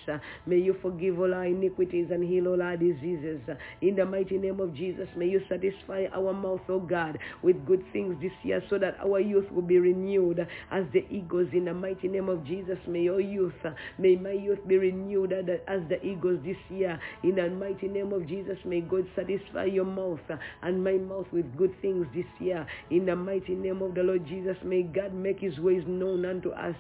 May 0.47 0.59
you 0.59 0.77
forgive 0.81 1.19
all 1.19 1.35
our 1.35 1.47
iniquities 1.47 2.09
and 2.11 2.23
heal 2.23 2.49
all 2.49 2.63
our 2.63 2.77
diseases. 2.77 3.41
In 3.81 3.97
the 3.97 4.07
mighty 4.07 4.39
name 4.39 4.61
of 4.61 4.75
Jesus, 4.75 5.09
may 5.17 5.27
you 5.27 5.41
satisfy 5.49 5.64
our 6.13 6.33
mouth, 6.33 6.61
O 6.69 6.81
God, 6.81 7.19
with 7.43 7.65
good 7.67 7.85
things 7.93 8.17
this 8.21 8.33
year 8.43 8.63
so 8.69 8.79
that 8.79 8.97
our 9.01 9.21
youth 9.21 9.51
will 9.53 9.63
be 9.63 9.79
renewed 9.79 10.47
as 10.71 10.85
the 10.93 11.05
eagles. 11.11 11.49
In 11.53 11.65
the 11.67 11.75
mighty 11.75 12.09
name 12.09 12.29
of 12.29 12.45
Jesus, 12.45 12.79
may 12.87 13.03
your 13.03 13.21
youth, 13.21 13.55
may 13.99 14.17
my 14.17 14.33
youth 14.33 14.67
be 14.67 14.77
renewed 14.77 15.33
as 15.33 15.81
the- 15.89 16.05
eagles 16.05 16.41
this 16.45 16.57
year. 16.69 16.99
In 17.23 17.37
the 17.37 17.49
mighty 17.49 17.89
name 17.89 18.13
of 18.13 18.27
Jesus, 18.27 18.59
may 18.65 18.81
God 18.81 19.07
satisfy 19.15 19.65
your 19.65 19.85
mouth 19.85 20.21
and 20.63 20.85
my 20.85 20.93
mouth 20.93 21.27
with 21.33 21.57
good 21.57 21.75
things 21.81 22.07
this 22.15 22.27
year. 22.39 22.67
In 22.91 23.07
the 23.07 23.17
mighty 23.17 23.55
name 23.55 23.83
of 23.83 23.95
the 23.95 24.03
Lord 24.03 24.27
Jesus, 24.27 24.57
may 24.63 24.83
God 24.83 25.15
make 25.15 25.41
his 25.41 25.59
ways 25.59 25.85
known 25.87 26.25
unto 26.25 26.51
us 26.51 26.77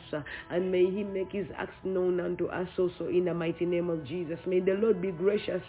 and 0.50 0.70
may 0.70 0.84
he 0.90 1.04
make 1.04 1.32
his 1.32 1.46
acts 1.56 1.84
known 1.84 2.20
unto 2.20 2.46
us 2.46 2.68
also 2.78 3.08
in 3.08 3.24
the 3.24 3.34
mighty 3.34 3.64
name 3.64 3.88
of 3.88 4.04
Jesus. 4.04 4.38
May 4.46 4.60
the 4.60 4.74
Lord 4.74 5.00
be 5.00 5.10
gracious 5.10 5.62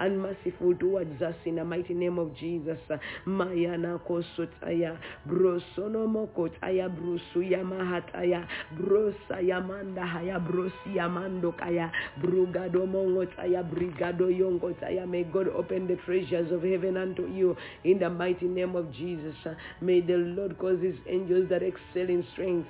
and 0.00 0.20
merciful 0.20 0.74
towards 0.74 1.20
us 1.22 1.36
in 1.44 1.56
the 1.56 1.64
mighty 1.64 1.94
name 1.94 2.18
of 2.18 2.34
Jesus. 2.34 2.57
Uh, 2.90 2.98
Mayana 3.26 3.98
kosotaya, 4.06 4.98
brosono 5.26 6.06
mokotaya, 6.06 6.88
brusu 6.88 7.42
yamahataya, 7.42 8.46
brosa 8.76 9.40
yamanda 9.40 10.06
haya, 10.06 10.38
brosi 10.40 10.96
yamando 10.96 11.52
kaya, 11.56 11.90
brugado 12.20 12.86
mongotaya, 12.86 13.62
brigado 13.62 14.28
yongotaya. 14.30 15.06
May 15.08 15.24
God 15.24 15.48
open 15.48 15.86
the 15.86 15.96
treasures 16.04 16.50
of 16.52 16.62
heaven 16.62 16.96
unto 16.96 17.26
you 17.26 17.56
in 17.84 17.98
the 17.98 18.08
mighty 18.10 18.46
name 18.46 18.74
of 18.76 18.92
Jesus. 18.92 19.34
May 19.80 20.00
the 20.00 20.16
Lord 20.16 20.58
cause 20.58 20.80
his 20.82 20.96
angels 21.08 21.48
that 21.50 21.62
excel 21.62 22.08
in 22.08 22.24
strength. 22.32 22.68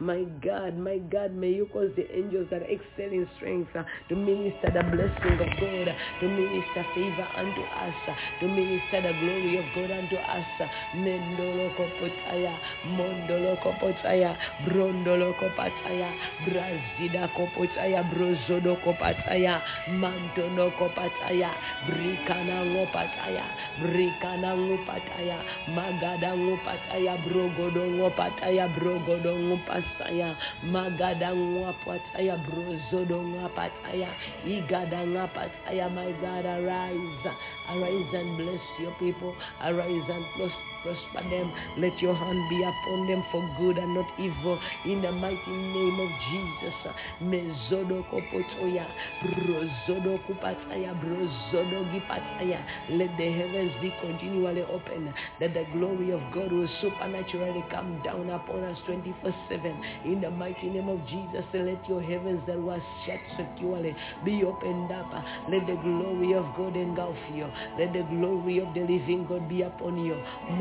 My 0.00 0.24
God, 0.42 0.76
my 0.76 0.98
God, 0.98 1.32
may 1.34 1.50
you 1.52 1.66
cause 1.72 1.90
the 1.96 2.06
angels 2.16 2.48
that 2.50 2.62
excel 2.62 3.10
in 3.12 3.28
strength 3.36 3.70
to 4.08 4.14
minister 4.16 4.70
the 4.72 4.82
blessing 4.82 5.38
of 5.40 5.50
God, 5.60 5.86
to 6.20 6.28
minister 6.28 6.84
favor 6.94 7.28
unto 7.36 7.62
us, 7.62 7.94
to 8.40 8.46
minister 8.48 9.00
the 9.02 9.12
glory 9.20 9.29
glory 9.30 9.58
of 9.58 9.64
God 9.74 9.90
unto 9.90 10.16
us. 10.16 10.46
Mendolo 10.94 11.70
kopotaya, 11.78 12.54
mondolo 12.84 13.54
kopotaya, 13.62 14.36
brondolo 14.66 15.32
kopataya, 15.38 16.10
brazida 16.44 17.28
kopotaya, 17.36 18.02
brozodo 18.10 18.76
kopataya, 18.82 19.62
mantono 20.00 20.70
kopataya, 20.78 21.50
brikana 21.86 22.64
ngopataya, 22.66 23.44
brikana 23.80 24.56
ngopataya, 24.56 25.38
magada 25.74 26.34
ngopataya, 26.36 27.16
brogodo 27.24 27.86
ngopataya, 27.86 28.68
brogodo 28.68 29.32
ngopasaya, 29.38 30.34
magada 30.64 31.30
ngopataya, 31.34 32.34
brozodo 32.50 33.22
ngopataya, 33.22 34.10
igada 34.46 35.06
ngopataya, 35.06 35.86
my 35.90 36.10
God, 36.20 36.46
arise, 36.46 37.26
arise 37.70 38.14
and 38.14 38.36
bless 38.36 38.60
your 38.80 38.92
people, 38.98 39.19
arise 39.60 40.08
and 40.08 40.24
bless 40.36 40.52
prosper 40.82 41.28
them. 41.28 41.52
Let 41.78 42.00
your 42.00 42.14
hand 42.14 42.48
be 42.48 42.62
upon 42.62 43.06
them 43.06 43.24
for 43.30 43.42
good 43.58 43.78
and 43.78 43.94
not 43.94 44.06
evil. 44.18 44.58
In 44.84 45.02
the 45.02 45.12
mighty 45.12 45.50
name 45.50 46.00
of 46.00 46.10
Jesus. 46.30 46.74
Mezodo 47.22 48.04
kopotoya, 48.10 48.86
brozodo 49.22 50.18
kupataya, 50.26 50.94
brozodo 51.00 51.84
gipataya. 51.92 52.64
Let 52.90 53.16
the 53.16 53.30
heavens 53.32 53.72
be 53.80 53.92
continually 54.00 54.62
open, 54.62 55.12
that 55.40 55.54
the 55.54 55.64
glory 55.72 56.10
of 56.10 56.20
God 56.32 56.52
will 56.52 56.68
supernaturally 56.80 57.64
come 57.70 58.00
down 58.04 58.30
upon 58.30 58.64
us 58.64 58.78
24 58.86 59.34
7. 59.48 59.84
In 60.04 60.20
the 60.20 60.30
mighty 60.30 60.70
name 60.70 60.88
of 60.88 61.00
Jesus, 61.06 61.44
let 61.54 61.88
your 61.88 62.02
heavens 62.02 62.40
that 62.46 62.60
were 62.60 62.82
shut 63.06 63.20
securely 63.36 63.94
be 64.24 64.42
opened 64.44 64.92
up. 64.92 65.10
Let 65.48 65.66
the 65.66 65.76
glory 65.82 66.32
of 66.34 66.44
God 66.56 66.76
engulf 66.76 67.16
you. 67.34 67.46
Let 67.78 67.92
the 67.92 68.02
glory 68.10 68.58
of 68.58 68.72
the 68.74 68.80
living 68.80 69.26
God 69.28 69.48
be 69.48 69.62
upon 69.62 69.98
you. 70.04 70.16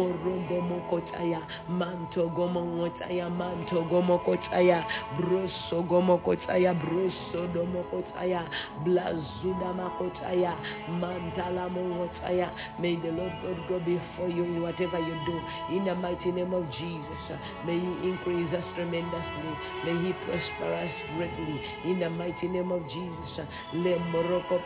Morogo 0.09 0.61
mokotaya, 0.61 1.41
manto 1.69 2.29
gomo 2.29 2.65
ngotaya, 2.65 3.29
manto 3.29 3.83
gomo 3.85 4.17
kotaya, 4.25 4.83
broso 5.17 5.83
gomo 5.87 6.17
kotaya, 6.17 6.73
broso 6.73 7.45
domo 7.53 7.83
kotaya, 7.91 8.49
blazuda 8.83 9.69
makotaya, 9.77 10.57
mantala 10.89 11.69
mongotaya. 11.69 12.49
May 12.79 12.95
the 12.95 13.11
Lord 13.11 13.33
God 13.43 13.57
go 13.69 13.79
before 13.79 14.29
you 14.29 14.43
in 14.45 14.61
whatever 14.63 14.97
you 14.97 15.13
do. 15.25 15.39
In 15.77 15.85
the 15.85 15.93
mighty 15.93 16.31
name 16.31 16.53
of 16.53 16.65
Jesus, 16.71 17.37
may 17.67 17.77
He 17.77 18.09
increase 18.09 18.51
us 18.55 18.65
tremendously. 18.73 19.53
May 19.85 20.07
He 20.07 20.13
prosper 20.25 20.73
us 20.73 20.91
greatly. 21.15 21.61
In 21.85 21.99
the 21.99 22.09
mighty 22.09 22.47
name 22.47 22.71
of 22.71 22.81
Jesus, 22.89 23.45
let 23.75 24.01
Morocco 24.09 24.57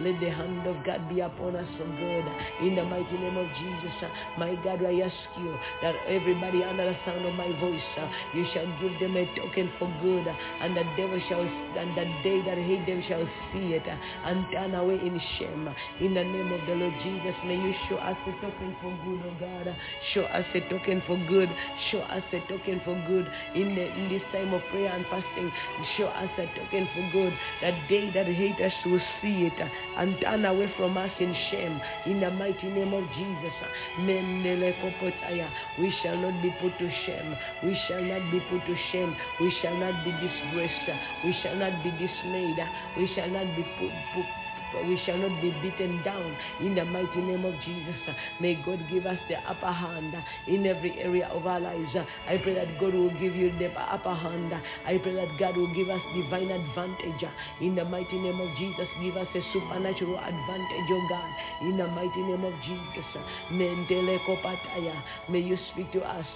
let 0.00 0.20
the 0.20 0.30
hand 0.30 0.66
of 0.66 0.76
God 0.84 1.08
be 1.08 1.20
upon 1.20 1.56
us 1.56 1.68
for 1.76 1.84
good. 1.84 2.24
In 2.62 2.74
the 2.74 2.84
mighty 2.84 3.16
name 3.18 3.36
of 3.36 3.46
Jesus, 3.58 4.10
my 4.46 4.54
God, 4.62 4.78
I 4.84 5.02
ask 5.02 5.26
you 5.42 5.50
that 5.82 5.96
everybody 6.06 6.62
under 6.62 6.86
the 6.86 6.96
sound 7.04 7.26
of 7.26 7.34
my 7.34 7.50
voice, 7.58 7.82
uh, 7.98 8.06
you 8.32 8.46
shall 8.54 8.66
give 8.78 8.94
them 9.00 9.16
a 9.16 9.26
token 9.34 9.70
for 9.78 9.90
good, 10.00 10.28
uh, 10.28 10.62
and 10.62 10.76
the 10.76 10.84
devil 10.94 11.18
shall, 11.28 11.42
and 11.42 11.90
the 11.98 12.06
day 12.22 12.38
that 12.46 12.54
hate 12.54 12.86
them 12.86 13.02
shall 13.08 13.26
see 13.50 13.74
it 13.74 13.82
uh, 13.82 14.30
and 14.30 14.46
turn 14.52 14.74
away 14.74 15.02
in 15.02 15.18
shame. 15.38 15.66
In 16.00 16.14
the 16.14 16.22
name 16.22 16.52
of 16.52 16.62
the 16.66 16.74
Lord 16.78 16.94
Jesus, 17.02 17.34
may 17.42 17.58
you 17.58 17.74
show 17.88 17.96
us 17.96 18.16
a 18.22 18.32
token 18.38 18.70
for 18.78 18.94
good, 19.02 19.20
oh 19.26 19.34
God. 19.42 19.74
Show 20.14 20.22
us 20.30 20.46
a 20.54 20.60
token 20.70 21.02
for 21.06 21.18
good. 21.26 21.50
Show 21.90 22.06
us 22.06 22.22
a 22.30 22.38
token 22.46 22.80
for 22.84 22.94
good 23.10 23.26
in, 23.58 23.74
the, 23.74 23.82
in 23.98 24.08
this 24.08 24.22
time 24.30 24.54
of 24.54 24.62
prayer 24.70 24.94
and 24.94 25.04
fasting. 25.10 25.50
Show 25.98 26.06
us 26.06 26.30
a 26.38 26.46
token 26.54 26.86
for 26.94 27.02
good. 27.10 27.34
The 27.62 27.74
day 27.90 28.10
that 28.14 28.26
hate 28.30 28.60
us 28.62 28.72
will 28.86 29.02
see 29.20 29.50
it 29.50 29.58
uh, 29.58 29.66
and 29.98 30.14
turn 30.20 30.44
away 30.44 30.70
from 30.76 30.96
us 30.96 31.10
in 31.18 31.34
shame. 31.50 31.80
In 32.06 32.20
the 32.20 32.30
mighty 32.30 32.70
name 32.70 32.94
of 32.94 33.02
Jesus. 33.10 33.56
Mendele 33.98 34.35
kopotaya. 34.35 34.35
We 35.78 35.90
shall 36.02 36.16
not 36.16 36.42
be 36.42 36.50
put 36.50 36.78
to 36.78 36.90
shame. 37.06 37.36
We 37.62 37.74
shall 37.86 38.02
not 38.02 38.30
be 38.30 38.40
put 38.40 38.66
to 38.66 38.76
shame. 38.92 39.16
We 39.40 39.50
shall 39.62 39.74
not 39.76 40.04
be 40.04 40.12
disgraced. 40.12 40.90
We 41.24 41.32
shall 41.42 41.56
not 41.56 41.82
be 41.82 41.90
dismayed. 41.90 42.62
We 42.96 43.06
shall 43.14 43.30
not 43.30 43.56
be 43.56 43.62
put, 43.78 43.92
put 44.14 44.26
we 44.84 45.00
shall 45.06 45.16
not 45.16 45.40
be 45.40 45.50
beaten 45.62 46.02
down 46.04 46.36
in 46.60 46.74
the 46.74 46.84
mighty 46.84 47.20
name 47.20 47.44
of 47.44 47.54
Jesus. 47.64 47.96
May 48.40 48.54
God 48.66 48.80
give 48.90 49.06
us 49.06 49.18
the 49.28 49.36
upper 49.48 49.72
hand 49.72 50.14
in 50.48 50.66
every 50.66 51.00
area 51.00 51.26
of 51.28 51.46
our 51.46 51.60
lives. 51.60 51.96
I 52.28 52.36
pray 52.38 52.54
that 52.54 52.78
God 52.80 52.94
will 52.94 53.10
give 53.20 53.34
you 53.34 53.52
the 53.58 53.70
upper 53.72 54.14
hand. 54.14 54.52
I 54.86 54.98
pray 54.98 55.14
that 55.14 55.38
God 55.38 55.56
will 55.56 55.72
give 55.74 55.88
us 55.88 56.00
divine 56.14 56.50
advantage 56.50 57.24
in 57.60 57.74
the 57.74 57.84
mighty 57.84 58.18
name 58.18 58.40
of 58.40 58.48
Jesus. 58.58 58.88
Give 59.02 59.16
us 59.16 59.28
a 59.34 59.40
supernatural 59.52 60.18
advantage, 60.18 60.90
oh 60.90 61.06
God, 61.08 61.30
in 61.62 61.76
the 61.76 61.86
mighty 61.86 62.22
name 62.22 62.44
of 62.44 62.54
Jesus. 62.62 63.06
May 65.28 65.40
you 65.40 65.58
speak 65.72 65.92
to 65.92 66.00
us. 66.02 66.26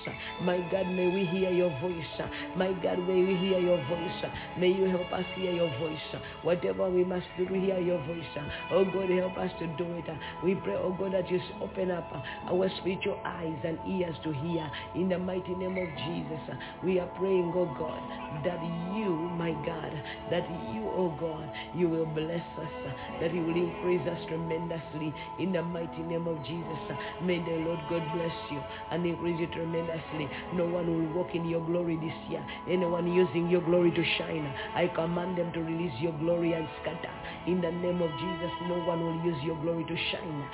My 0.43 0.59
God, 0.71 0.87
may 0.89 1.09
we 1.09 1.25
hear 1.27 1.51
your 1.51 1.71
voice. 1.81 2.31
My 2.57 2.73
God, 2.83 2.99
may 3.07 3.23
we 3.23 3.37
hear 3.37 3.59
your 3.59 3.79
voice. 3.89 4.25
May 4.59 4.69
you 4.69 4.85
help 4.87 5.13
us 5.13 5.25
hear 5.37 5.53
your 5.53 5.71
voice. 5.79 6.23
Whatever 6.43 6.89
we 6.91 7.05
must 7.05 7.27
do 7.37 7.45
hear 7.47 7.79
your 7.79 7.99
voice. 8.07 8.30
Oh 8.71 8.85
God, 8.85 9.11
help 9.11 9.37
us 9.39 9.51
to 9.59 9.67
do 9.77 9.85
it. 9.95 10.05
We 10.45 10.55
pray, 10.57 10.77
oh 10.77 10.95
God, 10.99 11.13
that 11.15 11.31
you 11.31 11.41
open 11.61 11.91
up 11.91 12.11
our 12.47 12.71
spiritual 12.79 13.19
eyes 13.25 13.59
and 13.65 13.79
ears 13.87 14.17
to 14.25 14.33
hear. 14.33 14.71
In 14.95 15.09
the 15.09 15.19
mighty 15.19 15.55
name 15.55 15.77
of 15.77 15.89
Jesus, 16.07 16.57
we 16.85 16.99
are 17.01 17.09
praying, 17.19 17.53
oh 17.55 17.67
God, 17.79 18.03
that 18.45 18.61
you, 18.97 19.11
my 19.37 19.53
God, 19.67 19.93
that 20.31 20.49
you, 20.75 20.89
oh 20.97 21.15
God, 21.21 21.51
you 21.75 21.89
will 21.89 22.07
bless 22.07 22.45
us, 22.59 22.95
that 23.21 23.35
you 23.35 23.43
will 23.43 23.57
increase 23.57 24.07
us 24.09 24.19
tremendously. 24.29 25.15
In 25.39 25.53
the 25.53 25.63
mighty 25.63 26.03
name 26.03 26.27
of 26.27 26.43
Jesus, 26.45 26.97
may 27.23 27.39
the 27.39 27.65
Lord 27.65 27.81
God 27.89 28.03
bless 28.15 28.35
you 28.51 28.61
and 28.91 29.05
increase 29.07 29.41
you 29.41 29.47
tremendously. 29.49 30.29
No 30.55 30.67
one 30.67 30.87
will 30.87 31.15
walk 31.15 31.35
in 31.35 31.45
your 31.47 31.65
glory 31.65 31.97
this 31.97 32.31
year. 32.31 32.45
Anyone 32.69 33.13
using 33.13 33.49
your 33.49 33.63
glory 33.63 33.91
to 33.91 34.05
shine, 34.19 34.53
I 34.75 34.89
command 34.95 35.39
them 35.39 35.53
to 35.53 35.61
release 35.61 35.93
your 36.01 36.13
glory 36.19 36.53
and 36.53 36.69
scatter. 36.83 37.13
In 37.47 37.61
the 37.61 37.71
name 37.71 38.03
of 38.03 38.10
Jesus, 38.19 38.53
no 38.69 38.79
one 38.85 39.01
will 39.05 39.21
use 39.25 39.43
your 39.45 39.57
glory 39.63 39.85
to 39.85 39.97
shine. 40.11 40.45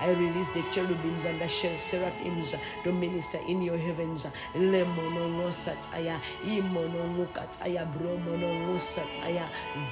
I 0.00 0.08
release 0.08 0.48
the 0.54 0.62
cherubims 0.74 1.24
and 1.26 1.40
the 1.40 1.48
seraphims 1.90 2.48
to 2.84 2.92
minister 2.92 3.38
in 3.48 3.62
your 3.62 3.78
heavens. 3.78 4.22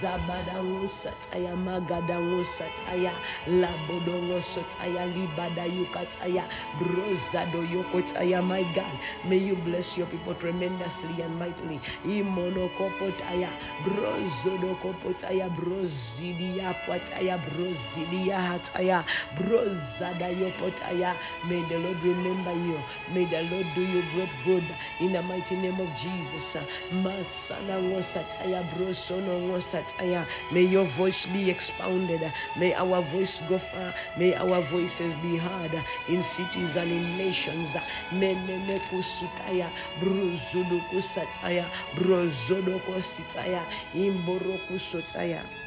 Zabadangosataya, 0.03 1.55
Magadangosataya, 1.57 3.12
Labodongosotaya, 3.49 5.03
Libadayukataya, 5.14 6.45
Brozado 6.81 7.61
Yokotaya, 7.68 8.43
my 8.43 8.62
God. 8.74 8.95
May 9.28 9.39
you 9.39 9.57
bless 9.57 9.87
your 9.97 10.07
people 10.09 10.35
tremendously 10.37 11.22
and 11.22 11.39
mightily. 11.39 11.81
Imonokopotaya, 12.07 13.51
Brozodokopotaya, 13.85 15.49
Brozidia 15.71 16.75
Potaya, 16.85 17.39
Brozidia 17.47 18.59
Hataya, 18.59 19.05
Brozada 19.39 20.27
Yopotaya. 20.35 21.14
May 21.47 21.62
the 21.68 21.79
Lord 21.79 22.03
remember 22.03 22.53
you. 22.53 22.79
May 23.14 23.25
the 23.31 23.43
Lord 23.43 23.66
do 23.77 23.83
you 23.83 24.03
great 24.12 24.29
good 24.45 24.64
in 25.01 25.12
the 25.12 25.23
mighty 25.23 25.55
name 25.55 25.79
of 25.79 25.87
Jesus. 26.03 26.66
Masana 26.93 27.79
Ngosataya, 27.79 28.66
Brosono 28.75 29.47
Ngosataya. 29.47 30.27
May 30.53 30.66
your 30.66 30.91
voice 30.97 31.14
be 31.33 31.51
expounded. 31.51 32.21
May 32.59 32.75
our 32.75 33.03
voice 33.12 33.31
go 33.49 33.61
far. 33.71 33.95
May 34.18 34.35
our 34.35 34.68
voices 34.71 35.14
be 35.23 35.37
heard 35.39 35.73
in 36.09 36.25
cities 36.37 36.75
and 36.77 36.91
in 36.91 37.16
nations. 37.16 37.71
Menene 38.12 38.81
kusutaya, 38.91 39.71
Bruzudu 40.01 40.83
kusataya, 40.91 41.71
Brozodo 41.95 42.81
kusitaya, 42.83 43.64
Imboro 43.95 44.59
kusutaya. 44.66 45.60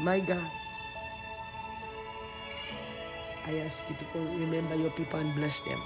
My 0.00 0.20
God, 0.20 0.50
I 3.44 3.52
ask 3.60 3.76
you 3.90 3.96
to 4.00 4.18
remember 4.40 4.74
your 4.74 4.90
people 4.96 5.20
and 5.20 5.34
bless 5.36 5.52
them. 5.68 5.82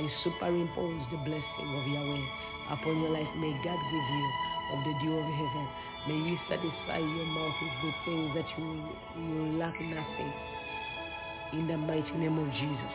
I 0.00 0.08
superimpose 0.24 1.04
the 1.12 1.18
blessing 1.20 1.68
of 1.68 1.84
Yahweh 1.84 2.24
upon 2.72 3.02
your 3.04 3.10
life. 3.12 3.28
May 3.36 3.52
God 3.60 3.76
give 3.76 4.08
you 4.08 4.26
of 4.72 4.78
the 4.88 4.94
dew 5.04 5.14
of 5.20 5.28
heaven. 5.36 5.66
May 6.08 6.18
you 6.30 6.38
satisfy 6.48 6.98
your 6.98 7.28
mouth 7.28 7.54
with 7.60 7.74
good 7.84 7.98
things 8.08 8.28
that 8.40 8.48
you, 8.56 8.68
you 9.20 9.58
lack 9.60 9.76
nothing. 9.80 10.32
In 11.52 11.68
the 11.68 11.76
mighty 11.76 12.14
name 12.16 12.38
of 12.40 12.48
Jesus, 12.56 12.94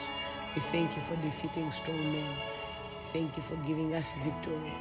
we 0.55 0.61
thank 0.73 0.89
you 0.97 1.03
for 1.05 1.15
defeating 1.21 1.71
strong 1.83 2.01
men. 2.11 2.33
Thank 3.13 3.37
you 3.37 3.43
for 3.47 3.55
giving 3.67 3.93
us 3.93 4.05
victory 4.25 4.73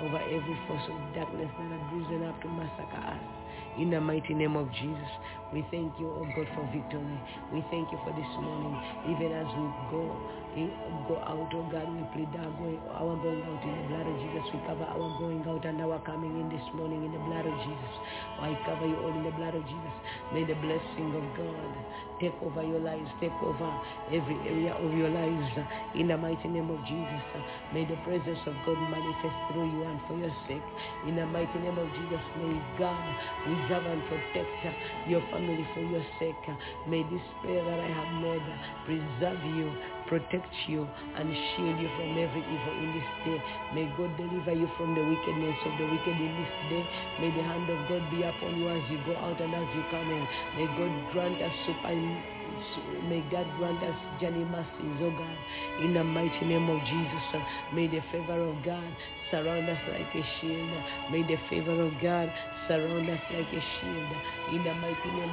over 0.00 0.18
every 0.18 0.58
force 0.66 0.88
of 0.88 0.98
darkness 1.14 1.52
that 1.52 1.68
had 1.68 1.84
risen 1.92 2.24
up 2.24 2.40
to 2.42 2.48
massacre 2.48 3.04
us. 3.04 3.39
In 3.78 3.90
the 3.90 4.00
mighty 4.00 4.34
name 4.34 4.56
of 4.56 4.70
Jesus, 4.72 5.10
we 5.52 5.62
thank 5.70 5.94
you, 5.98 6.10
oh 6.10 6.26
God, 6.34 6.48
for 6.54 6.66
victory. 6.74 7.18
We 7.52 7.62
thank 7.70 7.90
you 7.92 7.98
for 8.02 8.12
this 8.12 8.32
morning, 8.42 8.74
even 9.06 9.30
as 9.30 9.46
we 9.46 9.66
go 9.94 10.02
eh, 10.58 10.70
go 11.06 11.16
out, 11.22 11.50
oh 11.54 11.66
God, 11.70 11.86
we 11.94 12.02
plead 12.14 12.30
our 12.34 12.50
going, 12.58 12.80
our 12.90 13.14
going 13.22 13.42
out 13.46 13.62
in 13.62 13.74
the 13.78 13.86
blood 13.94 14.06
of 14.10 14.16
Jesus. 14.18 14.44
We 14.54 14.58
cover 14.66 14.86
our 14.86 15.08
going 15.22 15.44
out 15.46 15.64
and 15.64 15.80
our 15.82 16.00
coming 16.02 16.34
in 16.40 16.48
this 16.50 16.66
morning 16.74 17.04
in 17.06 17.12
the 17.14 17.22
blood 17.30 17.46
of 17.46 17.56
Jesus. 17.62 17.94
I 18.42 18.54
cover 18.66 18.86
you 18.86 18.98
all 18.98 19.14
in 19.14 19.24
the 19.24 19.34
blood 19.38 19.54
of 19.54 19.62
Jesus. 19.62 19.96
May 20.34 20.44
the 20.44 20.58
blessing 20.58 21.14
of 21.14 21.24
God 21.38 21.72
take 22.20 22.36
over 22.44 22.62
your 22.62 22.80
lives, 22.80 23.08
take 23.20 23.34
over 23.42 23.68
every 24.12 24.36
area 24.46 24.76
of 24.76 24.92
your 24.92 25.08
lives 25.08 25.48
in 25.96 26.08
the 26.08 26.16
mighty 26.16 26.48
name 26.48 26.70
of 26.70 26.78
Jesus. 26.84 27.24
May 27.72 27.84
the 27.88 27.96
presence 28.04 28.38
of 28.46 28.54
God 28.68 28.78
manifest 28.92 29.36
through 29.50 29.66
you 29.72 29.82
and 29.88 30.00
for 30.06 30.16
your 30.20 30.32
sake. 30.46 30.62
In 31.08 31.16
the 31.16 31.26
mighty 31.26 31.58
name 31.58 31.78
of 31.78 31.88
Jesus, 31.96 32.22
may 32.36 32.54
God 32.78 33.00
preserve 33.44 33.86
and 33.88 34.02
protect 34.06 34.52
your 35.08 35.24
family 35.32 35.66
for 35.74 35.80
your 35.80 36.04
sake. 36.20 36.44
May 36.86 37.02
this 37.08 37.24
prayer 37.42 37.64
that 37.64 37.80
I 37.80 37.88
have 37.88 38.12
made 38.20 38.46
preserve 38.84 39.40
you, 39.56 39.72
protect 40.10 40.50
you, 40.66 40.82
and 41.14 41.30
shield 41.54 41.78
you 41.78 41.88
from 41.94 42.18
every 42.18 42.42
evil 42.42 42.74
in 42.82 42.90
this 42.98 43.10
day. 43.22 43.38
May 43.72 43.86
God 43.94 44.10
deliver 44.18 44.52
you 44.52 44.68
from 44.74 44.98
the 44.98 45.04
wickedness 45.06 45.58
of 45.64 45.72
the 45.78 45.86
wicked 45.86 46.18
in 46.18 46.34
this 46.34 46.54
day. 46.68 46.84
May 47.22 47.30
the 47.30 47.46
hand 47.46 47.70
of 47.70 47.78
God 47.86 48.02
be 48.10 48.26
upon 48.26 48.58
you 48.58 48.66
as 48.68 48.82
you 48.90 48.98
go 49.06 49.14
out 49.22 49.38
and 49.38 49.54
as 49.54 49.70
you 49.70 49.82
come 49.94 50.10
in. 50.10 50.24
May 50.58 50.66
God 50.74 50.92
grant 51.14 51.38
us 51.38 51.54
super 51.64 51.94
may 53.08 53.22
God 53.30 53.46
grant 53.58 53.82
us 53.84 53.94
journey 54.20 54.44
mercies, 54.44 54.98
oh 55.00 55.14
God, 55.14 55.38
in 55.84 55.94
the 55.94 56.04
mighty 56.04 56.44
name 56.44 56.68
of 56.68 56.80
Jesus. 56.84 57.46
May 57.72 57.86
the 57.86 58.02
favor 58.10 58.42
of 58.42 58.64
God 58.64 58.90
surround 59.30 59.68
us 59.70 59.78
like 59.88 60.10
a 60.14 60.24
shield. 60.40 60.70
May 61.10 61.22
the 61.22 61.38
favor 61.48 61.80
of 61.80 61.92
God 62.02 62.32
surround 62.68 63.08
us 63.08 63.20
like 63.30 63.48
a 63.54 63.62
shield. 63.78 64.12
In 64.52 64.64
the 64.64 64.74
mighty 64.74 65.10
name 65.14 65.28